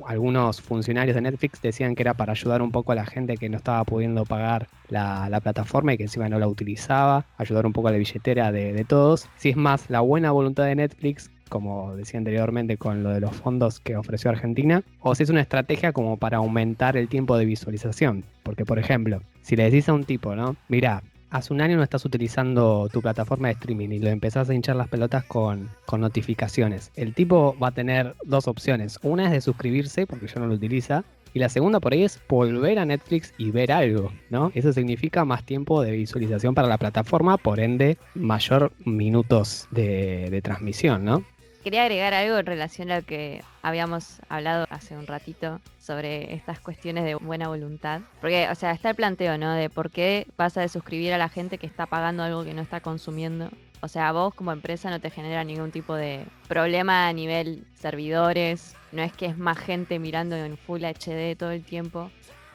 algunos 0.06 0.60
funcionarios 0.60 1.14
de 1.14 1.20
Netflix 1.20 1.62
decían 1.62 1.94
que 1.94 2.02
era 2.02 2.14
para 2.14 2.32
ayudar 2.32 2.62
un 2.62 2.72
poco 2.72 2.92
a 2.92 2.94
la 2.94 3.06
gente 3.06 3.36
que 3.36 3.48
no 3.48 3.56
estaba 3.56 3.84
pudiendo 3.84 4.24
pagar 4.24 4.68
la, 4.88 5.40
plataforma 5.42 5.94
y 5.94 5.96
que 5.96 6.04
encima 6.04 6.28
no 6.28 6.38
la 6.38 6.48
utilizaba, 6.48 7.26
ayudar 7.38 7.66
un 7.66 7.72
poco 7.72 7.88
a 7.88 7.92
la 7.92 7.98
billetera 7.98 8.52
de, 8.52 8.72
de 8.72 8.84
todos. 8.84 9.28
Si 9.36 9.50
es 9.50 9.56
más 9.56 9.88
la 9.88 10.00
buena 10.00 10.32
voluntad 10.32 10.64
de 10.64 10.74
Netflix 10.74 11.30
como 11.50 11.94
decía 11.96 12.16
anteriormente 12.16 12.78
con 12.78 13.02
lo 13.02 13.10
de 13.10 13.20
los 13.20 13.36
fondos 13.36 13.80
que 13.80 13.96
ofreció 13.96 14.30
Argentina, 14.30 14.82
o 15.00 15.14
si 15.14 15.24
es 15.24 15.28
una 15.28 15.42
estrategia 15.42 15.92
como 15.92 16.16
para 16.16 16.38
aumentar 16.38 16.96
el 16.96 17.08
tiempo 17.08 17.36
de 17.36 17.44
visualización. 17.44 18.24
Porque, 18.42 18.64
por 18.64 18.78
ejemplo, 18.78 19.20
si 19.42 19.56
le 19.56 19.64
decís 19.64 19.90
a 19.90 19.92
un 19.92 20.04
tipo, 20.04 20.34
¿no? 20.34 20.56
Mira, 20.68 21.02
hace 21.30 21.52
un 21.52 21.60
año 21.60 21.76
no 21.76 21.82
estás 21.82 22.04
utilizando 22.04 22.88
tu 22.92 23.02
plataforma 23.02 23.48
de 23.48 23.54
streaming 23.54 23.90
y 23.90 23.98
lo 23.98 24.08
empezás 24.08 24.48
a 24.48 24.54
hinchar 24.54 24.76
las 24.76 24.88
pelotas 24.88 25.24
con, 25.24 25.68
con 25.86 26.00
notificaciones. 26.00 26.90
El 26.96 27.14
tipo 27.14 27.56
va 27.62 27.68
a 27.68 27.72
tener 27.72 28.14
dos 28.24 28.48
opciones. 28.48 28.98
Una 29.02 29.26
es 29.26 29.32
de 29.32 29.40
suscribirse, 29.40 30.06
porque 30.06 30.26
ya 30.26 30.40
no 30.40 30.46
lo 30.46 30.54
utiliza, 30.54 31.04
y 31.32 31.38
la 31.38 31.48
segunda 31.48 31.78
por 31.78 31.92
ahí 31.92 32.02
es 32.02 32.20
volver 32.28 32.78
a 32.78 32.84
Netflix 32.84 33.32
y 33.38 33.52
ver 33.52 33.70
algo, 33.70 34.12
¿no? 34.30 34.50
Eso 34.54 34.72
significa 34.72 35.24
más 35.24 35.44
tiempo 35.44 35.82
de 35.82 35.92
visualización 35.92 36.54
para 36.54 36.66
la 36.66 36.78
plataforma, 36.78 37.36
por 37.36 37.60
ende, 37.60 37.98
mayor 38.14 38.72
minutos 38.84 39.68
de, 39.70 40.28
de 40.30 40.42
transmisión, 40.42 41.04
¿no? 41.04 41.24
Quería 41.62 41.82
agregar 41.82 42.14
algo 42.14 42.38
en 42.38 42.46
relación 42.46 42.90
a 42.90 43.00
lo 43.00 43.04
que 43.04 43.42
habíamos 43.60 44.22
hablado 44.30 44.66
hace 44.70 44.96
un 44.96 45.06
ratito 45.06 45.60
sobre 45.78 46.32
estas 46.34 46.58
cuestiones 46.58 47.04
de 47.04 47.16
buena 47.16 47.48
voluntad. 47.48 48.00
Porque, 48.22 48.48
o 48.50 48.54
sea, 48.54 48.70
está 48.70 48.88
el 48.88 48.96
planteo, 48.96 49.36
¿no? 49.36 49.52
De 49.52 49.68
por 49.68 49.90
qué 49.90 50.26
vas 50.38 50.56
a 50.56 50.62
desuscribir 50.62 51.12
a 51.12 51.18
la 51.18 51.28
gente 51.28 51.58
que 51.58 51.66
está 51.66 51.84
pagando 51.84 52.22
algo 52.22 52.44
que 52.44 52.54
no 52.54 52.62
está 52.62 52.80
consumiendo. 52.80 53.50
O 53.82 53.88
sea, 53.88 54.10
vos 54.12 54.34
como 54.34 54.52
empresa 54.52 54.88
no 54.88 55.00
te 55.00 55.10
genera 55.10 55.44
ningún 55.44 55.70
tipo 55.70 55.94
de 55.94 56.24
problema 56.48 57.08
a 57.08 57.12
nivel 57.12 57.64
servidores. 57.74 58.74
No 58.92 59.02
es 59.02 59.12
que 59.12 59.26
es 59.26 59.36
más 59.36 59.58
gente 59.58 59.98
mirando 59.98 60.36
en 60.36 60.56
Full 60.56 60.82
HD 60.82 61.36
todo 61.36 61.50
el 61.50 61.62
tiempo 61.62 62.10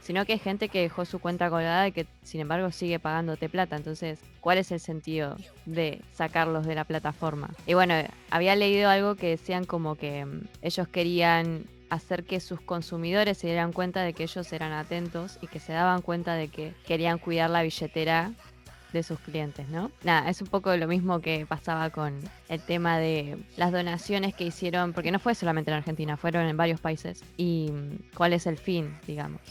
sino 0.05 0.23
que 0.23 0.33
hay 0.33 0.39
gente 0.39 0.69
que 0.69 0.81
dejó 0.81 1.03
su 1.03 1.17
cuenta 1.17 1.49
colgada 1.49 1.87
y 1.87 1.91
que 1.91 2.05
sin 2.21 2.39
embargo 2.39 2.71
sigue 2.71 2.99
pagándote 2.99 3.49
plata. 3.49 3.75
Entonces, 3.75 4.19
¿cuál 4.39 4.59
es 4.59 4.71
el 4.71 4.79
sentido 4.79 5.35
de 5.65 5.99
sacarlos 6.13 6.67
de 6.67 6.75
la 6.75 6.83
plataforma? 6.83 7.49
Y 7.65 7.73
bueno, 7.73 7.95
había 8.29 8.55
leído 8.55 8.87
algo 8.87 9.15
que 9.15 9.29
decían 9.29 9.65
como 9.65 9.95
que 9.95 10.23
mm, 10.23 10.41
ellos 10.61 10.87
querían 10.89 11.65
hacer 11.89 12.23
que 12.23 12.39
sus 12.39 12.61
consumidores 12.61 13.39
se 13.39 13.47
dieran 13.47 13.73
cuenta 13.73 14.03
de 14.03 14.13
que 14.13 14.23
ellos 14.23 14.53
eran 14.53 14.73
atentos 14.73 15.39
y 15.41 15.47
que 15.47 15.59
se 15.59 15.73
daban 15.73 16.03
cuenta 16.03 16.35
de 16.35 16.49
que 16.49 16.73
querían 16.85 17.17
cuidar 17.17 17.49
la 17.49 17.63
billetera 17.63 18.31
de 18.93 19.01
sus 19.01 19.19
clientes, 19.19 19.67
¿no? 19.69 19.91
Nada, 20.03 20.29
es 20.29 20.39
un 20.39 20.47
poco 20.47 20.75
lo 20.77 20.87
mismo 20.87 21.19
que 21.19 21.47
pasaba 21.47 21.89
con 21.89 22.19
el 22.47 22.61
tema 22.61 22.99
de 22.99 23.37
las 23.57 23.71
donaciones 23.71 24.35
que 24.35 24.45
hicieron, 24.45 24.93
porque 24.93 25.11
no 25.11 25.17
fue 25.17 25.33
solamente 25.33 25.71
en 25.71 25.77
Argentina, 25.77 26.15
fueron 26.15 26.47
en 26.47 26.55
varios 26.55 26.79
países. 26.79 27.23
Y 27.37 27.71
mm, 27.71 28.15
cuál 28.15 28.33
es 28.33 28.45
el 28.45 28.59
fin, 28.59 28.95
digamos. 29.07 29.41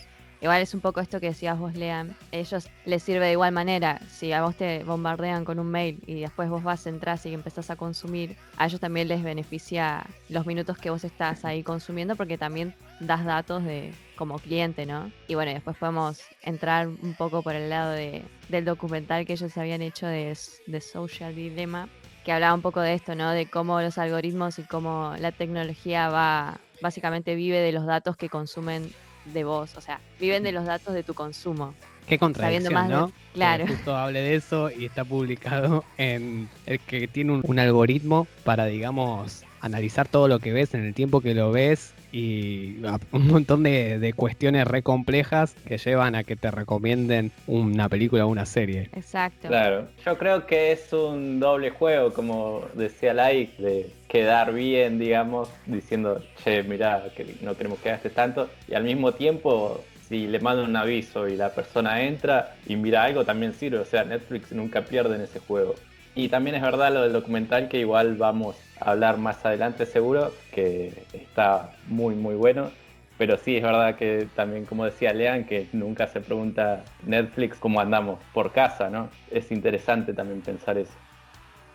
Igual 0.45 0.61
es 0.61 0.75
un 0.75 0.83
poco 0.83 1.01
esto 1.01 1.21
que 1.21 1.29
decías 1.29 1.59
vos, 1.59 1.75
Lean. 1.75 2.15
Ellos 2.31 2.69
les 2.85 3.03
sirve 3.03 3.25
de 3.25 3.33
igual 3.33 3.53
manera. 3.53 3.99
Si 4.11 4.31
a 4.31 4.43
vos 4.43 4.55
te 4.55 4.85
bombardean 4.85 5.43
con 5.47 5.59
un 5.59 5.71
mail 5.71 6.03
y 6.07 6.21
después 6.21 6.51
vos 6.51 6.63
vas, 6.63 6.87
entras 6.87 7.25
y 7.25 7.33
empezás 7.33 7.71
a 7.71 7.77
consumir, 7.77 8.37
a 8.59 8.67
ellos 8.67 8.79
también 8.79 9.09
les 9.09 9.23
beneficia 9.23 10.05
los 10.29 10.45
minutos 10.45 10.77
que 10.77 10.91
vos 10.91 11.03
estás 11.03 11.47
ahí 11.47 11.63
consumiendo 11.63 12.15
porque 12.15 12.37
también 12.37 12.75
das 13.01 13.25
datos 13.25 13.65
de 13.65 13.95
como 14.17 14.39
cliente, 14.39 14.85
¿no? 14.85 15.11
Y 15.29 15.35
bueno, 15.35 15.51
después 15.51 15.79
podemos 15.79 16.21
entrar 16.43 16.89
un 16.89 17.15
poco 17.17 17.41
por 17.43 17.55
el 17.55 17.71
lado 17.71 17.93
de, 17.93 18.23
del 18.51 18.67
documental 18.67 19.25
que 19.25 19.33
ellos 19.33 19.57
habían 19.57 19.81
hecho 19.81 20.07
de, 20.07 20.37
de 20.67 20.81
Social 20.83 21.35
Dilemma, 21.35 21.89
que 22.23 22.33
hablaba 22.33 22.53
un 22.53 22.61
poco 22.61 22.83
de 22.83 22.93
esto, 22.93 23.15
¿no? 23.15 23.31
De 23.31 23.47
cómo 23.47 23.81
los 23.81 23.97
algoritmos 23.97 24.59
y 24.59 24.65
cómo 24.65 25.15
la 25.19 25.33
tecnología 25.33 26.11
va, 26.11 26.61
básicamente 26.83 27.35
vive 27.35 27.61
de 27.61 27.73
los 27.73 27.87
datos 27.87 28.19
que 28.19 28.29
consumen 28.29 28.93
de 29.25 29.45
vos, 29.45 29.77
o 29.77 29.81
sea, 29.81 30.01
viven 30.19 30.43
de 30.43 30.53
los 30.53 30.65
datos 30.65 30.95
de 30.95 31.03
tu 31.03 31.15
consumo. 31.15 31.75
Qué 32.07 32.19
contradicción, 32.19 32.89
¿no? 32.89 33.13
Claro. 33.33 33.67
justo 33.67 33.97
hable 33.97 34.21
de 34.21 34.37
eso 34.37 34.71
y 34.71 34.85
está 34.85 35.05
publicado 35.05 35.85
en 35.99 36.49
el 36.67 36.79
que 36.79 37.09
tiene 37.09 37.33
un, 37.33 37.59
algoritmo 37.59 38.29
para, 38.45 38.67
digamos, 38.67 39.43
analizar 39.61 40.07
todo 40.07 40.29
lo 40.29 40.39
que 40.39 40.53
ves 40.53 40.73
en 40.75 40.85
el 40.85 40.95
tiempo 40.95 41.21
que 41.21 41.35
lo 41.35 41.51
ves 41.51 41.95
y 42.13 42.77
un 43.11 43.27
montón 43.27 43.65
de, 43.65 43.99
de, 43.99 44.13
cuestiones 44.13 44.69
re 44.69 44.83
complejas 44.83 45.57
que 45.67 45.79
llevan 45.79 46.15
a 46.15 46.23
que 46.23 46.37
te 46.37 46.49
recomienden 46.53 47.33
una 47.49 47.89
película 47.89 48.25
o 48.25 48.29
una 48.29 48.47
serie. 48.47 48.89
Exacto. 48.95 49.49
Claro, 49.49 49.89
yo 50.05 50.17
creo 50.17 50.47
que 50.47 50.71
es 50.71 50.93
un 50.93 51.41
doble 51.41 51.71
juego, 51.71 52.13
como 52.13 52.63
decía 52.75 53.15
Like, 53.15 53.61
de 53.61 53.91
quedar 54.07 54.53
bien, 54.53 55.01
digamos, 55.01 55.49
diciendo, 55.67 56.23
che, 56.45 56.63
mira, 56.63 57.03
que 57.17 57.35
no 57.41 57.57
queremos 57.57 57.81
que 57.81 57.89
gastes 57.89 58.15
tanto, 58.15 58.49
y 58.69 58.75
al 58.75 58.85
mismo 58.85 59.11
tiempo 59.11 59.83
si 60.09 60.27
le 60.27 60.41
mandan 60.41 60.71
un 60.71 60.77
aviso 60.77 61.29
y 61.29 61.37
la 61.37 61.51
persona 61.51 62.03
entra 62.03 62.55
y 62.67 62.77
mira 62.77 63.05
algo, 63.05 63.25
también 63.25 63.53
sirve. 63.55 63.79
O 63.79 63.85
sea, 63.85 64.05
Netflix 64.05 64.53
nunca 64.53 64.83
pierde 64.83 65.17
en 65.17 65.23
ese 65.23 65.39
juego. 65.39 65.75
Y 66.15 66.29
también 66.29 66.57
es 66.57 66.63
verdad 66.63 66.93
lo 66.93 67.03
del 67.03 67.13
documental 67.13 67.69
que 67.69 67.81
igual 67.81 68.15
vamos 68.17 68.57
a 68.81 68.93
hablar 68.93 69.19
más 69.19 69.45
adelante 69.45 69.87
seguro, 69.87 70.33
que 70.53 70.93
está 71.13 71.73
muy 71.89 72.15
muy 72.15 72.35
bueno. 72.35 72.71
Pero 73.19 73.37
sí, 73.37 73.57
es 73.57 73.63
verdad 73.63 73.97
que 73.97 74.29
también, 74.35 74.65
como 74.65 74.85
decía 74.85 75.13
Lean, 75.13 75.45
que 75.45 75.69
nunca 75.73 76.09
se 76.09 76.21
pregunta 76.21 76.85
Netflix 77.07 77.57
cómo 77.59 77.81
andamos 77.81 78.19
por 78.33 78.53
casa, 78.53 78.91
¿no? 78.91 79.09
Es 79.31 79.53
interesante 79.53 80.13
también 80.13 80.41
pensar 80.41 80.79
eso. 80.79 80.93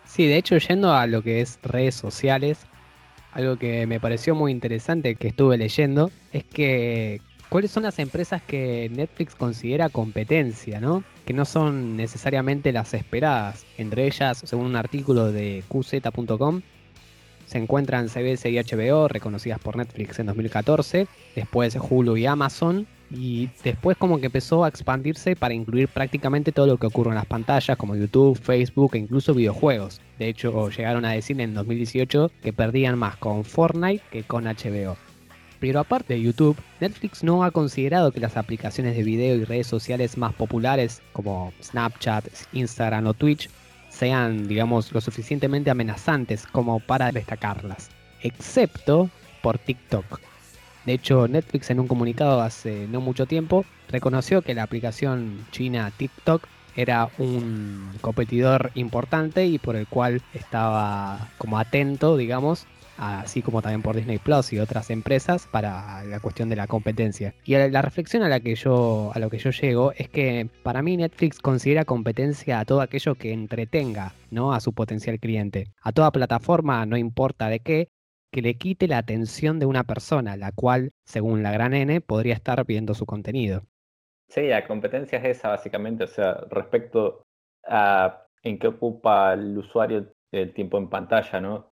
Sí, 0.04 0.26
de 0.26 0.36
hecho, 0.36 0.58
yendo 0.58 0.92
a 0.92 1.06
lo 1.06 1.22
que 1.22 1.40
es 1.40 1.58
redes 1.62 1.94
sociales, 1.94 2.66
algo 3.32 3.56
que 3.56 3.86
me 3.86 4.00
pareció 4.00 4.34
muy 4.34 4.52
interesante 4.52 5.14
que 5.14 5.28
estuve 5.28 5.56
leyendo 5.56 6.10
es 6.32 6.44
que 6.44 7.20
cuáles 7.50 7.70
son 7.70 7.82
las 7.82 7.98
empresas 7.98 8.40
que 8.40 8.90
Netflix 8.94 9.34
considera 9.34 9.90
competencia, 9.90 10.80
¿no? 10.80 11.04
Que 11.26 11.34
no 11.34 11.44
son 11.44 11.96
necesariamente 11.96 12.72
las 12.72 12.94
esperadas. 12.94 13.66
Entre 13.76 14.06
ellas, 14.06 14.40
según 14.46 14.66
un 14.66 14.76
artículo 14.76 15.30
de 15.30 15.62
qz.com, 15.68 16.62
se 17.46 17.58
encuentran 17.58 18.08
CBS 18.08 18.48
y 18.48 18.58
HBO, 18.58 19.08
reconocidas 19.08 19.58
por 19.58 19.76
Netflix 19.76 20.20
en 20.20 20.26
2014, 20.26 21.08
después 21.34 21.76
Hulu 21.76 22.16
y 22.16 22.24
Amazon, 22.24 22.86
y 23.10 23.48
después 23.64 23.96
como 23.96 24.20
que 24.20 24.26
empezó 24.26 24.62
a 24.62 24.68
expandirse 24.68 25.34
para 25.34 25.52
incluir 25.52 25.88
prácticamente 25.88 26.52
todo 26.52 26.68
lo 26.68 26.76
que 26.76 26.86
ocurre 26.86 27.10
en 27.10 27.16
las 27.16 27.26
pantallas, 27.26 27.76
como 27.76 27.96
YouTube, 27.96 28.38
Facebook 28.38 28.94
e 28.94 28.98
incluso 28.98 29.34
videojuegos. 29.34 30.00
De 30.20 30.28
hecho, 30.28 30.70
llegaron 30.70 31.04
a 31.04 31.12
decir 31.12 31.40
en 31.40 31.54
2018 31.54 32.30
que 32.40 32.52
perdían 32.52 32.96
más 32.96 33.16
con 33.16 33.44
Fortnite 33.44 34.04
que 34.12 34.22
con 34.22 34.44
HBO. 34.44 34.96
Pero 35.60 35.80
aparte 35.80 36.14
de 36.14 36.22
YouTube, 36.22 36.56
Netflix 36.80 37.22
no 37.22 37.44
ha 37.44 37.50
considerado 37.50 38.12
que 38.12 38.20
las 38.20 38.36
aplicaciones 38.36 38.96
de 38.96 39.02
video 39.02 39.36
y 39.36 39.44
redes 39.44 39.66
sociales 39.66 40.16
más 40.16 40.32
populares 40.32 41.02
como 41.12 41.52
Snapchat, 41.62 42.26
Instagram 42.52 43.06
o 43.06 43.14
Twitch 43.14 43.50
sean, 43.90 44.48
digamos, 44.48 44.90
lo 44.92 45.00
suficientemente 45.00 45.70
amenazantes 45.70 46.46
como 46.46 46.80
para 46.80 47.12
destacarlas, 47.12 47.90
excepto 48.22 49.10
por 49.42 49.58
TikTok. 49.58 50.20
De 50.86 50.94
hecho, 50.94 51.28
Netflix 51.28 51.68
en 51.70 51.80
un 51.80 51.88
comunicado 51.88 52.40
hace 52.40 52.88
no 52.88 53.02
mucho 53.02 53.26
tiempo 53.26 53.66
reconoció 53.90 54.40
que 54.40 54.54
la 54.54 54.62
aplicación 54.62 55.46
china 55.50 55.92
TikTok 55.94 56.46
era 56.74 57.10
un 57.18 57.90
competidor 58.00 58.70
importante 58.74 59.44
y 59.46 59.58
por 59.58 59.76
el 59.76 59.86
cual 59.86 60.22
estaba 60.32 61.28
como 61.36 61.58
atento, 61.58 62.16
digamos, 62.16 62.66
así 63.00 63.40
como 63.40 63.62
también 63.62 63.82
por 63.82 63.96
Disney 63.96 64.18
Plus 64.18 64.52
y 64.52 64.58
otras 64.58 64.90
empresas 64.90 65.46
para 65.46 66.04
la 66.04 66.20
cuestión 66.20 66.48
de 66.48 66.56
la 66.56 66.66
competencia. 66.66 67.34
Y 67.44 67.54
la 67.56 67.82
reflexión 67.82 68.22
a 68.22 68.28
la 68.28 68.40
que 68.40 68.54
yo 68.54 69.10
a 69.14 69.18
lo 69.18 69.30
que 69.30 69.38
yo 69.38 69.50
llego 69.50 69.92
es 69.92 70.08
que 70.08 70.48
para 70.62 70.82
mí 70.82 70.96
Netflix 70.96 71.38
considera 71.38 71.84
competencia 71.84 72.60
a 72.60 72.64
todo 72.64 72.80
aquello 72.82 73.14
que 73.14 73.32
entretenga, 73.32 74.12
¿no? 74.30 74.52
a 74.52 74.60
su 74.60 74.72
potencial 74.72 75.18
cliente. 75.18 75.68
A 75.82 75.92
toda 75.92 76.12
plataforma, 76.12 76.84
no 76.84 76.96
importa 76.96 77.48
de 77.48 77.60
qué, 77.60 77.88
que 78.30 78.42
le 78.42 78.54
quite 78.54 78.86
la 78.86 78.98
atención 78.98 79.58
de 79.58 79.66
una 79.66 79.84
persona, 79.84 80.36
la 80.36 80.52
cual, 80.52 80.92
según 81.04 81.42
la 81.42 81.52
gran 81.52 81.74
N, 81.74 82.00
podría 82.00 82.34
estar 82.34 82.64
viendo 82.66 82.94
su 82.94 83.06
contenido. 83.06 83.62
Sí, 84.28 84.42
la 84.42 84.66
competencia 84.66 85.18
es 85.18 85.38
esa 85.38 85.48
básicamente, 85.48 86.04
o 86.04 86.06
sea, 86.06 86.34
respecto 86.50 87.24
a 87.66 88.26
en 88.42 88.58
qué 88.58 88.68
ocupa 88.68 89.32
el 89.32 89.58
usuario 89.58 90.12
el 90.32 90.54
tiempo 90.54 90.78
en 90.78 90.88
pantalla, 90.88 91.40
¿no? 91.40 91.70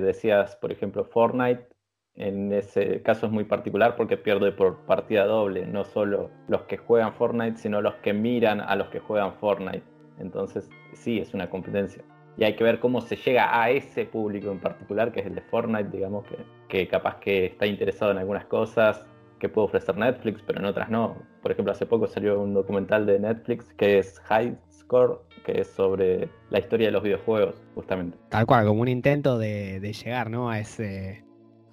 Decías, 0.00 0.56
por 0.56 0.72
ejemplo, 0.72 1.04
Fortnite, 1.04 1.66
en 2.14 2.52
ese 2.52 3.02
caso 3.02 3.26
es 3.26 3.32
muy 3.32 3.44
particular 3.44 3.94
porque 3.96 4.16
pierde 4.16 4.50
por 4.50 4.78
partida 4.86 5.24
doble, 5.24 5.66
no 5.66 5.84
solo 5.84 6.30
los 6.48 6.62
que 6.62 6.76
juegan 6.76 7.14
Fortnite, 7.14 7.58
sino 7.58 7.80
los 7.80 7.94
que 7.96 8.12
miran 8.12 8.60
a 8.60 8.74
los 8.74 8.88
que 8.88 8.98
juegan 8.98 9.34
Fortnite. 9.34 9.84
Entonces, 10.18 10.68
sí, 10.94 11.18
es 11.18 11.32
una 11.32 11.48
competencia. 11.48 12.02
Y 12.36 12.44
hay 12.44 12.56
que 12.56 12.64
ver 12.64 12.80
cómo 12.80 13.00
se 13.00 13.16
llega 13.16 13.60
a 13.62 13.70
ese 13.70 14.04
público 14.04 14.50
en 14.50 14.60
particular, 14.60 15.12
que 15.12 15.20
es 15.20 15.26
el 15.26 15.34
de 15.34 15.42
Fortnite, 15.42 15.90
digamos, 15.90 16.24
que, 16.26 16.36
que 16.68 16.88
capaz 16.88 17.20
que 17.20 17.46
está 17.46 17.66
interesado 17.66 18.12
en 18.12 18.18
algunas 18.18 18.46
cosas, 18.46 19.06
que 19.38 19.48
puede 19.48 19.66
ofrecer 19.66 19.96
Netflix, 19.96 20.42
pero 20.46 20.58
en 20.58 20.66
otras 20.66 20.90
no. 20.90 21.16
Por 21.42 21.52
ejemplo, 21.52 21.72
hace 21.72 21.86
poco 21.86 22.06
salió 22.06 22.40
un 22.40 22.54
documental 22.54 23.06
de 23.06 23.18
Netflix 23.18 23.72
que 23.74 23.98
es 23.98 24.18
High 24.20 24.56
Score, 24.88 25.20
que 25.44 25.60
es 25.60 25.66
sobre 25.68 26.30
la 26.48 26.60
historia 26.60 26.86
de 26.86 26.92
los 26.92 27.02
videojuegos, 27.02 27.54
justamente. 27.74 28.16
Tal 28.30 28.46
cual, 28.46 28.66
como 28.66 28.80
un 28.80 28.88
intento 28.88 29.38
de, 29.38 29.80
llegar 29.92 30.30
¿no? 30.30 30.48
a, 30.48 30.58
ese, 30.58 31.22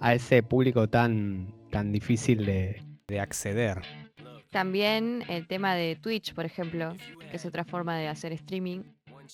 a 0.02 0.14
ese 0.14 0.44
público 0.44 0.90
tan, 0.90 1.48
tan 1.72 1.94
difícil 1.94 2.46
de, 2.46 2.84
de 3.08 3.20
acceder. 3.22 3.82
También 4.52 5.24
el 5.30 5.48
tema 5.48 5.76
de 5.76 5.96
Twitch, 5.96 6.34
por 6.34 6.44
ejemplo, 6.44 6.94
que 7.32 7.38
es 7.38 7.46
otra 7.46 7.64
forma 7.64 7.98
de 7.98 8.10
hacer 8.10 8.34
streaming, 8.34 8.84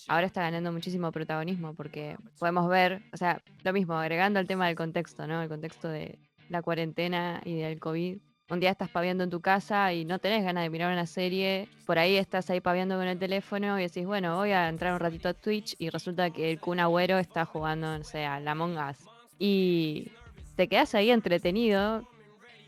ahora 0.08 0.28
está 0.28 0.42
ganando 0.42 0.72
muchísimo 0.72 1.12
protagonismo 1.12 1.74
porque 1.74 2.18
podemos 2.38 2.70
ver, 2.70 3.02
o 3.12 3.18
sea, 3.18 3.42
lo 3.64 3.74
mismo, 3.74 3.96
agregando 3.96 4.40
al 4.40 4.48
tema 4.48 4.68
del 4.68 4.76
contexto, 4.76 5.26
¿no? 5.26 5.42
El 5.42 5.50
contexto 5.50 5.88
de 5.88 6.20
la 6.50 6.62
cuarentena 6.62 7.42
y 7.46 7.56
del 7.56 7.80
COVID. 7.80 8.20
Un 8.52 8.60
día 8.60 8.72
estás 8.72 8.90
paviando 8.90 9.24
en 9.24 9.30
tu 9.30 9.40
casa 9.40 9.94
y 9.94 10.04
no 10.04 10.20
tenés 10.20 10.44
ganas 10.44 10.64
de 10.64 10.70
mirar 10.70 10.92
una 10.92 11.06
serie, 11.06 11.70
por 11.86 11.98
ahí 11.98 12.18
estás 12.18 12.50
ahí 12.50 12.60
paviando 12.60 12.98
con 12.98 13.08
el 13.08 13.18
teléfono 13.18 13.80
y 13.80 13.84
decís, 13.84 14.06
bueno, 14.06 14.36
voy 14.36 14.52
a 14.52 14.68
entrar 14.68 14.92
un 14.92 15.00
ratito 15.00 15.30
a 15.30 15.34
Twitch 15.34 15.76
y 15.80 15.90
resulta 15.90 16.32
que 16.32 16.52
el 16.52 16.60
Kun 16.60 16.82
Agüero 16.82 17.18
está 17.18 17.46
jugando, 17.46 17.98
no 17.98 18.04
sé, 18.04 18.26
a 18.26 18.42
la 18.42 18.52
Among 18.52 18.78
Us. 18.78 18.98
Y 19.40 20.12
te 20.58 20.68
quedas 20.68 20.94
ahí 20.96 21.12
entretenido 21.12 22.06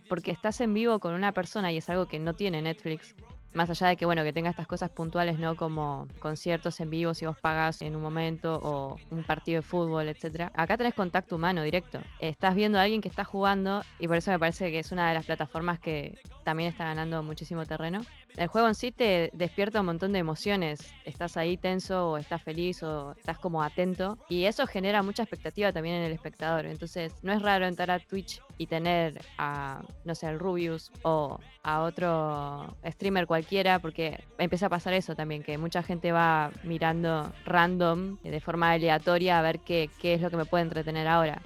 porque 0.07 0.31
estás 0.31 0.61
en 0.61 0.73
vivo 0.73 0.99
con 0.99 1.15
una 1.15 1.33
persona 1.33 1.69
y 1.73 1.77
es 1.79 1.89
algo 1.89 2.05
que 2.05 2.17
no 2.17 2.33
tiene 2.33 2.61
Netflix 2.61 3.13
más 3.53 3.69
allá 3.69 3.87
de 3.87 3.97
que 3.97 4.05
bueno 4.05 4.23
que 4.23 4.33
tenga 4.33 4.49
estas 4.49 4.67
cosas 4.67 4.89
puntuales 4.89 5.39
no 5.39 5.55
como 5.55 6.07
conciertos 6.19 6.79
en 6.79 6.89
vivo 6.89 7.13
si 7.13 7.25
vos 7.25 7.37
pagas 7.37 7.81
en 7.81 7.95
un 7.95 8.01
momento 8.01 8.59
o 8.63 8.97
un 9.11 9.23
partido 9.23 9.61
de 9.61 9.67
fútbol 9.67 10.07
etcétera. 10.09 10.51
Acá 10.55 10.77
tenés 10.77 10.93
contacto 10.93 11.35
humano 11.35 11.63
directo. 11.63 11.99
Estás 12.19 12.55
viendo 12.55 12.79
a 12.79 12.83
alguien 12.83 13.01
que 13.01 13.09
está 13.09 13.23
jugando 13.23 13.83
y 13.99 14.07
por 14.07 14.17
eso 14.17 14.31
me 14.31 14.39
parece 14.39 14.71
que 14.71 14.79
es 14.79 14.91
una 14.91 15.07
de 15.07 15.13
las 15.13 15.25
plataformas 15.25 15.79
que 15.79 16.17
también 16.43 16.69
está 16.69 16.85
ganando 16.85 17.23
muchísimo 17.23 17.65
terreno 17.65 18.01
el 18.37 18.47
juego 18.47 18.67
en 18.67 18.75
sí 18.75 18.91
te 18.91 19.29
despierta 19.33 19.81
un 19.81 19.85
montón 19.85 20.11
de 20.13 20.19
emociones. 20.19 20.93
Estás 21.05 21.37
ahí 21.37 21.57
tenso 21.57 22.11
o 22.11 22.17
estás 22.17 22.41
feliz 22.41 22.81
o 22.81 23.11
estás 23.11 23.37
como 23.37 23.61
atento. 23.61 24.17
Y 24.27 24.45
eso 24.45 24.65
genera 24.65 25.03
mucha 25.03 25.23
expectativa 25.23 25.71
también 25.71 25.97
en 25.97 26.03
el 26.03 26.11
espectador. 26.11 26.65
Entonces 26.65 27.13
no 27.21 27.31
es 27.31 27.41
raro 27.41 27.67
entrar 27.67 27.91
a 27.91 27.99
Twitch 27.99 28.41
y 28.57 28.67
tener 28.67 29.21
a, 29.37 29.83
no 30.03 30.15
sé, 30.15 30.27
al 30.27 30.39
Rubius 30.39 30.91
o 31.03 31.39
a 31.63 31.81
otro 31.81 32.75
streamer 32.85 33.27
cualquiera, 33.27 33.79
porque 33.79 34.23
empieza 34.37 34.65
a 34.65 34.69
pasar 34.69 34.93
eso 34.93 35.15
también, 35.15 35.43
que 35.43 35.57
mucha 35.57 35.83
gente 35.83 36.11
va 36.11 36.51
mirando 36.63 37.31
random, 37.45 38.17
de 38.21 38.41
forma 38.41 38.71
aleatoria, 38.71 39.39
a 39.39 39.41
ver 39.41 39.59
qué, 39.59 39.89
qué 39.99 40.15
es 40.15 40.21
lo 40.21 40.29
que 40.29 40.37
me 40.37 40.45
puede 40.45 40.63
entretener 40.63 41.07
ahora. 41.07 41.41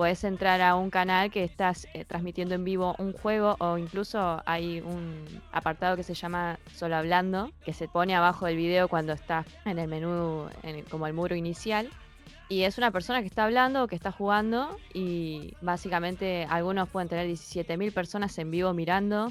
Puedes 0.00 0.24
entrar 0.24 0.62
a 0.62 0.76
un 0.76 0.88
canal 0.88 1.30
que 1.30 1.44
estás 1.44 1.86
eh, 1.92 2.06
transmitiendo 2.06 2.54
en 2.54 2.64
vivo 2.64 2.94
un 2.96 3.12
juego 3.12 3.56
o 3.58 3.76
incluso 3.76 4.40
hay 4.46 4.80
un 4.80 5.26
apartado 5.52 5.94
que 5.94 6.02
se 6.04 6.14
llama 6.14 6.58
Solo 6.74 6.96
Hablando, 6.96 7.52
que 7.66 7.74
se 7.74 7.86
pone 7.86 8.16
abajo 8.16 8.46
del 8.46 8.56
video 8.56 8.88
cuando 8.88 9.12
estás 9.12 9.44
en 9.66 9.78
el 9.78 9.88
menú, 9.88 10.48
en 10.62 10.84
como 10.84 11.06
el 11.06 11.12
muro 11.12 11.36
inicial. 11.36 11.90
Y 12.48 12.62
es 12.62 12.78
una 12.78 12.90
persona 12.90 13.20
que 13.20 13.26
está 13.26 13.44
hablando 13.44 13.84
o 13.84 13.88
que 13.88 13.94
está 13.94 14.10
jugando 14.10 14.74
y 14.94 15.52
básicamente 15.60 16.46
algunos 16.48 16.88
pueden 16.88 17.10
tener 17.10 17.26
17.000 17.26 17.92
personas 17.92 18.38
en 18.38 18.50
vivo 18.50 18.72
mirando, 18.72 19.30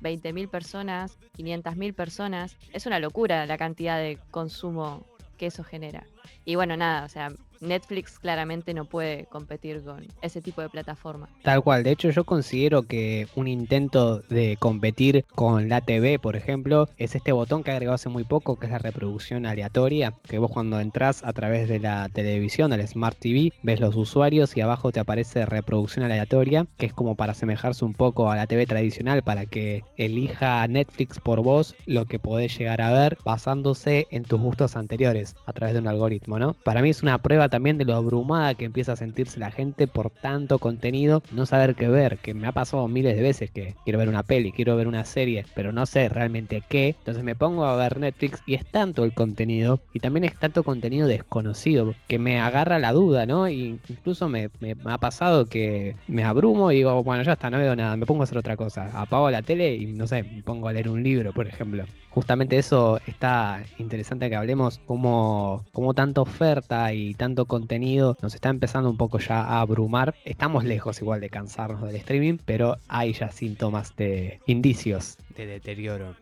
20.000 0.00 0.48
personas, 0.48 1.18
500.000 1.36 1.92
personas. 1.92 2.56
Es 2.72 2.86
una 2.86 3.00
locura 3.00 3.46
la 3.46 3.58
cantidad 3.58 3.98
de 3.98 4.20
consumo 4.30 5.04
que 5.36 5.46
eso 5.46 5.64
genera. 5.64 6.06
Y 6.44 6.54
bueno, 6.54 6.76
nada, 6.76 7.04
o 7.04 7.08
sea, 7.08 7.32
Netflix 7.60 8.18
claramente 8.18 8.74
no 8.74 8.84
puede 8.84 9.26
competir 9.26 9.82
con 9.82 10.06
ese 10.22 10.40
tipo 10.40 10.62
de 10.62 10.68
plataforma. 10.68 11.28
Tal 11.42 11.62
cual, 11.62 11.82
de 11.82 11.92
hecho 11.92 12.10
yo 12.10 12.24
considero 12.24 12.82
que 12.82 13.28
un 13.34 13.48
intento 13.48 14.20
de 14.28 14.56
competir 14.58 15.24
con 15.34 15.68
la 15.68 15.80
TV, 15.80 16.18
por 16.18 16.36
ejemplo, 16.36 16.88
es 16.96 17.14
este 17.14 17.32
botón 17.32 17.62
que 17.62 17.70
agregó 17.70 17.92
hace 17.92 18.08
muy 18.08 18.24
poco, 18.24 18.58
que 18.58 18.66
es 18.66 18.72
la 18.72 18.78
reproducción 18.78 19.46
aleatoria, 19.46 20.14
que 20.28 20.38
vos 20.38 20.50
cuando 20.50 20.80
entras 20.80 21.22
a 21.24 21.32
través 21.32 21.68
de 21.68 21.80
la 21.80 22.08
televisión, 22.08 22.70
del 22.70 22.86
Smart 22.86 23.18
TV, 23.18 23.52
ves 23.62 23.80
los 23.80 23.96
usuarios 23.96 24.56
y 24.56 24.60
abajo 24.60 24.92
te 24.92 25.00
aparece 25.00 25.46
reproducción 25.46 26.04
aleatoria, 26.04 26.66
que 26.76 26.86
es 26.86 26.92
como 26.92 27.14
para 27.14 27.32
asemejarse 27.32 27.84
un 27.84 27.94
poco 27.94 28.30
a 28.30 28.36
la 28.36 28.46
TV 28.46 28.66
tradicional, 28.66 29.22
para 29.22 29.46
que 29.46 29.84
elija 29.96 30.66
Netflix 30.68 31.20
por 31.20 31.42
vos 31.42 31.74
lo 31.86 32.06
que 32.06 32.18
podés 32.18 32.56
llegar 32.56 32.80
a 32.80 32.92
ver 32.92 33.18
basándose 33.24 34.06
en 34.10 34.24
tus 34.24 34.40
gustos 34.40 34.76
anteriores 34.76 35.36
a 35.46 35.52
través 35.52 35.74
de 35.74 35.80
un 35.80 35.88
algoritmo, 35.88 36.38
¿no? 36.38 36.54
Para 36.64 36.82
mí 36.82 36.90
es 36.90 37.02
una 37.02 37.18
prueba 37.18 37.47
también 37.48 37.78
de 37.78 37.84
lo 37.84 37.94
abrumada 37.94 38.54
que 38.54 38.64
empieza 38.64 38.92
a 38.92 38.96
sentirse 38.96 39.40
la 39.40 39.50
gente 39.50 39.86
por 39.86 40.10
tanto 40.10 40.58
contenido, 40.58 41.22
no 41.32 41.46
saber 41.46 41.74
qué 41.74 41.88
ver, 41.88 42.18
que 42.18 42.34
me 42.34 42.46
ha 42.46 42.52
pasado 42.52 42.88
miles 42.88 43.16
de 43.16 43.22
veces 43.22 43.50
que 43.50 43.74
quiero 43.84 43.98
ver 43.98 44.08
una 44.08 44.22
peli, 44.22 44.52
quiero 44.52 44.76
ver 44.76 44.88
una 44.88 45.04
serie, 45.04 45.44
pero 45.54 45.72
no 45.72 45.86
sé 45.86 46.08
realmente 46.08 46.62
qué, 46.68 46.94
entonces 46.98 47.24
me 47.24 47.34
pongo 47.34 47.64
a 47.64 47.76
ver 47.76 47.98
Netflix 47.98 48.42
y 48.46 48.54
es 48.54 48.66
tanto 48.66 49.04
el 49.04 49.12
contenido 49.12 49.80
y 49.92 50.00
también 50.00 50.24
es 50.24 50.34
tanto 50.38 50.62
contenido 50.62 51.06
desconocido 51.06 51.94
que 52.06 52.18
me 52.18 52.40
agarra 52.40 52.78
la 52.78 52.92
duda, 52.92 53.26
¿no? 53.26 53.48
Y 53.48 53.78
incluso 53.88 54.28
me, 54.28 54.50
me, 54.60 54.76
ha 54.84 54.98
pasado 54.98 55.46
que 55.46 55.96
me 56.06 56.24
abrumo 56.24 56.72
y 56.72 56.76
digo, 56.76 57.02
bueno, 57.02 57.22
ya 57.22 57.32
está, 57.32 57.50
no 57.50 57.58
veo 57.58 57.76
nada, 57.76 57.96
me 57.96 58.06
pongo 58.06 58.22
a 58.22 58.24
hacer 58.24 58.38
otra 58.38 58.56
cosa, 58.56 58.90
apago 59.00 59.30
la 59.30 59.42
tele 59.42 59.74
y 59.74 59.86
no 59.86 60.06
sé, 60.06 60.22
me 60.22 60.42
pongo 60.42 60.68
a 60.68 60.72
leer 60.72 60.88
un 60.88 61.02
libro, 61.02 61.32
por 61.32 61.46
ejemplo. 61.46 61.84
Justamente 62.10 62.58
eso 62.58 62.98
está 63.06 63.62
interesante 63.78 64.28
que 64.28 64.36
hablemos, 64.36 64.78
como, 64.86 65.64
como 65.72 65.94
tanta 65.94 66.20
oferta 66.20 66.92
y 66.92 67.14
tanto 67.14 67.37
contenido 67.46 68.16
nos 68.22 68.34
está 68.34 68.48
empezando 68.48 68.90
un 68.90 68.96
poco 68.96 69.18
ya 69.18 69.42
a 69.42 69.60
abrumar. 69.60 70.14
Estamos 70.24 70.64
lejos 70.64 71.00
igual 71.00 71.20
de 71.20 71.30
cansarnos 71.30 71.82
del 71.82 71.96
streaming, 71.96 72.38
pero 72.44 72.78
hay 72.88 73.12
ya 73.12 73.30
síntomas 73.30 73.94
de 73.96 74.40
indicios 74.46 75.18
de 75.36 75.46
deterioro. 75.46 76.14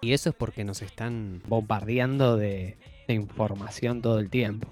Y 0.00 0.12
eso 0.12 0.30
es 0.30 0.34
porque 0.34 0.64
nos 0.64 0.82
están 0.82 1.42
bombardeando 1.46 2.36
de 2.36 2.76
información 3.08 4.02
todo 4.02 4.18
el 4.18 4.30
tiempo. 4.30 4.68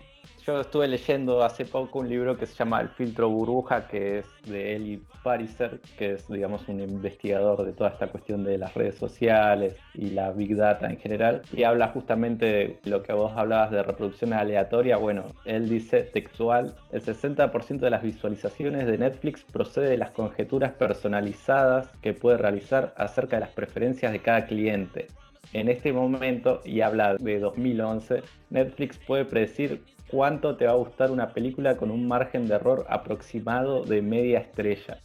Yo 0.49 0.63
estuve 0.63 0.89
leyendo 0.89 1.45
hace 1.45 1.67
poco 1.67 1.99
un 1.99 2.09
libro 2.09 2.39
que 2.39 2.47
se 2.47 2.55
llama 2.55 2.81
El 2.81 2.89
filtro 2.89 3.29
burbuja, 3.29 3.87
que 3.87 4.21
es 4.21 4.27
de 4.47 4.77
Eli 4.77 5.03
Pariser, 5.23 5.79
que 5.99 6.13
es, 6.13 6.27
digamos, 6.27 6.67
un 6.69 6.81
investigador 6.81 7.67
de 7.67 7.75
toda 7.75 7.91
esta 7.91 8.07
cuestión 8.07 8.45
de 8.45 8.57
las 8.57 8.73
redes 8.73 8.95
sociales 8.95 9.77
y 9.93 10.09
la 10.09 10.33
big 10.33 10.57
data 10.57 10.89
en 10.89 10.97
general, 10.97 11.43
y 11.53 11.65
habla 11.65 11.89
justamente 11.89 12.47
de 12.47 12.79
lo 12.85 13.03
que 13.03 13.13
vos 13.13 13.35
hablabas 13.37 13.73
de 13.73 13.83
reproducción 13.83 14.33
aleatoria. 14.33 14.97
Bueno, 14.97 15.27
él 15.45 15.69
dice 15.69 16.05
textual, 16.05 16.75
el 16.93 17.03
60% 17.03 17.81
de 17.81 17.91
las 17.91 18.03
visualizaciones 18.03 18.87
de 18.87 18.97
Netflix 18.97 19.45
procede 19.45 19.91
de 19.91 19.99
las 19.99 20.13
conjeturas 20.13 20.73
personalizadas 20.73 21.91
que 22.01 22.15
puede 22.15 22.39
realizar 22.39 22.95
acerca 22.97 23.37
de 23.37 23.41
las 23.41 23.51
preferencias 23.51 24.13
de 24.13 24.21
cada 24.21 24.47
cliente. 24.47 25.09
En 25.53 25.69
este 25.69 25.93
momento, 25.93 26.63
y 26.65 26.81
habla 26.81 27.17
de 27.17 27.39
2011, 27.39 28.23
Netflix 28.49 28.99
puede 28.99 29.27
predecir 29.27 29.83
cuánto 30.11 30.57
te 30.57 30.67
va 30.67 30.73
a 30.73 30.77
gustar 30.77 31.11
una 31.11 31.33
película 31.33 31.77
con 31.77 31.91
un 31.91 32.09
margen 32.09 32.49
de 32.49 32.55
error 32.55 32.87
aproximado 32.89 33.85
de 33.85 34.03
media 34.03 34.41
estrella. 34.41 34.99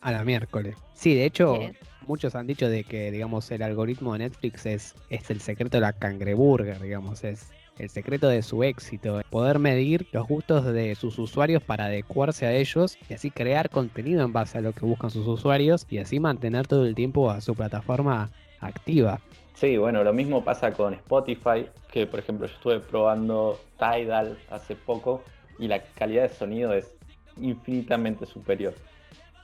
A 0.00 0.12
la 0.12 0.24
miércoles. 0.24 0.76
Sí, 0.94 1.14
de 1.14 1.24
hecho, 1.24 1.58
muchos 2.06 2.34
han 2.34 2.46
dicho 2.46 2.68
de 2.68 2.84
que, 2.84 3.10
digamos, 3.10 3.50
el 3.50 3.62
algoritmo 3.62 4.12
de 4.14 4.20
Netflix 4.20 4.66
es, 4.66 4.94
es 5.10 5.30
el 5.30 5.40
secreto 5.40 5.76
de 5.76 5.82
la 5.82 5.92
cangreburger, 5.92 6.80
digamos, 6.80 7.24
es 7.24 7.50
el 7.78 7.90
secreto 7.90 8.28
de 8.28 8.42
su 8.42 8.62
éxito, 8.62 9.20
poder 9.30 9.58
medir 9.58 10.06
los 10.12 10.26
gustos 10.26 10.64
de 10.64 10.94
sus 10.94 11.18
usuarios 11.18 11.62
para 11.62 11.86
adecuarse 11.86 12.46
a 12.46 12.54
ellos 12.54 12.96
y 13.08 13.14
así 13.14 13.30
crear 13.30 13.68
contenido 13.68 14.24
en 14.24 14.32
base 14.32 14.58
a 14.58 14.62
lo 14.62 14.72
que 14.72 14.86
buscan 14.86 15.10
sus 15.10 15.26
usuarios 15.26 15.86
y 15.90 15.98
así 15.98 16.18
mantener 16.18 16.66
todo 16.66 16.86
el 16.86 16.94
tiempo 16.94 17.30
a 17.30 17.40
su 17.40 17.54
plataforma 17.54 18.30
activa. 18.60 19.20
Sí, 19.56 19.78
bueno, 19.78 20.04
lo 20.04 20.12
mismo 20.12 20.44
pasa 20.44 20.70
con 20.72 20.92
Spotify, 20.92 21.66
que 21.90 22.06
por 22.06 22.20
ejemplo 22.20 22.46
yo 22.46 22.52
estuve 22.52 22.78
probando 22.78 23.58
Tidal 23.78 24.36
hace 24.50 24.76
poco 24.76 25.24
y 25.58 25.66
la 25.66 25.82
calidad 25.82 26.24
de 26.24 26.28
sonido 26.28 26.74
es 26.74 26.94
infinitamente 27.40 28.26
superior. 28.26 28.74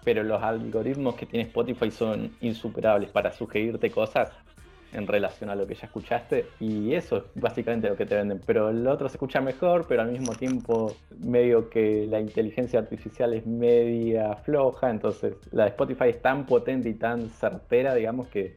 Pero 0.04 0.22
los 0.22 0.42
algoritmos 0.42 1.14
que 1.14 1.24
tiene 1.24 1.46
Spotify 1.46 1.90
son 1.90 2.30
insuperables 2.42 3.08
para 3.08 3.32
sugerirte 3.32 3.90
cosas 3.90 4.30
en 4.92 5.06
relación 5.06 5.48
a 5.48 5.54
lo 5.54 5.66
que 5.66 5.76
ya 5.76 5.86
escuchaste 5.86 6.44
y 6.60 6.92
eso 6.92 7.16
es 7.16 7.22
básicamente 7.34 7.88
lo 7.88 7.96
que 7.96 8.04
te 8.04 8.14
venden. 8.14 8.38
Pero 8.44 8.68
el 8.68 8.86
otro 8.86 9.08
se 9.08 9.16
escucha 9.16 9.40
mejor, 9.40 9.86
pero 9.88 10.02
al 10.02 10.12
mismo 10.12 10.34
tiempo 10.34 10.94
medio 11.20 11.70
que 11.70 12.06
la 12.06 12.20
inteligencia 12.20 12.80
artificial 12.80 13.32
es 13.32 13.46
media 13.46 14.36
floja, 14.36 14.90
entonces 14.90 15.36
la 15.52 15.64
de 15.64 15.70
Spotify 15.70 16.10
es 16.10 16.20
tan 16.20 16.44
potente 16.44 16.90
y 16.90 16.94
tan 16.94 17.30
certera, 17.30 17.94
digamos, 17.94 18.28
que 18.28 18.54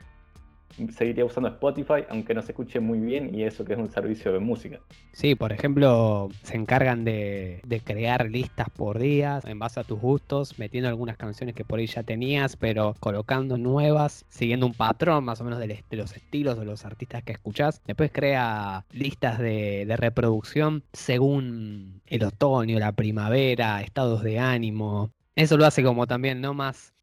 seguiría 0.91 1.25
usando 1.25 1.49
Spotify, 1.49 2.05
aunque 2.09 2.33
no 2.33 2.41
se 2.41 2.51
escuche 2.51 2.79
muy 2.79 2.99
bien, 2.99 3.33
y 3.33 3.43
eso 3.43 3.63
que 3.63 3.73
es 3.73 3.79
un 3.79 3.89
servicio 3.89 4.33
de 4.33 4.39
música. 4.39 4.79
Sí, 5.13 5.35
por 5.35 5.51
ejemplo, 5.51 6.29
se 6.43 6.55
encargan 6.55 7.05
de, 7.05 7.61
crear 7.83 8.29
listas 8.29 8.69
por 8.69 8.99
día 8.99 9.39
en 9.45 9.59
base 9.59 9.79
a 9.79 9.83
tus 9.83 9.99
gustos, 9.99 10.59
metiendo 10.59 10.89
algunas 10.89 11.17
canciones 11.17 11.55
que 11.55 11.63
por 11.63 11.79
ahí 11.79 11.87
ya 11.87 12.03
tenías, 12.03 12.55
pero 12.55 12.95
colocando 12.99 13.57
nuevas, 13.57 14.25
siguiendo 14.29 14.65
un 14.65 14.73
patrón 14.73 15.23
más 15.23 15.39
o 15.41 15.43
menos 15.43 15.59
de, 15.59 15.83
los 15.91 16.15
estilos 16.15 16.59
de 16.59 16.65
los 16.65 16.85
artistas 16.85 17.23
que 17.23 17.33
escuchás. 17.33 17.81
Después 17.85 18.11
crea 18.11 18.85
listas 18.91 19.39
de, 19.39 19.93
reproducción 19.95 20.83
según 20.91 22.01
el 22.07 22.23
otoño, 22.23 22.79
la 22.79 22.91
primavera, 22.91 23.81
estados 23.81 24.23
de 24.23 24.39
ánimo. 24.39 25.11
Eso 25.35 25.57
lo 25.57 25.65
hace 25.65 25.83
como 25.83 26.05
también, 26.05 26.41
¿no? 26.41 26.53
Más 26.53 26.93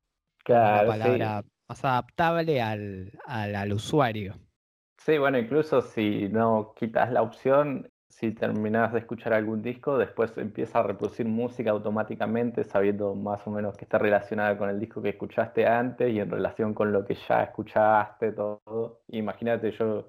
claro, 0.45 0.89
palabra 0.89 1.43
más 1.69 1.85
adaptable 1.85 2.61
al, 2.61 3.13
al, 3.25 3.73
usuario. 3.73 4.35
Sí, 4.99 5.19
bueno, 5.19 5.39
incluso 5.39 5.81
si 5.81 6.29
no 6.29 6.75
quitas 6.77 7.11
la 7.13 7.23
opción, 7.23 7.89
si 8.09 8.33
terminas 8.33 8.93
de 8.93 9.01
escuchar 9.01 9.33
algún 9.33 9.63
disco, 9.63 9.99
después 9.99 10.37
empieza 10.37 10.81
a 10.81 10.83
reproducir 10.83 11.27
música 11.27 11.71
automáticamente, 11.71 12.63
sabiendo 12.63 13.15
más 13.15 13.45
o 13.47 13.51
menos 13.51 13.77
que 13.77 13.85
está 13.85 13.99
relacionada 13.99 14.57
con 14.57 14.69
el 14.69 14.79
disco 14.79 15.03
que 15.03 15.11
escuchaste 15.11 15.67
antes 15.67 16.13
y 16.13 16.21
en 16.21 16.31
relación 16.31 16.75
con 16.75 16.93
lo 16.93 17.05
que 17.05 17.15
ya 17.15 17.43
escuchaste, 17.43 18.33
todo. 18.33 19.01
Imagínate, 19.09 19.73
yo 19.73 20.09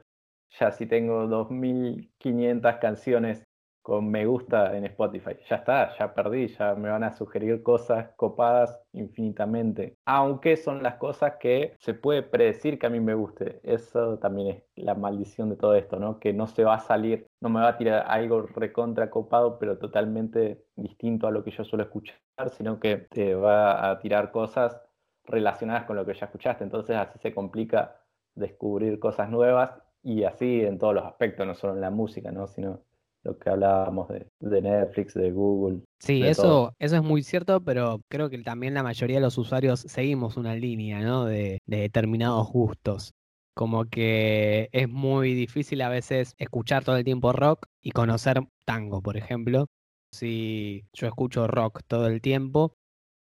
ya 0.60 0.72
si 0.72 0.86
tengo 0.86 1.26
2.500 1.28 2.80
canciones 2.80 3.44
con 3.84 4.10
me 4.10 4.26
gusta 4.26 4.76
en 4.76 4.86
Spotify. 4.86 5.36
Ya 5.50 5.58
está, 5.58 5.96
ya 6.00 6.14
perdí, 6.16 6.48
ya 6.48 6.74
me 6.74 6.90
van 6.90 7.04
a 7.04 7.12
sugerir 7.12 7.62
cosas 7.62 8.10
copadas 8.16 8.82
infinitamente. 8.94 9.98
Aunque 10.06 10.56
son 10.56 10.82
las 10.82 10.96
cosas 10.96 11.34
que 11.40 11.76
se 11.80 11.94
puede 11.94 12.24
predecir 12.24 12.80
que 12.80 12.88
a 12.88 12.90
mí 12.90 13.02
me 13.02 13.14
guste. 13.14 13.60
Eso 13.64 14.18
también 14.20 14.48
es 14.48 14.64
la 14.76 14.96
maldición 14.96 15.50
de 15.50 15.58
todo 15.58 15.76
esto, 15.76 16.00
¿no? 16.00 16.18
Que 16.20 16.34
no 16.34 16.48
se 16.48 16.64
va 16.64 16.76
a 16.76 16.80
salir, 16.80 17.28
no 17.42 17.50
me 17.50 17.60
va 17.60 17.70
a 17.70 17.78
tirar 17.78 18.06
algo 18.08 18.44
recontra 18.44 19.10
copado, 19.10 19.60
pero 19.60 19.78
totalmente 19.78 20.64
distinto 20.78 21.28
a 21.28 21.32
lo 21.32 21.44
que 21.44 21.52
yo 21.52 21.66
suelo 21.66 21.84
escuchar, 21.84 22.16
sino 22.52 22.80
que 22.80 22.96
te 22.98 23.36
va 23.36 23.92
a 23.92 24.00
tirar 24.00 24.32
cosas 24.32 24.82
relacionadas 25.26 25.84
con 25.84 25.98
lo 25.98 26.06
que 26.06 26.14
ya 26.14 26.28
escuchaste. 26.28 26.64
Entonces 26.64 26.96
así 26.96 27.20
se 27.20 27.34
complica 27.34 27.98
descubrir 28.34 28.98
cosas 29.00 29.30
nuevas 29.30 29.72
y 30.02 30.24
así 30.24 30.62
en 30.62 30.80
todos 30.80 30.96
los 30.96 31.06
aspectos, 31.06 31.46
no 31.46 31.54
solo 31.54 31.74
en 31.74 31.82
la 31.82 31.92
música, 31.92 32.32
¿no? 32.32 32.48
Sino 32.48 32.82
lo 33.24 33.38
que 33.38 33.50
hablábamos 33.50 34.10
de, 34.10 34.62
Netflix, 34.62 35.14
de 35.14 35.32
Google. 35.32 35.82
Sí, 36.00 36.24
eso, 36.24 36.74
eso 36.80 36.96
es 36.98 37.04
muy 37.04 37.24
cierto, 37.24 37.64
pero 37.64 38.02
creo 38.10 38.30
que 38.30 38.38
también 38.40 38.74
la 38.74 38.84
mayoría 38.84 39.18
de 39.18 39.22
los 39.22 39.38
usuarios 39.38 39.80
seguimos 39.80 40.38
una 40.38 40.56
línea, 40.56 41.00
¿no? 41.00 41.26
De, 41.26 41.60
de 41.66 41.78
determinados 41.78 42.50
gustos. 42.52 43.14
Como 43.56 43.86
que 43.86 44.70
es 44.72 44.90
muy 44.90 45.34
difícil 45.34 45.82
a 45.82 45.90
veces 45.90 46.34
escuchar 46.38 46.84
todo 46.84 46.98
el 46.98 47.04
tiempo 47.04 47.32
rock 47.34 47.68
y 47.82 47.92
conocer 47.92 48.42
tango, 48.66 49.02
por 49.02 49.16
ejemplo. 49.16 49.68
Si 50.12 50.86
yo 50.94 51.08
escucho 51.08 51.48
rock 51.48 51.82
todo 51.88 52.08
el 52.08 52.22
tiempo, 52.22 52.74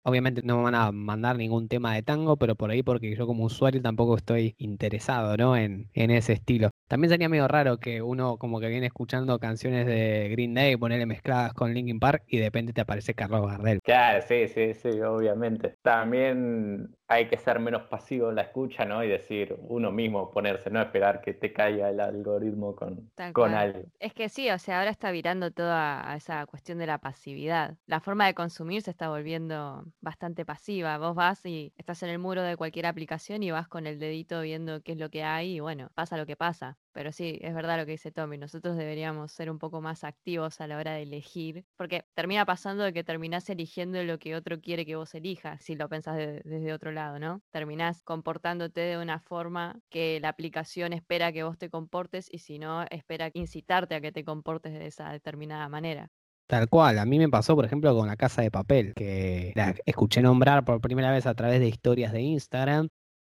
Obviamente 0.09 0.43
no 0.43 0.57
me 0.59 0.63
van 0.65 0.75
a 0.75 0.91
mandar 0.93 1.37
ningún 1.37 1.69
tema 1.69 1.95
de 1.95 2.03
tango, 2.03 2.37
pero 2.37 2.55
por 2.57 2.71
ahí 2.71 2.83
porque 2.83 3.15
yo 3.15 3.27
como 3.27 3.45
usuario 3.45 3.83
tampoco 3.83 4.17
estoy 4.17 4.55
interesado, 4.59 5.37
¿no? 5.37 5.57
En, 5.57 5.91
en 5.93 6.11
ese 6.11 6.33
estilo. 6.33 6.71
También 6.89 7.11
sería 7.11 7.29
medio 7.29 7.47
raro 7.47 7.79
que 7.79 8.01
uno 8.01 8.39
como 8.39 8.61
que 8.61 8.69
viene 8.69 8.87
escuchando 8.87 9.39
canciones 9.39 9.87
de 9.87 10.29
Green 10.31 10.55
Day, 10.55 10.77
ponerle 10.77 11.05
mezcladas 11.05 11.53
con 11.53 11.75
Linkin 11.75 12.01
Park 12.01 12.25
y 12.27 12.39
de 12.39 12.45
repente 12.45 12.73
te 12.73 12.81
aparece 12.81 13.13
Carlos 13.13 13.47
Gardel. 13.47 13.81
Claro, 13.85 14.25
sí, 14.27 14.49
sí, 14.49 14.73
sí, 14.73 14.89
obviamente. 15.03 15.75
También 15.83 16.95
hay 17.09 17.29
que 17.29 17.39
ser 17.39 17.59
menos 17.59 17.85
pasivo 17.85 18.29
en 18.29 18.37
la 18.37 18.43
escucha, 18.43 18.85
¿no? 18.85 19.03
Y 19.03 19.09
decir 19.09 19.57
uno 19.61 19.91
mismo 19.91 20.31
ponerse, 20.31 20.71
no 20.71 20.81
esperar 20.81 21.21
que 21.23 21.33
te 21.35 21.53
caiga 21.53 21.89
el 21.89 22.01
algoritmo 22.01 22.77
con, 22.77 23.11
con 23.33 23.55
algo. 23.55 23.85
Es 23.99 24.13
que 24.13 24.29
sí, 24.29 24.51
o 24.51 24.59
sea, 24.59 24.79
ahora 24.79 24.91
está 24.91 25.11
virando 25.11 25.51
toda 25.51 26.15
esa 26.15 26.45
cuestión 26.47 26.79
de 26.79 26.87
la 26.87 26.99
pasividad. 26.99 27.79
La 27.87 28.01
forma 28.01 28.27
de 28.27 28.35
consumir 28.35 28.83
se 28.83 28.91
está 28.91 29.09
volviendo 29.09 29.85
bastante 30.01 30.45
pasiva. 30.45 30.99
Vos 30.99 31.15
vas 31.15 31.45
y 31.47 31.73
estás 31.79 32.03
en 32.03 32.11
el 32.11 32.19
muro 32.19 32.43
de 32.43 32.57
cualquier 32.57 32.87
aplicación 32.87 33.43
y 33.43 33.51
vas 33.51 33.69
con 33.69 33.87
el 33.87 33.99
dedito 33.99 34.43
viendo 34.43 34.83
qué 34.83 34.93
es 34.93 34.99
lo 34.99 35.11
que 35.11 35.25
hay 35.25 35.57
y 35.57 35.61
bueno, 35.61 35.91
pasa 35.95 36.17
lo 36.19 36.27
que 36.27 36.37
pasa. 36.37 36.77
Pero 36.99 37.13
sí, 37.13 37.39
es 37.43 37.55
verdad 37.55 37.79
lo 37.79 37.87
que 37.87 37.93
dice 37.93 38.11
Tommy. 38.11 38.39
Nosotros 38.39 38.77
deberíamos 38.77 39.31
ser 39.31 39.53
un 39.53 39.61
poco 39.61 39.81
más 39.81 40.03
activos 40.03 40.61
a 40.61 40.67
la 40.67 40.77
hora 40.77 40.95
de 40.95 41.03
elegir, 41.03 41.65
porque 41.77 42.07
termina 42.15 42.45
pasando 42.45 42.83
de 42.83 42.93
que 42.93 43.05
terminás 43.05 43.49
eligiendo 43.51 44.03
lo 44.03 44.19
que 44.19 44.35
otro 44.35 44.61
quiere 44.61 44.85
que 44.85 44.97
vos 44.97 45.15
elijas, 45.15 45.63
si 45.63 45.77
lo 45.77 45.89
pensás 45.89 46.17
desde 46.17 46.73
otro 46.73 46.91
lado, 46.91 47.21
¿no? 47.21 47.41
Terminás 47.53 48.03
comportándote 48.03 48.81
de 48.81 48.99
una 48.99 49.21
forma 49.21 49.79
que 49.91 50.19
la 50.19 50.31
aplicación 50.31 50.93
espera 50.93 51.33
que 51.33 51.45
vos 51.45 51.57
te 51.57 51.71
comportes 51.71 52.29
y 52.33 52.39
si 52.39 52.59
no, 52.59 52.83
espera 52.91 53.31
incitarte 53.33 53.95
a 53.95 54.01
que 54.01 54.11
te 54.11 54.25
comportes 54.25 54.73
de 54.73 54.89
esa 54.89 55.13
determinada 55.13 55.69
manera. 55.69 56.11
Tal 56.49 56.69
cual, 56.69 56.99
a 56.99 57.05
mí 57.05 57.21
me 57.21 57.29
pasó, 57.29 57.55
por 57.55 57.65
ejemplo, 57.65 57.95
con 57.95 58.09
la 58.09 58.17
casa 58.17 58.43
de 58.43 58.51
papel, 58.51 58.95
que 58.95 59.53
la 59.55 59.77
escuché 59.87 60.21
nombrar 60.21 60.65
por 60.65 60.81
primera 60.81 61.13
vez 61.13 61.27
a 61.27 61.35
través 61.35 61.61
de 61.61 61.69
historias 61.69 62.13
de 62.13 62.23
Instagram 62.23 62.89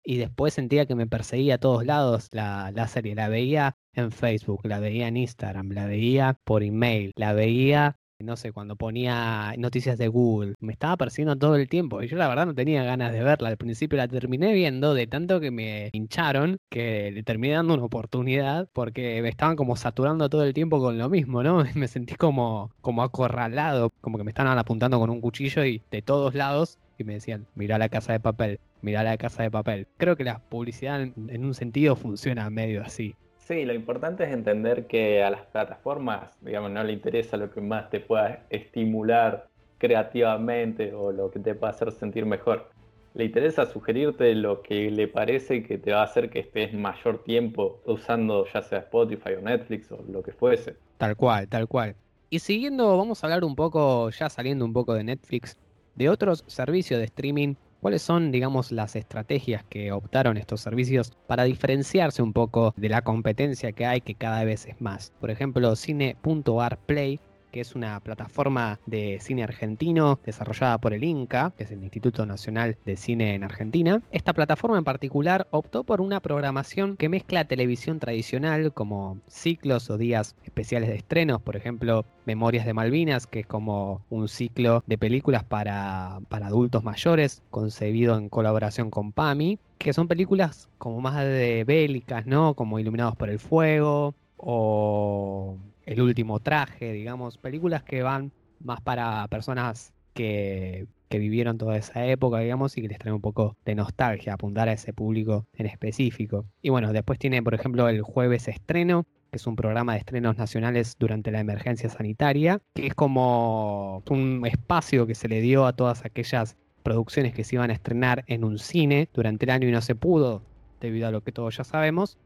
y 0.10 0.18
después 0.18 0.56
sentía 0.56 0.88
que 0.88 0.96
me 0.96 1.06
perseguía 1.06 1.56
a 1.56 1.58
todos 1.60 1.86
lados 1.86 2.30
la, 2.32 2.72
la, 2.72 2.88
serie. 2.88 3.14
La 3.14 3.28
veía 3.30 3.78
en 3.94 4.12
Facebook, 4.12 4.62
la 4.64 4.80
veía 4.80 5.08
en 5.08 5.18
Instagram, 5.18 5.70
la 5.70 5.86
veía 5.86 6.36
por 6.46 6.64
email, 6.64 7.12
la 7.16 7.34
veía, 7.34 7.96
no 8.18 8.36
sé, 8.36 8.52
cuando 8.52 8.76
ponía 8.76 9.54
noticias 9.60 10.00
de 10.00 10.08
Google. 10.08 10.56
Me 10.62 10.74
estaba 10.74 10.98
persiguiendo 10.98 11.38
todo 11.38 11.56
el 11.58 11.70
tiempo 11.70 12.02
y 12.02 12.08
yo 12.08 12.18
la 12.18 12.28
verdad 12.28 12.48
no 12.48 12.56
tenía 12.56 12.84
ganas 12.84 13.14
de 13.14 13.22
verla. 13.22 13.50
Al 13.50 13.58
principio 13.58 13.98
la 13.98 14.08
terminé 14.08 14.52
viendo 14.52 14.96
de 14.96 15.06
tanto 15.06 15.40
que 15.40 15.52
me 15.52 15.92
hincharon 15.94 16.58
que 16.72 17.12
le 17.12 17.22
terminé 17.22 17.54
dando 17.54 17.76
una 17.76 17.84
oportunidad 17.84 18.68
porque 18.74 19.22
me 19.22 19.30
estaban 19.30 19.56
como 19.56 19.76
saturando 19.76 20.28
todo 20.28 20.44
el 20.44 20.56
tiempo 20.56 20.80
con 20.80 20.98
lo 20.98 21.08
mismo, 21.10 21.44
¿no? 21.44 21.64
Me 21.76 21.88
sentí 21.88 22.16
como, 22.16 22.72
como 22.82 23.04
acorralado, 23.04 23.92
como 24.02 24.18
que 24.18 24.24
me 24.24 24.32
estaban 24.32 24.58
apuntando 24.58 25.00
con 25.00 25.12
un 25.12 25.22
cuchillo 25.22 25.64
y 25.66 25.84
de 25.92 26.02
todos 26.02 26.34
lados 26.34 26.80
y 26.98 27.04
me 27.04 27.14
decían, 27.14 27.48
mira 27.56 27.78
la 27.78 27.90
casa 27.90 28.12
de 28.14 28.20
papel, 28.20 28.60
mira 28.82 29.04
la 29.04 29.18
casa 29.18 29.44
de 29.44 29.52
papel. 29.52 29.88
Creo 29.98 30.16
que 30.16 30.24
la 30.24 30.40
publicidad 30.40 31.02
en, 31.02 31.46
un 31.46 31.54
sentido 31.54 31.96
funciona 31.96 32.50
medio 32.50 32.82
así. 32.82 33.16
Sí, 33.38 33.66
lo 33.66 33.74
importante 33.74 34.24
es 34.24 34.32
entender 34.32 34.86
que 34.86 35.24
a 35.24 35.32
las 35.32 35.42
plataformas, 35.48 36.38
digamos, 36.42 36.72
no 36.72 36.84
le 36.84 36.94
interesa 36.94 37.38
lo 37.38 37.50
que 37.52 37.62
más 37.62 37.90
te 37.90 38.00
pueda 38.00 38.46
estimular 38.50 39.48
creativamente 39.80 40.94
o 40.94 41.12
lo 41.12 41.32
que 41.32 41.40
te 41.40 41.56
pueda 41.56 41.72
hacer 41.72 41.92
sentir 41.92 42.26
mejor. 42.26 42.70
Le 43.16 43.26
interesa 43.26 43.66
sugerirte 43.66 44.36
lo 44.36 44.62
que 44.62 44.92
le 44.92 45.08
parece 45.08 45.64
que 45.64 45.80
te 45.80 45.92
va 45.92 46.02
a 46.02 46.04
hacer 46.04 46.30
que 46.30 46.40
estés 46.40 46.74
mayor 46.74 47.24
tiempo 47.24 47.82
usando 47.86 48.46
ya 48.54 48.62
sea 48.62 48.80
Spotify 48.80 49.34
o 49.38 49.42
Netflix 49.42 49.92
o 49.92 50.04
lo 50.08 50.22
que 50.22 50.32
fuese. 50.32 50.76
Tal 50.98 51.16
cual, 51.16 51.48
tal 51.48 51.68
cual. 51.68 51.96
Y 52.30 52.40
siguiendo, 52.40 52.96
vamos 52.98 53.24
a 53.24 53.28
hablar 53.28 53.44
un 53.44 53.56
poco, 53.56 54.12
ya 54.12 54.30
saliendo 54.30 54.64
un 54.64 54.74
poco 54.74 54.94
de 54.94 55.04
Netflix, 55.04 55.58
de 55.96 56.10
otros 56.10 56.44
servicios 56.46 57.00
de 57.00 57.06
streaming, 57.06 57.56
¿cuáles 57.82 58.02
son, 58.02 58.32
digamos, 58.32 58.72
las 58.72 58.96
estrategias 58.96 59.64
que 59.64 59.92
optaron 59.92 60.38
estos 60.38 60.62
servicios 60.62 61.14
para 61.28 61.44
diferenciarse 61.44 62.22
un 62.22 62.34
poco 62.34 62.74
de 62.78 62.90
la 62.90 63.02
competencia 63.02 63.72
que 63.72 63.86
hay, 63.86 64.02
que 64.02 64.16
cada 64.16 64.44
vez 64.44 64.66
es 64.66 64.80
más? 64.82 65.14
Por 65.20 65.32
ejemplo, 65.32 65.76
Cine.arplay 65.76 67.20
que 67.52 67.62
es 67.62 67.76
una 67.76 68.00
plataforma 68.00 68.80
de 68.86 69.20
cine 69.22 69.44
argentino 69.44 70.20
desarrollada 70.26 70.78
por 70.78 70.94
el 70.94 71.04
INCA, 71.04 71.54
que 71.58 71.64
es 71.64 71.72
el 71.72 71.84
Instituto 71.84 72.26
Nacional 72.26 72.78
de 72.86 72.98
Cine 72.98 73.36
en 73.36 73.44
Argentina. 73.44 74.02
Esta 74.12 74.34
plataforma 74.34 74.78
en 74.78 74.84
particular 74.84 75.48
optó 75.52 75.84
por 75.84 76.02
una 76.02 76.20
programación 76.20 76.98
que 76.98 77.10
mezcla 77.10 77.46
televisión 77.46 78.00
tradicional 78.00 78.74
como 78.74 79.20
ciclos 79.28 79.90
o 79.90 79.98
días 79.98 80.36
especiales 80.44 80.90
de 80.90 80.96
estrenos, 80.96 81.42
por 81.42 81.56
ejemplo, 81.56 82.06
Memorias 82.26 82.66
de 82.66 82.74
Malvinas, 82.74 83.28
que 83.28 83.42
es 83.42 83.48
como 83.48 84.02
un 84.10 84.28
ciclo 84.28 84.84
de 84.86 84.98
películas 84.98 85.44
para, 85.44 86.20
para 86.30 86.48
adultos 86.48 86.84
mayores, 86.84 87.42
concebido 87.50 88.18
en 88.18 88.30
colaboración 88.30 88.92
con 88.92 89.12
PAMI, 89.12 89.60
que 89.78 89.94
son 89.94 90.08
películas 90.08 90.70
como 90.78 91.02
más 91.02 91.16
de 91.24 91.64
bélicas, 91.66 92.26
¿no? 92.26 92.54
Como 92.54 92.80
Iluminados 92.80 93.16
por 93.16 93.30
el 93.30 93.40
Fuego 93.40 94.14
o 94.38 95.58
El 95.90 96.02
último 96.02 96.40
traje, 96.40 96.94
digamos, 96.94 97.40
películas 97.40 97.82
que 97.82 98.04
van 98.04 98.32
más 98.60 98.80
para 98.80 99.28
personas 99.28 99.92
que, 100.14 100.86
que 101.08 101.18
vivieron 101.18 101.58
toda 101.58 101.78
esa 101.78 102.06
época, 102.06 102.38
digamos, 102.38 102.78
y 102.78 102.84
que 102.84 102.90
les 102.90 103.00
traen 103.00 103.16
un 103.16 103.22
poco 103.22 103.58
de 103.66 103.74
nostalgia, 103.74 104.36
apuntar 104.36 104.70
a 104.70 104.74
ese 104.74 104.94
público 104.94 105.48
en 105.56 105.66
específico. 105.66 106.46
Y 106.62 106.70
bueno, 106.70 106.94
después 106.94 107.18
tiene, 107.18 107.42
por 107.42 107.56
ejemplo, 107.56 107.90
el 107.90 108.04
jueves 108.04 108.48
estreno, 108.48 109.08
que 109.32 109.38
es 109.38 109.48
un 109.48 109.56
programa 109.56 109.94
de 109.94 110.00
estrenos 110.02 110.38
nacionales 110.38 110.96
durante 111.00 111.32
la 111.32 111.40
emergencia 111.40 111.90
sanitaria, 111.90 112.62
que 112.76 112.86
es 112.86 112.94
como 112.94 114.04
un 114.12 114.44
espacio 114.46 115.08
que 115.08 115.16
se 115.16 115.28
le 115.28 115.42
dio 115.42 115.66
a 115.66 115.74
todas 115.74 116.06
aquellas 116.06 116.56
producciones 116.84 117.34
que 117.34 117.44
se 117.44 117.56
iban 117.56 117.72
a 117.72 117.74
estrenar 117.74 118.26
en 118.28 118.44
un 118.44 118.60
cine 118.60 119.10
durante 119.12 119.46
el 119.46 119.50
año 119.50 119.68
y 119.68 119.72
no 119.72 119.82
se 119.82 119.96
pudo, 119.96 120.44
debido 120.82 121.08
a 121.08 121.12
lo 121.12 121.22
que 121.22 121.32
todos 121.32 121.58
ya 121.58 121.64
sabemos. 121.64 122.20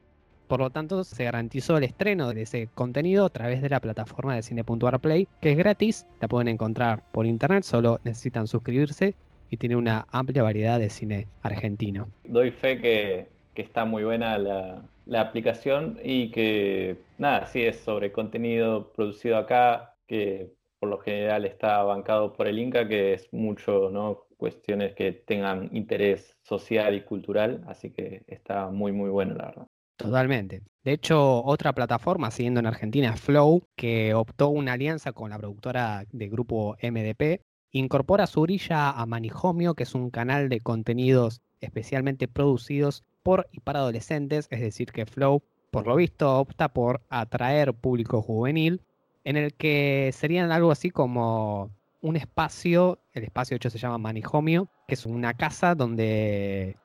Por 0.48 0.60
lo 0.60 0.70
tanto, 0.70 1.04
se 1.04 1.24
garantizó 1.24 1.78
el 1.78 1.84
estreno 1.84 2.34
de 2.34 2.44
ese 2.44 2.68
contenido 2.74 3.26
a 3.26 3.30
través 3.30 3.62
de 3.62 3.70
la 3.70 3.80
plataforma 3.80 4.36
de 4.36 4.44
cine.arplay, 4.44 5.28
que 5.41 5.52
es 5.52 5.58
gratis, 5.58 6.08
la 6.22 6.28
pueden 6.28 6.48
encontrar 6.48 7.04
por 7.12 7.26
internet, 7.26 7.64
solo 7.64 8.00
necesitan 8.04 8.48
suscribirse 8.48 9.16
y 9.50 9.58
tiene 9.58 9.76
una 9.76 10.08
amplia 10.12 10.44
variedad 10.44 10.80
de 10.80 10.89
cine 10.89 11.28
argentino. 11.41 12.08
Doy 12.24 12.52
fe 12.52 12.80
que, 12.80 13.28
está 13.56 13.86
muy 13.86 14.04
buena 14.04 14.38
la, 14.39 14.82
la 15.06 15.22
aplicación 15.22 16.00
y 16.04 16.32
que, 16.32 16.98
nada, 17.18 17.46
sí 17.46 17.62
es 17.62 17.78
sobre 17.78 18.12
contenido 18.12 18.91
producido 18.94 19.38
acá, 19.38 19.96
que 20.08 20.52
por 20.80 20.89
lo 20.89 20.98
general 20.98 21.46
está 21.46 21.82
bancado 21.84 22.34
por 22.34 22.48
el 22.48 22.60
Inca, 22.60 22.88
que 22.88 23.14
es 23.14 23.32
mucho, 23.32 23.89
¿no? 23.89 24.26
Cuestiones 24.36 24.94
que 24.96 25.14
tengan 25.14 25.70
interés 25.72 26.36
social 26.44 26.94
y 26.96 27.02
cultural, 27.02 27.64
así 27.68 27.91
que 27.91 28.24
está 28.28 28.70
muy, 28.70 28.91
muy 28.91 29.10
bueno, 29.10 29.36
la 29.36 29.46
verdad. 29.46 29.68
Totalmente. 29.98 30.64
De 30.84 30.91
hecho, 30.91 31.44
otra 31.44 31.74
plataforma, 31.74 32.32
siguiendo 32.32 32.60
en 32.60 32.66
Argentina, 32.66 33.16
Flow, 33.16 33.64
que 33.76 34.14
optó 34.14 34.50
una 34.50 34.74
alianza 34.74 35.14
con 35.14 35.30
la 35.30 35.38
productora 35.38 36.06
de 36.12 36.30
grupo 36.30 36.76
MDP, 36.82 37.41
incorpora 37.72 38.28
su 38.28 38.41
orilla 38.41 38.89
a 38.91 39.06
Manijomio, 39.06 39.76
que 39.76 39.84
es 39.84 39.96
un 39.96 40.10
canal 40.10 40.50
de 40.50 40.60
contenidos 40.60 41.41
especialmente 41.62 42.28
producidos 42.28 43.04
por 43.24 43.48
y 43.52 43.62
para 43.62 43.80
adolescentes, 43.80 44.48
es 44.52 44.60
decir, 44.60 44.91
que 44.91 45.06
Flow, 45.06 45.41
por 45.72 45.88
lo 45.88 45.96
visto, 45.96 46.38
opta 46.38 46.74
por 46.74 47.02
atraer 47.10 47.74
público 47.74 48.22
juvenil, 48.22 48.82
en 49.24 49.38
el 49.38 49.54
que 49.54 50.12
serían 50.14 50.52
algo 50.52 50.72
así 50.72 50.91
como 50.91 51.72
un 52.02 52.18
espacio, 52.18 53.00
el 53.14 53.24
espacio 53.24 53.56
de 53.56 53.58
hecho 53.58 53.70
se 53.70 53.78
llama 53.78 53.98
Manijomio, 53.98 54.70
que 54.88 54.96
es 54.96 55.06
una 55.06 55.34
casa 55.34 55.74
donde 55.74 56.76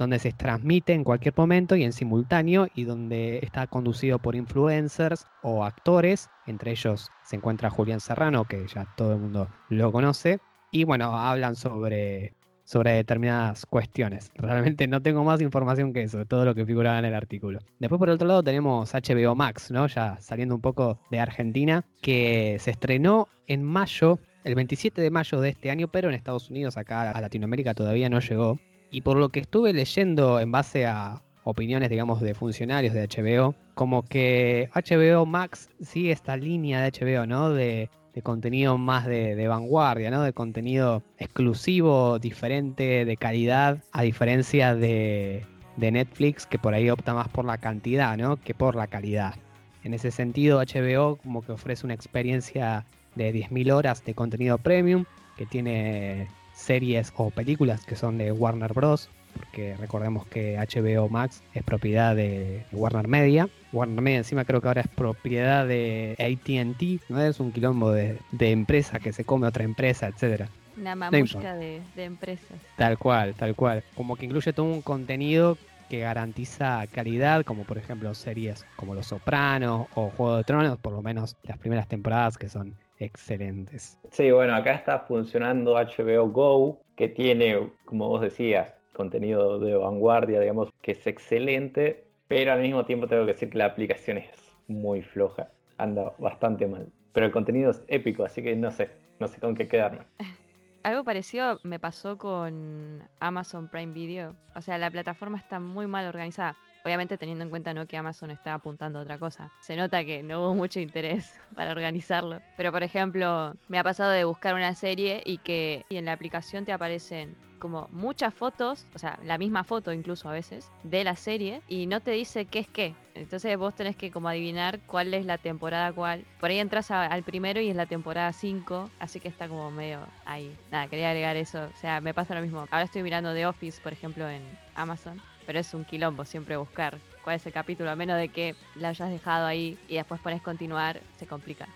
donde 0.00 0.18
se 0.18 0.32
transmite 0.32 0.94
en 0.94 1.04
cualquier 1.04 1.34
momento 1.36 1.76
y 1.76 1.84
en 1.84 1.92
simultáneo 1.92 2.68
y 2.74 2.84
donde 2.84 3.38
está 3.42 3.66
conducido 3.66 4.18
por 4.18 4.34
influencers 4.34 5.26
o 5.42 5.62
actores, 5.62 6.30
entre 6.46 6.70
ellos 6.70 7.10
se 7.22 7.36
encuentra 7.36 7.68
Julián 7.68 8.00
Serrano, 8.00 8.46
que 8.46 8.66
ya 8.66 8.86
todo 8.96 9.12
el 9.12 9.20
mundo 9.20 9.48
lo 9.68 9.92
conoce, 9.92 10.40
y 10.72 10.84
bueno, 10.84 11.14
hablan 11.14 11.54
sobre, 11.54 12.32
sobre 12.64 12.92
determinadas 12.94 13.66
cuestiones. 13.66 14.30
Realmente 14.36 14.88
no 14.88 15.02
tengo 15.02 15.22
más 15.22 15.42
información 15.42 15.92
que 15.92 16.04
eso, 16.04 16.24
todo 16.24 16.46
lo 16.46 16.54
que 16.54 16.64
figuraba 16.64 16.98
en 16.98 17.04
el 17.04 17.14
artículo. 17.14 17.58
Después 17.78 17.98
por 17.98 18.08
otro 18.08 18.26
lado 18.26 18.42
tenemos 18.42 18.94
HBO 18.94 19.34
Max, 19.34 19.70
¿no? 19.70 19.86
Ya 19.86 20.16
saliendo 20.20 20.54
un 20.54 20.62
poco 20.62 20.98
de 21.10 21.20
Argentina, 21.20 21.84
que 22.00 22.56
se 22.58 22.70
estrenó 22.70 23.28
en 23.46 23.62
mayo 23.64 24.18
el 24.44 24.54
27 24.54 25.02
de 25.02 25.10
mayo 25.10 25.40
de 25.40 25.50
este 25.50 25.70
año, 25.70 25.88
pero 25.88 26.08
en 26.08 26.14
Estados 26.14 26.48
Unidos, 26.50 26.76
acá 26.78 27.10
a 27.10 27.20
Latinoamérica 27.20 27.74
todavía 27.74 28.08
no 28.08 28.20
llegó. 28.20 28.58
Y 28.90 29.02
por 29.02 29.16
lo 29.16 29.28
que 29.28 29.40
estuve 29.40 29.72
leyendo 29.72 30.40
en 30.40 30.50
base 30.50 30.86
a 30.86 31.22
opiniones, 31.44 31.90
digamos, 31.90 32.20
de 32.20 32.34
funcionarios 32.34 32.94
de 32.94 33.06
HBO, 33.06 33.54
como 33.74 34.04
que 34.04 34.68
HBO 34.74 35.26
Max 35.26 35.70
sigue 35.80 36.12
esta 36.12 36.36
línea 36.36 36.82
de 36.82 36.90
HBO, 36.90 37.26
¿no? 37.26 37.50
De, 37.50 37.88
contenido 38.22 38.76
más 38.76 39.06
de, 39.06 39.48
vanguardia, 39.48 40.10
¿no? 40.10 40.22
De 40.22 40.34
contenido 40.34 41.02
exclusivo, 41.18 42.18
diferente, 42.18 43.06
de 43.06 43.16
calidad, 43.16 43.78
a 43.92 44.02
diferencia 44.02 44.74
de, 44.74 45.46
de 45.78 45.90
Netflix, 45.90 46.44
que 46.44 46.58
por 46.58 46.74
ahí 46.74 46.90
opta 46.90 47.14
más 47.14 47.28
por 47.28 47.46
la 47.46 47.56
cantidad, 47.56 48.18
¿no? 48.18 48.36
Que 48.36 48.52
por 48.52 48.76
la 48.76 48.88
calidad. 48.88 49.36
En 49.84 49.94
ese 49.94 50.10
sentido, 50.10 50.60
HBO 50.60 51.16
como 51.16 51.40
que 51.40 51.52
ofrece 51.52 51.86
una 51.86 51.94
experiencia 51.94 52.84
de 53.14 53.32
10.000 53.32 53.72
horas 53.72 54.04
de 54.04 54.12
contenido 54.12 54.58
premium, 54.58 55.06
que 55.38 55.46
tiene 55.46 56.28
series 56.60 57.12
o 57.16 57.30
películas 57.30 57.84
que 57.84 57.96
son 57.96 58.18
de 58.18 58.32
Warner 58.32 58.72
Bros. 58.72 59.08
Porque 59.34 59.76
recordemos 59.76 60.26
que 60.26 60.56
HBO 60.56 61.08
Max 61.08 61.42
es 61.54 61.62
propiedad 61.62 62.16
de 62.16 62.64
Warner 62.72 63.06
Media. 63.06 63.48
Warner 63.72 64.00
Media 64.00 64.18
encima 64.18 64.44
creo 64.44 64.60
que 64.60 64.68
ahora 64.68 64.80
es 64.80 64.88
propiedad 64.88 65.66
de 65.66 66.16
ATT, 66.18 67.08
¿no? 67.10 67.22
Es 67.22 67.38
un 67.38 67.52
quilombo 67.52 67.92
de, 67.92 68.18
empresa 68.40 68.98
que 68.98 69.12
se 69.12 69.24
come 69.24 69.46
otra 69.46 69.62
empresa, 69.62 70.08
etcétera. 70.08 70.48
Una 70.76 70.96
mamusca 70.96 71.54
de, 71.54 71.80
de 71.94 72.04
empresas. 72.04 72.58
Tal 72.76 72.98
cual, 72.98 73.34
tal 73.34 73.54
cual. 73.54 73.84
Como 73.94 74.16
que 74.16 74.26
incluye 74.26 74.52
todo 74.52 74.66
un 74.66 74.82
contenido 74.82 75.56
que 75.90 75.98
garantiza 76.00 76.86
calidad, 76.86 77.44
como 77.44 77.64
por 77.64 77.76
ejemplo 77.76 78.14
series 78.14 78.64
como 78.76 78.94
Los 78.94 79.08
Sopranos 79.08 79.88
o 79.94 80.10
Juego 80.10 80.36
de 80.38 80.44
Tronos, 80.44 80.78
por 80.78 80.92
lo 80.92 81.02
menos 81.02 81.36
las 81.42 81.58
primeras 81.58 81.88
temporadas 81.88 82.38
que 82.38 82.48
son 82.48 82.76
excelentes. 83.00 83.98
Sí, 84.10 84.30
bueno, 84.30 84.54
acá 84.54 84.74
está 84.74 85.00
funcionando 85.00 85.76
HBO 85.76 86.28
Go, 86.28 86.82
que 86.96 87.08
tiene, 87.08 87.70
como 87.84 88.08
vos 88.08 88.20
decías, 88.20 88.74
contenido 88.92 89.58
de 89.58 89.74
vanguardia, 89.74 90.40
digamos, 90.40 90.70
que 90.82 90.92
es 90.92 91.06
excelente, 91.06 92.04
pero 92.28 92.52
al 92.52 92.60
mismo 92.60 92.84
tiempo 92.84 93.08
tengo 93.08 93.24
que 93.26 93.32
decir 93.32 93.50
que 93.50 93.58
la 93.58 93.64
aplicación 93.64 94.18
es 94.18 94.30
muy 94.68 95.02
floja, 95.02 95.50
anda 95.78 96.12
bastante 96.18 96.66
mal. 96.66 96.86
Pero 97.12 97.26
el 97.26 97.32
contenido 97.32 97.70
es 97.70 97.82
épico, 97.88 98.24
así 98.24 98.42
que 98.42 98.54
no 98.54 98.70
sé, 98.70 98.90
no 99.18 99.26
sé 99.26 99.40
con 99.40 99.54
qué 99.54 99.66
quedarme. 99.66 100.04
Algo 100.82 101.04
parecido 101.04 101.60
me 101.62 101.78
pasó 101.78 102.16
con 102.16 103.02
Amazon 103.18 103.68
Prime 103.68 103.92
Video. 103.92 104.34
O 104.54 104.62
sea, 104.62 104.78
la 104.78 104.90
plataforma 104.90 105.36
está 105.36 105.60
muy 105.60 105.86
mal 105.86 106.06
organizada. 106.06 106.56
Obviamente 106.84 107.18
teniendo 107.18 107.44
en 107.44 107.50
cuenta 107.50 107.74
¿no? 107.74 107.86
que 107.86 107.96
Amazon 107.96 108.30
está 108.30 108.54
apuntando 108.54 108.98
a 108.98 109.02
otra 109.02 109.18
cosa. 109.18 109.50
Se 109.60 109.76
nota 109.76 110.04
que 110.04 110.22
no 110.22 110.40
hubo 110.40 110.54
mucho 110.54 110.80
interés 110.80 111.38
para 111.54 111.72
organizarlo. 111.72 112.40
Pero 112.56 112.72
por 112.72 112.82
ejemplo, 112.82 113.54
me 113.68 113.78
ha 113.78 113.84
pasado 113.84 114.10
de 114.10 114.24
buscar 114.24 114.54
una 114.54 114.74
serie 114.74 115.22
y 115.24 115.38
que 115.38 115.84
en 115.90 116.06
la 116.06 116.12
aplicación 116.12 116.64
te 116.64 116.72
aparecen 116.72 117.36
como 117.60 117.88
muchas 117.92 118.34
fotos, 118.34 118.86
o 118.94 118.98
sea, 118.98 119.20
la 119.22 119.38
misma 119.38 119.62
foto 119.62 119.92
incluso 119.92 120.28
a 120.28 120.32
veces, 120.32 120.72
de 120.82 121.04
la 121.04 121.14
serie 121.14 121.62
y 121.68 121.86
no 121.86 122.00
te 122.00 122.10
dice 122.10 122.46
qué 122.46 122.60
es 122.60 122.68
qué. 122.68 122.94
Entonces 123.14 123.56
vos 123.56 123.74
tenés 123.74 123.96
que 123.96 124.10
como 124.10 124.28
adivinar 124.28 124.80
cuál 124.86 125.14
es 125.14 125.26
la 125.26 125.38
temporada 125.38 125.92
cuál. 125.92 126.24
Por 126.40 126.50
ahí 126.50 126.58
entras 126.58 126.90
al 126.90 127.22
primero 127.22 127.60
y 127.60 127.68
es 127.68 127.76
la 127.76 127.86
temporada 127.86 128.32
5, 128.32 128.90
así 128.98 129.20
que 129.20 129.28
está 129.28 129.46
como 129.46 129.70
medio 129.70 130.00
ahí. 130.24 130.56
Nada, 130.70 130.88
quería 130.88 131.10
agregar 131.10 131.36
eso. 131.36 131.64
O 131.64 131.76
sea, 131.76 132.00
me 132.00 132.14
pasa 132.14 132.34
lo 132.34 132.40
mismo. 132.40 132.60
Ahora 132.70 132.84
estoy 132.84 133.02
mirando 133.02 133.34
The 133.34 133.46
Office, 133.46 133.80
por 133.82 133.92
ejemplo, 133.92 134.28
en 134.28 134.42
Amazon 134.74 135.20
pero 135.50 135.58
es 135.58 135.74
un 135.74 135.84
quilombo 135.84 136.24
siempre 136.24 136.56
buscar 136.56 136.96
cuál 137.24 137.34
es 137.34 137.44
el 137.44 137.52
capítulo, 137.52 137.90
a 137.90 137.96
menos 137.96 138.16
de 138.16 138.28
que 138.28 138.54
la 138.76 138.90
hayas 138.90 139.10
dejado 139.10 139.46
ahí 139.48 139.76
y 139.88 139.96
después 139.96 140.20
pones 140.20 140.40
continuar, 140.42 141.00
se 141.18 141.26
complica. 141.26 141.66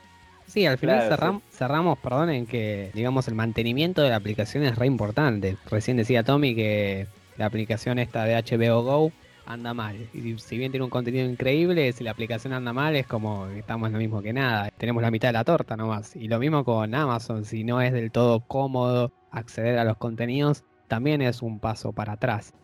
Sí, 0.47 0.65
al 0.65 0.79
final 0.79 1.09
cerramos, 1.09 1.43
cerramos, 1.51 1.99
perdón, 1.99 2.31
en 2.31 2.47
que, 2.47 2.93
digamos, 2.95 3.27
el 3.27 3.35
mantenimiento 3.35 4.01
de 4.01 4.11
la 4.11 4.15
aplicación 4.15 4.63
es 4.63 4.77
re 4.77 4.87
importante. 4.87 5.57
Recién 5.69 5.97
decía 5.97 6.23
Tommy 6.23 6.55
que 6.55 7.09
la 7.37 7.47
aplicación 7.47 7.99
esta 7.99 8.23
de 8.23 8.41
HBO 8.41 8.85
Go 8.85 9.13
anda 9.45 9.75
mal. 9.75 9.97
Y 10.15 10.39
si 10.39 10.57
bien 10.57 10.71
tiene 10.71 10.85
un 10.85 10.91
contenido 10.91 11.29
increíble, 11.29 11.91
si 11.91 12.05
la 12.05 12.13
aplicación 12.13 12.53
anda 12.53 12.73
mal 12.73 12.95
es 12.95 13.09
como 13.09 13.49
que 13.49 13.59
estamos 13.59 13.91
lo 13.91 13.99
mismo 13.99 14.23
que 14.23 14.33
nada. 14.33 14.71
Tenemos 14.79 15.03
la 15.03 15.11
mitad 15.11 15.31
de 15.31 15.33
la 15.33 15.43
torta 15.43 15.77
nomás. 15.77 16.15
Y 16.15 16.29
lo 16.29 16.39
mismo 16.39 16.65
con 16.65 16.95
Amazon, 16.95 17.45
si 17.45 17.65
no 17.65 17.81
es 17.81 17.93
del 17.93 18.13
todo 18.13 18.39
cómodo 18.39 19.11
acceder 19.33 19.81
a 19.81 19.85
los 19.85 19.97
contenidos, 19.97 20.63
también 20.87 21.23
es 21.23 21.43
un 21.43 21.59
paso 21.59 21.93
para 21.93 22.13
atrás. 22.13 22.55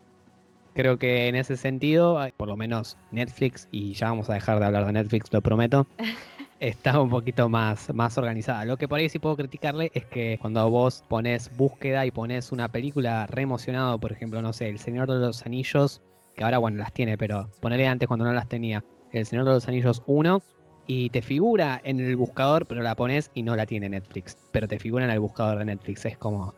Creo 0.75 0.99
que 0.99 1.29
en 1.29 1.35
ese 1.35 1.57
sentido, 1.57 2.19
por 2.37 2.49
lo 2.49 2.57
menos 2.57 2.97
Netflix, 3.11 3.69
y 3.73 3.95
ya 3.95 4.09
vamos 4.09 4.31
a 4.31 4.35
dejar 4.35 4.61
de 4.61 4.67
hablar 4.67 4.87
de 4.87 4.93
Netflix, 4.93 5.33
lo 5.33 5.43
prometo, 5.43 5.87
está 6.61 7.01
un 7.01 7.11
poquito 7.11 7.49
más, 7.49 7.93
más 7.93 8.17
organizada. 8.19 8.65
Lo 8.65 8.77
que 8.77 8.87
por 8.87 8.99
ahí 8.99 9.09
sí 9.09 9.19
puedo 9.19 9.37
criticarle 9.37 9.91
es 9.95 10.05
que 10.05 10.39
cuando 10.41 10.69
vos 10.71 11.05
pones 11.09 11.57
búsqueda 11.57 12.07
y 12.07 12.11
pones 12.11 12.53
una 12.53 12.69
película 12.69 13.27
re 13.27 13.43
emocionado, 13.43 13.99
por 13.99 14.13
ejemplo, 14.13 14.43
no 14.43 14.53
sé, 14.53 14.69
El 14.69 14.79
Señor 14.79 15.11
de 15.11 15.19
los 15.19 15.45
Anillos, 15.45 16.03
que 16.37 16.45
ahora 16.45 16.59
bueno 16.59 16.79
las 16.79 16.93
tiene, 16.93 17.19
pero 17.19 17.51
ponele 17.61 17.89
antes 17.89 18.07
cuando 18.07 18.25
no 18.25 18.33
las 18.33 18.49
tenía, 18.49 18.85
El 19.13 19.27
Señor 19.27 19.47
de 19.47 19.53
los 19.53 19.67
Anillos 19.67 20.03
1, 20.07 20.41
y 20.87 21.11
te 21.11 21.23
figura 21.23 21.81
en 21.85 22.01
el 22.01 22.17
buscador, 22.17 22.67
pero 22.67 22.83
la 22.83 22.95
pones 22.95 23.31
y 23.35 23.43
no 23.43 23.57
la 23.57 23.67
tiene 23.67 23.89
Netflix. 23.89 24.37
Pero 24.53 24.69
te 24.69 24.79
figura 24.79 25.05
en 25.05 25.11
el 25.11 25.21
buscador 25.21 25.59
de 25.59 25.65
Netflix, 25.65 26.05
es 26.05 26.19
como, 26.19 26.55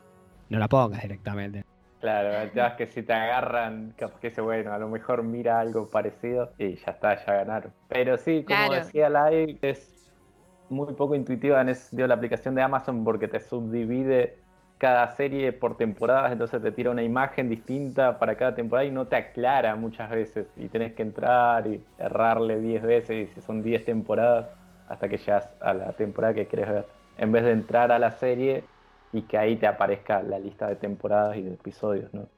no 0.48 0.58
la 0.58 0.68
pongas 0.68 1.02
directamente. 1.02 1.64
Claro, 2.02 2.50
ya 2.54 2.76
que 2.76 2.86
si 2.88 3.02
te 3.04 3.12
agarran, 3.12 3.94
capaz 3.96 4.18
que 4.20 4.26
ese 4.26 4.40
bueno, 4.40 4.72
a 4.72 4.78
lo 4.78 4.88
mejor 4.88 5.22
mira 5.22 5.60
algo 5.60 5.88
parecido 5.88 6.52
y 6.58 6.74
ya 6.74 6.90
está, 6.90 7.14
ya 7.24 7.34
ganaron. 7.34 7.72
Pero 7.88 8.18
sí, 8.18 8.44
como 8.44 8.72
decía 8.72 9.08
Lai, 9.08 9.56
es 9.62 10.12
muy 10.68 10.92
poco 10.94 11.14
intuitiva 11.14 11.60
en 11.60 11.68
ese 11.68 11.82
sentido 11.82 12.08
la 12.08 12.14
aplicación 12.14 12.56
de 12.56 12.62
Amazon 12.62 13.04
porque 13.04 13.28
te 13.28 13.38
subdivide 13.38 14.36
cada 14.78 15.06
serie 15.14 15.52
por 15.52 15.76
temporadas, 15.76 16.32
entonces 16.32 16.60
te 16.60 16.72
tira 16.72 16.90
una 16.90 17.04
imagen 17.04 17.48
distinta 17.48 18.18
para 18.18 18.36
cada 18.36 18.56
temporada 18.56 18.84
y 18.84 18.90
no 18.90 19.06
te 19.06 19.14
aclara 19.14 19.76
muchas 19.76 20.10
veces. 20.10 20.48
Y 20.56 20.68
tenés 20.70 20.94
que 20.94 21.02
entrar 21.02 21.68
y 21.68 21.86
errarle 21.98 22.58
10 22.60 22.82
veces 22.82 23.30
y 23.30 23.32
si 23.32 23.40
son 23.42 23.62
10 23.62 23.84
temporadas 23.84 24.48
hasta 24.88 25.08
que 25.08 25.18
llegas 25.18 25.48
a 25.60 25.72
la 25.72 25.92
temporada 25.92 26.34
que 26.34 26.48
querés 26.48 26.68
ver. 26.68 26.86
En 27.16 27.30
vez 27.30 27.44
de 27.44 27.52
entrar 27.52 27.92
a 27.92 27.98
la 28.00 28.10
serie 28.10 28.71
y 29.12 29.22
que 29.22 29.38
ahí 29.38 29.56
te 29.56 29.66
aparezca 29.66 30.22
la 30.22 30.38
lista 30.38 30.68
de 30.68 30.76
temporadas 30.76 31.36
y 31.36 31.42
de 31.42 31.54
episodios, 31.54 32.12
¿no? 32.14 32.28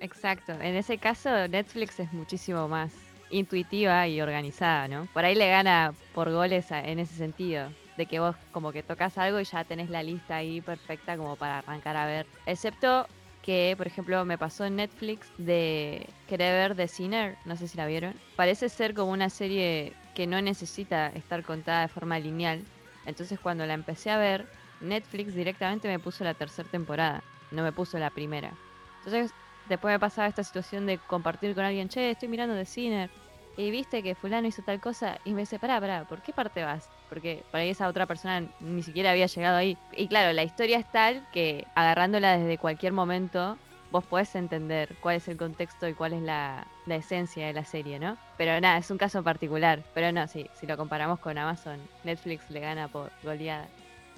Exacto. 0.00 0.52
En 0.52 0.74
ese 0.74 0.98
caso, 0.98 1.48
Netflix 1.48 2.00
es 2.00 2.12
muchísimo 2.12 2.68
más 2.68 2.92
intuitiva 3.30 4.06
y 4.06 4.20
organizada, 4.20 4.88
¿no? 4.88 5.06
Por 5.12 5.24
ahí 5.24 5.34
le 5.34 5.48
gana 5.48 5.94
por 6.12 6.30
goles 6.30 6.70
en 6.70 6.98
ese 6.98 7.14
sentido. 7.14 7.68
De 7.96 8.06
que 8.06 8.18
vos 8.18 8.34
como 8.50 8.72
que 8.72 8.82
tocas 8.82 9.16
algo 9.18 9.38
y 9.38 9.44
ya 9.44 9.62
tenés 9.64 9.88
la 9.88 10.02
lista 10.02 10.36
ahí 10.36 10.60
perfecta 10.60 11.16
como 11.16 11.36
para 11.36 11.58
arrancar 11.58 11.96
a 11.96 12.06
ver. 12.06 12.26
Excepto 12.44 13.06
que, 13.40 13.74
por 13.76 13.86
ejemplo, 13.86 14.24
me 14.24 14.36
pasó 14.36 14.64
en 14.64 14.76
Netflix 14.76 15.28
de 15.38 16.08
querer 16.28 16.68
ver 16.68 16.76
The 16.76 16.88
Sinner, 16.88 17.36
no 17.44 17.56
sé 17.56 17.68
si 17.68 17.76
la 17.76 17.86
vieron. 17.86 18.14
Parece 18.36 18.68
ser 18.68 18.94
como 18.94 19.12
una 19.12 19.30
serie 19.30 19.92
que 20.14 20.26
no 20.26 20.40
necesita 20.42 21.08
estar 21.08 21.44
contada 21.44 21.82
de 21.82 21.88
forma 21.88 22.18
lineal. 22.18 22.62
Entonces 23.06 23.38
cuando 23.38 23.66
la 23.66 23.74
empecé 23.74 24.10
a 24.10 24.18
ver, 24.18 24.46
Netflix 24.80 25.34
directamente 25.34 25.88
me 25.88 25.98
puso 25.98 26.24
la 26.24 26.34
tercera 26.34 26.68
temporada, 26.68 27.22
no 27.50 27.62
me 27.62 27.72
puso 27.72 27.98
la 27.98 28.10
primera. 28.10 28.52
Entonces 28.98 29.32
después 29.68 29.92
me 29.92 29.98
pasaba 29.98 30.28
esta 30.28 30.44
situación 30.44 30.86
de 30.86 30.98
compartir 30.98 31.54
con 31.54 31.64
alguien, 31.64 31.88
che, 31.88 32.10
estoy 32.10 32.28
mirando 32.28 32.54
The 32.54 32.64
Sinner. 32.64 33.10
Y 33.56 33.70
viste 33.70 34.02
que 34.02 34.16
fulano 34.16 34.48
hizo 34.48 34.62
tal 34.62 34.80
cosa 34.80 35.18
y 35.24 35.32
me 35.32 35.42
dice, 35.42 35.60
pará, 35.60 35.80
pará, 35.80 36.04
¿por 36.04 36.20
qué 36.22 36.32
parte 36.32 36.64
vas? 36.64 36.88
Porque 37.08 37.44
por 37.52 37.60
ahí 37.60 37.70
esa 37.70 37.86
otra 37.86 38.04
persona 38.04 38.44
ni 38.58 38.82
siquiera 38.82 39.12
había 39.12 39.26
llegado 39.26 39.56
ahí. 39.56 39.78
Y 39.96 40.08
claro, 40.08 40.32
la 40.32 40.42
historia 40.42 40.78
es 40.78 40.86
tal 40.90 41.24
que 41.32 41.64
agarrándola 41.76 42.36
desde 42.36 42.58
cualquier 42.58 42.92
momento, 42.92 43.56
vos 43.92 44.04
podés 44.06 44.34
entender 44.34 44.96
cuál 45.00 45.16
es 45.16 45.28
el 45.28 45.36
contexto 45.36 45.86
y 45.86 45.94
cuál 45.94 46.14
es 46.14 46.22
la, 46.22 46.66
la 46.86 46.96
esencia 46.96 47.46
de 47.46 47.52
la 47.52 47.64
serie, 47.64 48.00
¿no? 48.00 48.18
Pero 48.36 48.60
nada, 48.60 48.78
es 48.78 48.90
un 48.90 48.98
caso 48.98 49.22
particular. 49.22 49.84
Pero 49.94 50.10
no, 50.10 50.26
sí, 50.26 50.50
si 50.58 50.66
lo 50.66 50.76
comparamos 50.76 51.20
con 51.20 51.38
Amazon, 51.38 51.78
Netflix 52.02 52.50
le 52.50 52.58
gana 52.58 52.88
por 52.88 53.12
goleada. 53.22 53.68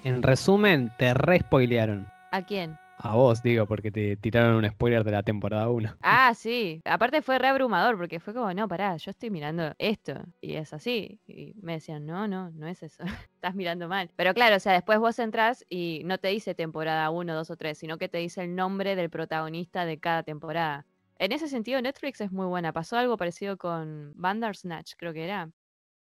En 0.07 0.23
resumen, 0.23 0.89
te 0.97 1.13
re 1.13 1.39
spoilearon. 1.39 2.07
¿A 2.31 2.41
quién? 2.41 2.77
A 2.97 3.15
vos, 3.15 3.43
digo, 3.43 3.65
porque 3.65 3.91
te 3.91 4.15
tiraron 4.15 4.55
un 4.55 4.65
spoiler 4.69 5.03
de 5.03 5.11
la 5.11 5.21
temporada 5.21 5.69
1. 5.69 5.97
Ah, 5.99 6.31
sí. 6.33 6.81
Aparte 6.85 7.21
fue 7.21 7.37
re 7.39 7.49
abrumador 7.49 7.97
porque 7.97 8.21
fue 8.21 8.33
como, 8.33 8.53
no, 8.53 8.69
pará, 8.69 8.95
yo 8.95 9.11
estoy 9.11 9.29
mirando 9.31 9.73
esto 9.79 10.13
y 10.39 10.53
es 10.53 10.71
así. 10.71 11.19
Y 11.27 11.53
me 11.61 11.73
decían, 11.73 12.05
no, 12.05 12.25
no, 12.25 12.51
no 12.51 12.67
es 12.67 12.83
eso. 12.83 13.03
Estás 13.35 13.53
mirando 13.53 13.89
mal. 13.89 14.09
Pero 14.15 14.33
claro, 14.33 14.55
o 14.55 14.59
sea, 14.61 14.71
después 14.71 14.97
vos 14.97 15.19
entras 15.19 15.65
y 15.67 16.03
no 16.05 16.19
te 16.19 16.29
dice 16.29 16.55
temporada 16.55 17.09
1, 17.09 17.35
2 17.35 17.51
o 17.51 17.57
3, 17.57 17.77
sino 17.77 17.97
que 17.97 18.07
te 18.07 18.19
dice 18.19 18.41
el 18.45 18.55
nombre 18.55 18.95
del 18.95 19.09
protagonista 19.09 19.83
de 19.85 19.99
cada 19.99 20.23
temporada. 20.23 20.85
En 21.19 21.33
ese 21.33 21.49
sentido, 21.49 21.81
Netflix 21.81 22.21
es 22.21 22.31
muy 22.31 22.45
buena. 22.45 22.71
Pasó 22.71 22.95
algo 22.97 23.17
parecido 23.17 23.57
con 23.57 24.13
Bandersnatch, 24.15 24.93
creo 24.97 25.11
que 25.11 25.25
era. 25.25 25.49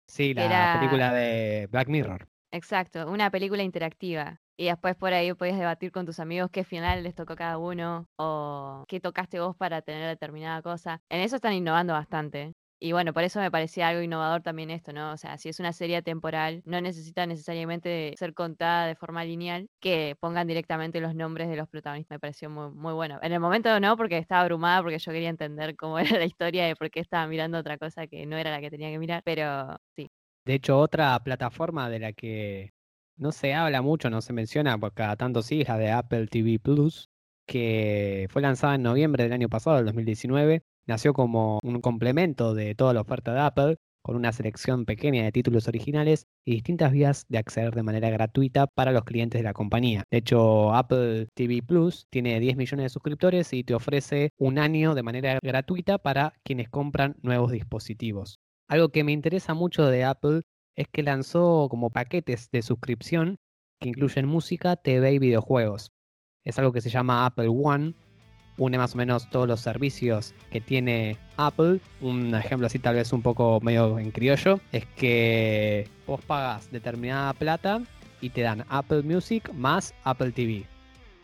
Sí, 0.08 0.34
la 0.34 0.46
Era- 0.46 0.80
película 0.82 1.14
de 1.14 1.70
Black 1.72 1.88
Mirror. 1.88 2.28
Exacto, 2.56 3.10
una 3.12 3.30
película 3.32 3.64
interactiva. 3.64 4.38
Y 4.58 4.68
después 4.68 4.96
por 4.96 5.12
ahí 5.12 5.34
podías 5.34 5.58
debatir 5.60 5.92
con 5.92 6.06
tus 6.06 6.22
amigos 6.22 6.50
qué 6.50 6.64
final 6.64 7.04
les 7.04 7.14
tocó 7.14 7.36
cada 7.36 7.58
uno 7.58 8.06
o 8.18 8.86
qué 8.88 9.02
tocaste 9.02 9.42
vos 9.42 9.58
para 9.58 9.82
tener 9.82 10.08
determinada 10.08 10.62
cosa. 10.62 11.02
En 11.10 11.20
eso 11.20 11.36
están 11.36 11.52
innovando 11.54 11.92
bastante. 11.92 12.54
Y 12.80 12.94
bueno, 12.94 13.12
por 13.14 13.24
eso 13.24 13.40
me 13.42 13.52
parecía 13.52 13.90
algo 13.90 14.02
innovador 14.02 14.42
también 14.42 14.70
esto, 14.70 14.94
¿no? 14.94 15.12
O 15.12 15.18
sea, 15.18 15.38
si 15.38 15.50
es 15.50 15.60
una 15.60 15.74
serie 15.74 16.02
temporal, 16.02 16.62
no 16.66 16.80
necesita 16.80 17.26
necesariamente 17.26 18.14
ser 18.18 18.34
contada 18.34 18.88
de 18.88 18.96
forma 18.96 19.26
lineal, 19.26 19.68
que 19.82 20.16
pongan 20.22 20.48
directamente 20.48 21.02
los 21.02 21.14
nombres 21.16 21.50
de 21.50 21.56
los 21.58 21.68
protagonistas. 21.68 22.16
Me 22.16 22.20
pareció 22.22 22.50
muy, 22.50 22.72
muy 22.72 22.94
bueno. 22.94 23.20
En 23.22 23.34
el 23.34 23.40
momento 23.42 23.78
no, 23.82 23.98
porque 23.98 24.18
estaba 24.18 24.42
abrumada, 24.44 24.82
porque 24.82 25.00
yo 25.00 25.12
quería 25.12 25.30
entender 25.30 25.76
cómo 25.76 26.00
era 26.18 26.18
la 26.20 26.26
historia 26.26 26.70
y 26.70 26.76
por 26.76 26.90
qué 26.90 27.02
estaba 27.02 27.28
mirando 27.28 27.58
otra 27.58 27.78
cosa 27.78 28.08
que 28.08 28.26
no 28.26 28.38
era 28.38 28.52
la 28.52 28.62
que 28.62 28.70
tenía 28.70 28.90
que 28.92 29.00
mirar. 29.00 29.22
Pero 29.26 29.78
sí, 29.96 30.10
De 30.46 30.54
hecho, 30.54 30.80
otra 30.80 31.20
plataforma 31.24 31.90
de 31.90 32.00
la 32.00 32.14
que 32.14 32.72
no 33.18 33.32
se 33.32 33.54
habla 33.54 33.82
mucho, 33.82 34.10
no 34.10 34.22
se 34.22 34.34
menciona, 34.34 34.78
porque 34.78 34.96
cada 34.96 35.16
tanto 35.16 35.42
sí, 35.42 35.62
es 35.62 35.68
la 35.68 35.78
de 35.78 35.92
Apple 35.92 36.28
TV 36.28 36.60
Plus, 36.60 37.10
que 37.48 38.28
fue 38.30 38.42
lanzada 38.42 38.76
en 38.76 38.84
noviembre 38.84 39.24
del 39.24 39.34
año 39.34 39.50
pasado, 39.50 39.78
del 39.78 39.86
2019. 39.86 40.62
Nació 40.88 41.14
como 41.14 41.60
un 41.64 41.82
complemento 41.82 42.54
de 42.54 42.76
toda 42.76 42.94
la 42.94 43.02
oferta 43.02 43.34
de 43.34 43.40
Apple, 43.40 43.78
con 44.04 44.16
una 44.16 44.32
selección 44.32 44.86
pequeña 44.86 45.24
de 45.24 45.32
títulos 45.32 45.68
originales 45.68 46.28
y 46.46 46.52
distintas 46.52 46.92
vías 46.92 47.26
de 47.28 47.40
acceder 47.40 47.74
de 47.74 47.82
manera 47.82 48.12
gratuita 48.12 48.68
para 48.68 48.92
los 48.92 49.04
clientes 49.04 49.40
de 49.40 49.44
la 49.44 49.54
compañía. 49.54 50.04
De 50.12 50.20
hecho, 50.20 50.76
Apple 50.76 51.28
TV 51.34 51.64
Plus 51.64 52.06
tiene 52.12 52.40
10 52.40 52.56
millones 52.56 52.84
de 52.84 52.90
suscriptores 52.90 53.52
y 53.52 53.64
te 53.64 53.74
ofrece 53.74 54.30
un 54.38 54.60
año 54.60 54.94
de 54.94 55.02
manera 55.02 55.40
gratuita 55.42 55.98
para 55.98 56.34
quienes 56.44 56.70
compran 56.70 57.16
nuevos 57.24 57.52
dispositivos. 57.52 58.38
Algo 58.68 58.90
que 58.90 59.04
me 59.04 59.12
interesa 59.12 59.54
mucho 59.54 59.86
de 59.86 60.04
Apple 60.04 60.42
es 60.76 60.88
que 60.88 61.04
lanzó 61.04 61.68
como 61.70 61.92
paquetes 61.92 62.50
de 62.52 62.64
suscripción 62.64 63.38
que 63.80 63.90
incluyen 63.90 64.26
música, 64.26 64.76
TV 64.76 65.14
y 65.14 65.20
videojuegos. 65.20 65.92
Es 66.44 66.58
algo 66.58 66.72
que 66.72 66.82
se 66.82 66.90
llama 66.90 67.28
Apple 67.28 67.50
One. 67.50 67.94
Une 68.58 68.78
más 68.78 68.96
o 68.96 68.98
menos 68.98 69.30
todos 69.30 69.48
los 69.48 69.60
servicios 69.60 70.34
que 70.50 70.62
tiene 70.62 71.18
Apple. 71.38 71.80
Un 72.02 72.34
ejemplo 72.34 72.66
así 72.66 72.80
tal 72.80 72.96
vez 72.96 73.14
un 73.14 73.22
poco 73.22 73.60
medio 73.62 74.00
en 74.00 74.10
criollo 74.10 74.60
es 74.72 74.88
que 74.96 75.88
vos 76.08 76.22
pagas 76.26 76.72
determinada 76.72 77.34
plata 77.34 77.84
y 78.20 78.32
te 78.32 78.42
dan 78.42 78.66
Apple 78.70 79.04
Music 79.04 79.52
más 79.54 79.94
Apple 80.06 80.32
TV. 80.32 80.66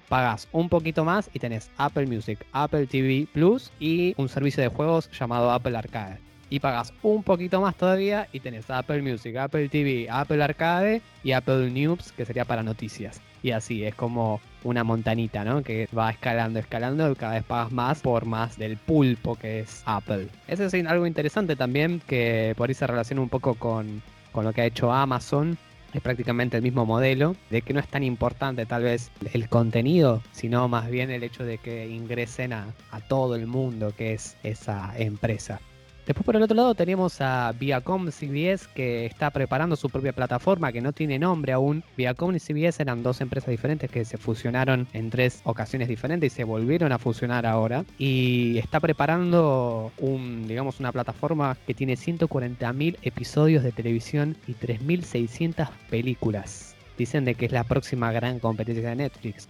Pagas 0.09 0.47
un 0.51 0.69
poquito 0.69 1.05
más 1.05 1.31
y 1.33 1.39
tenés 1.39 1.71
Apple 1.77 2.05
Music, 2.05 2.45
Apple 2.51 2.85
TV 2.85 3.27
Plus 3.33 3.71
y 3.79 4.13
un 4.17 4.29
servicio 4.29 4.61
de 4.61 4.69
juegos 4.69 5.09
llamado 5.11 5.49
Apple 5.49 5.75
Arcade 5.75 6.30
y 6.51 6.59
pagas 6.59 6.93
un 7.01 7.23
poquito 7.23 7.61
más 7.61 7.75
todavía 7.75 8.27
y 8.33 8.41
tenés 8.41 8.69
Apple 8.69 9.01
Music, 9.01 9.35
Apple 9.37 9.69
TV, 9.69 10.07
Apple 10.11 10.43
Arcade 10.43 11.01
y 11.23 11.31
Apple 11.31 11.71
News, 11.71 12.11
que 12.11 12.25
sería 12.25 12.43
para 12.45 12.61
noticias. 12.61 13.21
Y 13.41 13.51
así, 13.51 13.85
es 13.85 13.95
como 13.95 14.41
una 14.63 14.83
montanita, 14.83 15.45
¿no? 15.45 15.63
Que 15.63 15.87
va 15.97 16.11
escalando, 16.11 16.59
escalando 16.59 17.09
y 17.09 17.15
cada 17.15 17.35
vez 17.35 17.43
pagas 17.45 17.71
más 17.71 18.01
por 18.01 18.25
más 18.25 18.57
del 18.57 18.77
pulpo 18.77 19.35
que 19.35 19.61
es 19.61 19.81
Apple. 19.85 20.27
Eso 20.47 20.65
es 20.65 20.73
algo 20.85 21.07
interesante 21.07 21.55
también 21.55 22.01
que 22.05 22.53
por 22.57 22.69
ahí 22.69 22.75
se 22.75 22.85
relaciona 22.85 23.21
un 23.21 23.29
poco 23.29 23.55
con, 23.55 24.03
con 24.33 24.43
lo 24.43 24.51
que 24.51 24.61
ha 24.61 24.65
hecho 24.65 24.91
Amazon. 24.91 25.57
Es 25.93 26.01
prácticamente 26.01 26.57
el 26.57 26.63
mismo 26.63 26.85
modelo, 26.85 27.35
de 27.49 27.61
que 27.61 27.73
no 27.73 27.79
es 27.79 27.87
tan 27.87 28.03
importante 28.03 28.65
tal 28.65 28.83
vez 28.83 29.09
el 29.33 29.47
contenido, 29.49 30.21
sino 30.31 30.67
más 30.67 30.89
bien 30.89 31.11
el 31.11 31.23
hecho 31.23 31.43
de 31.45 31.57
que 31.57 31.87
ingresen 31.87 32.53
a, 32.53 32.67
a 32.91 32.99
todo 33.01 33.35
el 33.35 33.47
mundo 33.47 33.93
que 33.97 34.13
es 34.13 34.37
esa 34.43 34.93
empresa. 34.97 35.59
Después 36.05 36.25
por 36.25 36.35
el 36.35 36.41
otro 36.41 36.55
lado 36.55 36.73
teníamos 36.73 37.21
a 37.21 37.51
Viacom 37.51 38.09
CBS 38.09 38.67
que 38.73 39.05
está 39.05 39.29
preparando 39.29 39.75
su 39.75 39.87
propia 39.89 40.13
plataforma 40.13 40.71
que 40.71 40.81
no 40.81 40.93
tiene 40.93 41.19
nombre 41.19 41.53
aún. 41.53 41.83
Viacom 41.95 42.35
y 42.35 42.39
CBS 42.39 42.81
eran 42.81 43.03
dos 43.03 43.21
empresas 43.21 43.49
diferentes 43.49 43.89
que 43.89 44.03
se 44.03 44.17
fusionaron 44.17 44.87
en 44.93 45.11
tres 45.11 45.41
ocasiones 45.43 45.87
diferentes 45.87 46.33
y 46.33 46.35
se 46.35 46.43
volvieron 46.43 46.91
a 46.91 46.97
fusionar 46.97 47.45
ahora. 47.45 47.85
Y 47.99 48.57
está 48.57 48.79
preparando 48.79 49.91
un, 49.99 50.47
digamos, 50.47 50.79
una 50.79 50.91
plataforma 50.91 51.55
que 51.67 51.75
tiene 51.75 51.93
140.000 51.93 52.97
episodios 53.03 53.63
de 53.63 53.71
televisión 53.71 54.35
y 54.47 54.53
3.600 54.53 55.69
películas. 55.89 56.75
Dicen 56.97 57.25
de 57.25 57.35
que 57.35 57.45
es 57.45 57.51
la 57.51 57.63
próxima 57.63 58.11
gran 58.11 58.39
competencia 58.39 58.89
de 58.89 58.95
Netflix. 58.95 59.47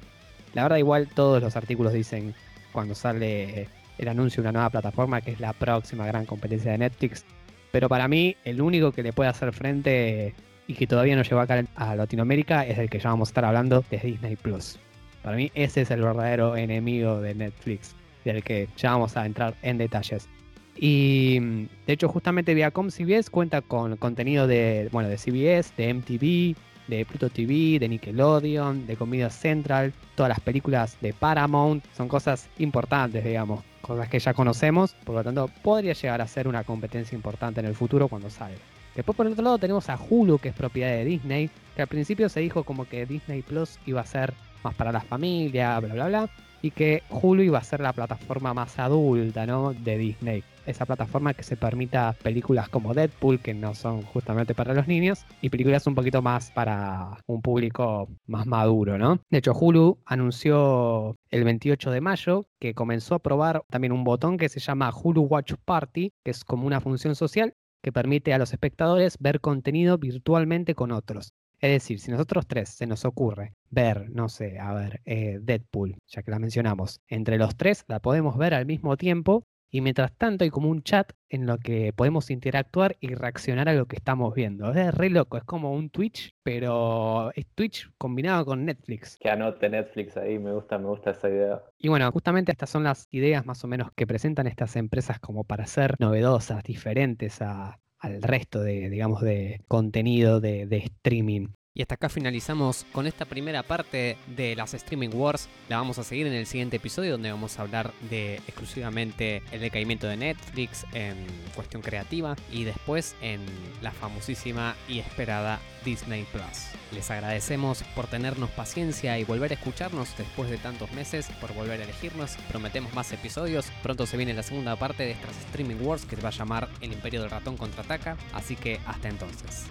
La 0.54 0.64
verdad 0.64 0.78
igual 0.78 1.08
todos 1.08 1.42
los 1.42 1.56
artículos 1.56 1.94
dicen 1.94 2.36
cuando 2.74 2.94
sale 2.94 3.70
el 3.98 4.08
anuncio 4.08 4.42
de 4.42 4.50
una 4.50 4.54
nueva 4.54 4.70
plataforma 4.70 5.22
que 5.22 5.32
es 5.32 5.40
la 5.40 5.54
próxima 5.54 6.06
gran 6.06 6.26
competencia 6.26 6.72
de 6.72 6.78
Netflix. 6.80 7.26
Pero 7.72 7.88
para 7.88 8.08
mí, 8.08 8.36
el 8.44 8.62
único 8.62 8.92
que 8.92 9.04
le 9.04 9.14
puede 9.14 9.30
hacer 9.30 9.54
frente 9.54 10.34
y 10.68 10.74
que 10.74 10.88
todavía 10.88 11.16
no 11.16 11.24
llegó 11.24 11.40
acá 11.40 11.64
a 11.76 11.96
Latinoamérica 11.96 12.66
es 12.66 12.78
el 12.78 12.90
que 12.90 13.00
ya 13.00 13.10
vamos 13.10 13.30
a 13.30 13.32
estar 13.32 13.46
hablando 13.46 13.84
de 13.90 13.98
Disney 13.98 14.36
Plus. 14.36 14.78
Para 15.24 15.38
mí, 15.38 15.52
ese 15.54 15.82
es 15.82 15.92
el 15.92 16.02
verdadero 16.02 16.56
enemigo 16.56 17.22
de 17.22 17.36
Netflix, 17.36 17.96
del 18.26 18.44
que 18.44 18.68
ya 18.78 18.92
vamos 18.92 19.16
a 19.18 19.26
entrar 19.26 19.56
en 19.62 19.78
detalles. 19.78 20.28
Y 20.76 21.40
de 21.40 21.94
hecho, 21.94 22.10
justamente 22.10 22.54
Viacom 22.54 22.90
CBS 22.90 23.30
cuenta 23.30 23.62
con 23.62 23.98
contenido 23.98 24.48
de, 24.48 24.90
bueno, 24.92 25.10
de 25.10 25.18
CBS, 25.18 25.74
de 25.78 25.94
MTV, 25.94 26.56
de 26.92 27.06
Pluto 27.06 27.30
TV, 27.30 27.80
de 27.80 27.88
Nickelodeon, 27.88 28.86
de 28.86 28.98
Comida 28.98 29.30
Central, 29.30 29.94
todas 30.16 30.30
las 30.30 30.42
películas 30.42 30.98
de 31.00 31.14
Paramount, 31.14 31.84
son 31.96 32.10
cosas 32.10 32.50
importantes, 32.60 33.24
digamos, 33.24 33.64
cosas 33.82 34.10
que 34.10 34.20
ya 34.20 34.34
conocemos, 34.34 34.94
por 35.06 35.16
lo 35.16 35.24
tanto 35.24 35.50
podría 35.64 35.94
llegar 35.94 36.22
a 36.22 36.28
ser 36.28 36.50
una 36.50 36.66
competencia 36.66 37.16
importante 37.16 37.62
en 37.62 37.66
el 37.66 37.76
futuro 37.76 38.10
cuando 38.10 38.30
salga. 38.30 38.60
Después 38.94 39.16
por 39.16 39.26
el 39.26 39.32
otro 39.32 39.46
lado 39.46 39.58
tenemos 39.58 39.90
a 39.90 39.98
Hulu, 39.98 40.38
que 40.38 40.50
es 40.50 40.56
propiedad 40.56 40.90
de 40.90 41.06
Disney, 41.06 41.50
que 41.76 41.82
al 41.82 41.88
principio 41.88 42.28
se 42.28 42.42
dijo 42.42 42.66
como 42.66 42.84
que 42.84 43.06
Disney 43.06 43.42
Plus 43.42 43.80
iba 43.86 44.02
a 44.02 44.06
ser 44.06 44.34
más 44.62 44.76
para 44.76 44.92
la 44.92 45.00
familia, 45.00 45.80
bla 45.80 45.94
bla 45.94 46.08
bla, 46.08 46.30
y 46.62 46.72
que 46.72 47.04
Hulu 47.10 47.44
iba 47.44 47.58
a 47.58 47.64
ser 47.64 47.80
la 47.80 47.94
plataforma 47.94 48.54
más 48.54 48.80
adulta, 48.80 49.46
¿no? 49.46 49.74
De 49.74 49.98
Disney. 49.98 50.44
Esa 50.66 50.86
plataforma 50.86 51.34
que 51.34 51.44
se 51.44 51.58
permita 51.58 52.16
películas 52.22 52.70
como 52.70 52.94
Deadpool, 52.94 53.40
que 53.40 53.54
no 53.54 53.74
son 53.74 54.04
justamente 54.04 54.54
para 54.54 54.74
los 54.74 54.88
niños, 54.88 55.26
y 55.42 55.50
películas 55.50 55.88
un 55.88 55.96
poquito 55.96 56.22
más 56.22 56.52
para 56.52 57.18
un 57.26 57.42
público 57.42 58.10
más 58.28 58.46
maduro, 58.46 58.98
¿no? 58.98 59.20
De 59.30 59.40
hecho, 59.40 59.54
Hulu 59.54 59.98
anunció 60.06 61.16
el 61.32 61.44
28 61.44 61.92
de 61.92 62.02
mayo 62.02 62.46
que 62.60 62.76
comenzó 62.76 63.16
a 63.16 63.20
probar 63.20 63.64
también 63.70 63.92
un 63.92 64.04
botón 64.04 64.38
que 64.38 64.50
se 64.50 64.60
llama 64.60 64.92
Hulu 64.92 65.24
Watch 65.24 65.54
Party, 65.66 66.12
que 66.24 66.32
es 66.32 66.44
como 66.44 66.68
una 66.68 66.80
función 66.80 67.16
social 67.16 67.56
que 67.84 67.92
permite 67.92 68.34
a 68.34 68.38
los 68.38 68.54
espectadores 68.54 69.18
ver 69.20 69.42
contenido 69.42 69.98
virtualmente 69.98 70.76
con 70.76 70.92
otros. 70.92 71.34
Es 71.62 71.70
decir, 71.70 72.00
si 72.00 72.10
nosotros 72.10 72.48
tres 72.48 72.70
se 72.70 72.88
nos 72.88 73.06
ocurre 73.06 73.54
ver, 73.70 74.10
no 74.10 74.30
sé, 74.30 74.58
a 74.58 74.74
ver, 74.74 75.00
eh, 75.06 75.38
Deadpool, 75.40 75.96
ya 76.08 76.24
que 76.24 76.32
la 76.32 76.40
mencionamos, 76.40 77.02
entre 77.08 77.38
los 77.38 77.56
tres 77.56 77.86
la 77.88 78.00
podemos 78.00 78.36
ver 78.36 78.56
al 78.56 78.66
mismo 78.66 78.98
tiempo 78.98 79.44
y 79.70 79.80
mientras 79.82 80.12
tanto 80.18 80.44
hay 80.44 80.50
como 80.50 80.70
un 80.70 80.82
chat 80.82 81.14
en 81.30 81.46
lo 81.46 81.60
que 81.60 81.94
podemos 81.94 82.30
interactuar 82.30 82.98
y 83.00 83.14
reaccionar 83.14 83.70
a 83.70 83.74
lo 83.74 83.86
que 83.86 83.96
estamos 83.96 84.34
viendo. 84.34 84.72
Es 84.72 84.94
re 84.94 85.10
loco, 85.12 85.38
es 85.38 85.44
como 85.44 85.72
un 85.72 85.90
Twitch, 85.92 86.32
pero 86.44 87.32
es 87.36 87.46
Twitch 87.56 87.90
combinado 87.98 88.44
con 88.44 88.66
Netflix. 88.66 89.18
Que 89.20 89.30
anote 89.30 89.70
Netflix 89.70 90.18
ahí, 90.18 90.40
me 90.40 90.52
gusta, 90.52 90.78
me 90.78 90.88
gusta 90.88 91.12
esa 91.12 91.30
idea. 91.30 91.64
Y 91.78 91.88
bueno, 91.88 92.12
justamente 92.12 92.52
estas 92.52 92.70
son 92.72 92.84
las 92.84 93.08
ideas 93.12 93.46
más 93.46 93.64
o 93.64 93.68
menos 93.68 93.92
que 93.96 94.08
presentan 94.08 94.48
estas 94.48 94.76
empresas 94.76 95.20
como 95.20 95.44
para 95.44 95.68
ser 95.68 95.96
novedosas, 96.00 96.64
diferentes 96.64 97.42
a, 97.42 97.80
al 98.02 98.22
resto 98.22 98.62
de, 98.62 98.90
digamos, 98.90 99.22
de 99.22 99.64
contenido 99.68 100.42
de, 100.42 100.66
de 100.68 100.78
streaming. 100.78 101.50
Y 101.74 101.82
hasta 101.82 101.96
acá 101.96 102.10
finalizamos 102.10 102.86
con 102.92 103.08
esta 103.08 103.24
primera 103.24 103.64
parte 103.64 104.18
de 104.28 104.58
las 104.58 104.74
Streaming 104.74 105.12
Wars. 105.14 105.48
La 105.70 105.78
vamos 105.78 105.98
a 106.00 106.04
seguir 106.04 106.28
en 106.28 106.34
el 106.34 106.46
siguiente 106.46 106.76
episodio 106.76 107.14
donde 107.14 107.32
vamos 107.32 107.58
a 107.58 107.62
hablar 107.62 107.94
de 108.10 108.36
exclusivamente 108.46 109.42
el 109.54 109.62
decaimiento 109.62 110.06
de 110.08 110.18
Netflix 110.18 110.86
en 110.92 111.16
cuestión 111.56 111.82
creativa 111.82 112.36
y 112.52 112.66
después 112.66 113.16
en 113.22 113.46
la 113.82 113.92
famosísima 113.92 114.76
y 114.90 115.00
esperada 115.00 115.62
Disney 115.86 116.26
Plus. 116.34 116.72
Les 116.92 117.10
agradecemos 117.10 117.84
por 117.96 118.08
tenernos 118.08 118.50
paciencia 118.50 119.18
y 119.18 119.24
volver 119.24 119.52
a 119.52 119.54
escucharnos 119.54 120.18
después 120.18 120.50
de 120.50 120.58
tantos 120.58 120.92
meses, 120.92 121.28
por 121.40 121.54
volver 121.54 121.80
a 121.80 121.86
elegirnos. 121.86 122.36
Prometemos 122.50 122.94
más 122.94 123.14
episodios. 123.14 123.72
Pronto 123.82 124.06
se 124.06 124.18
viene 124.18 124.34
la 124.34 124.44
segunda 124.44 124.76
parte 124.76 125.04
de 125.04 125.12
estas 125.12 125.38
Streaming 125.38 125.78
Wars 125.82 126.04
que 126.04 126.18
se 126.18 126.22
va 126.22 126.30
a 126.30 126.34
llamar 126.34 126.68
El 126.82 126.92
Imperio 126.92 127.22
del 127.22 127.30
Ratón 127.30 127.56
contraataca. 127.56 128.18
Así 128.34 128.58
que 128.58 128.82
hasta 128.86 129.08
entonces. 129.08 129.68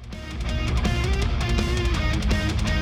Thank 2.13 2.69
you. 2.69 2.80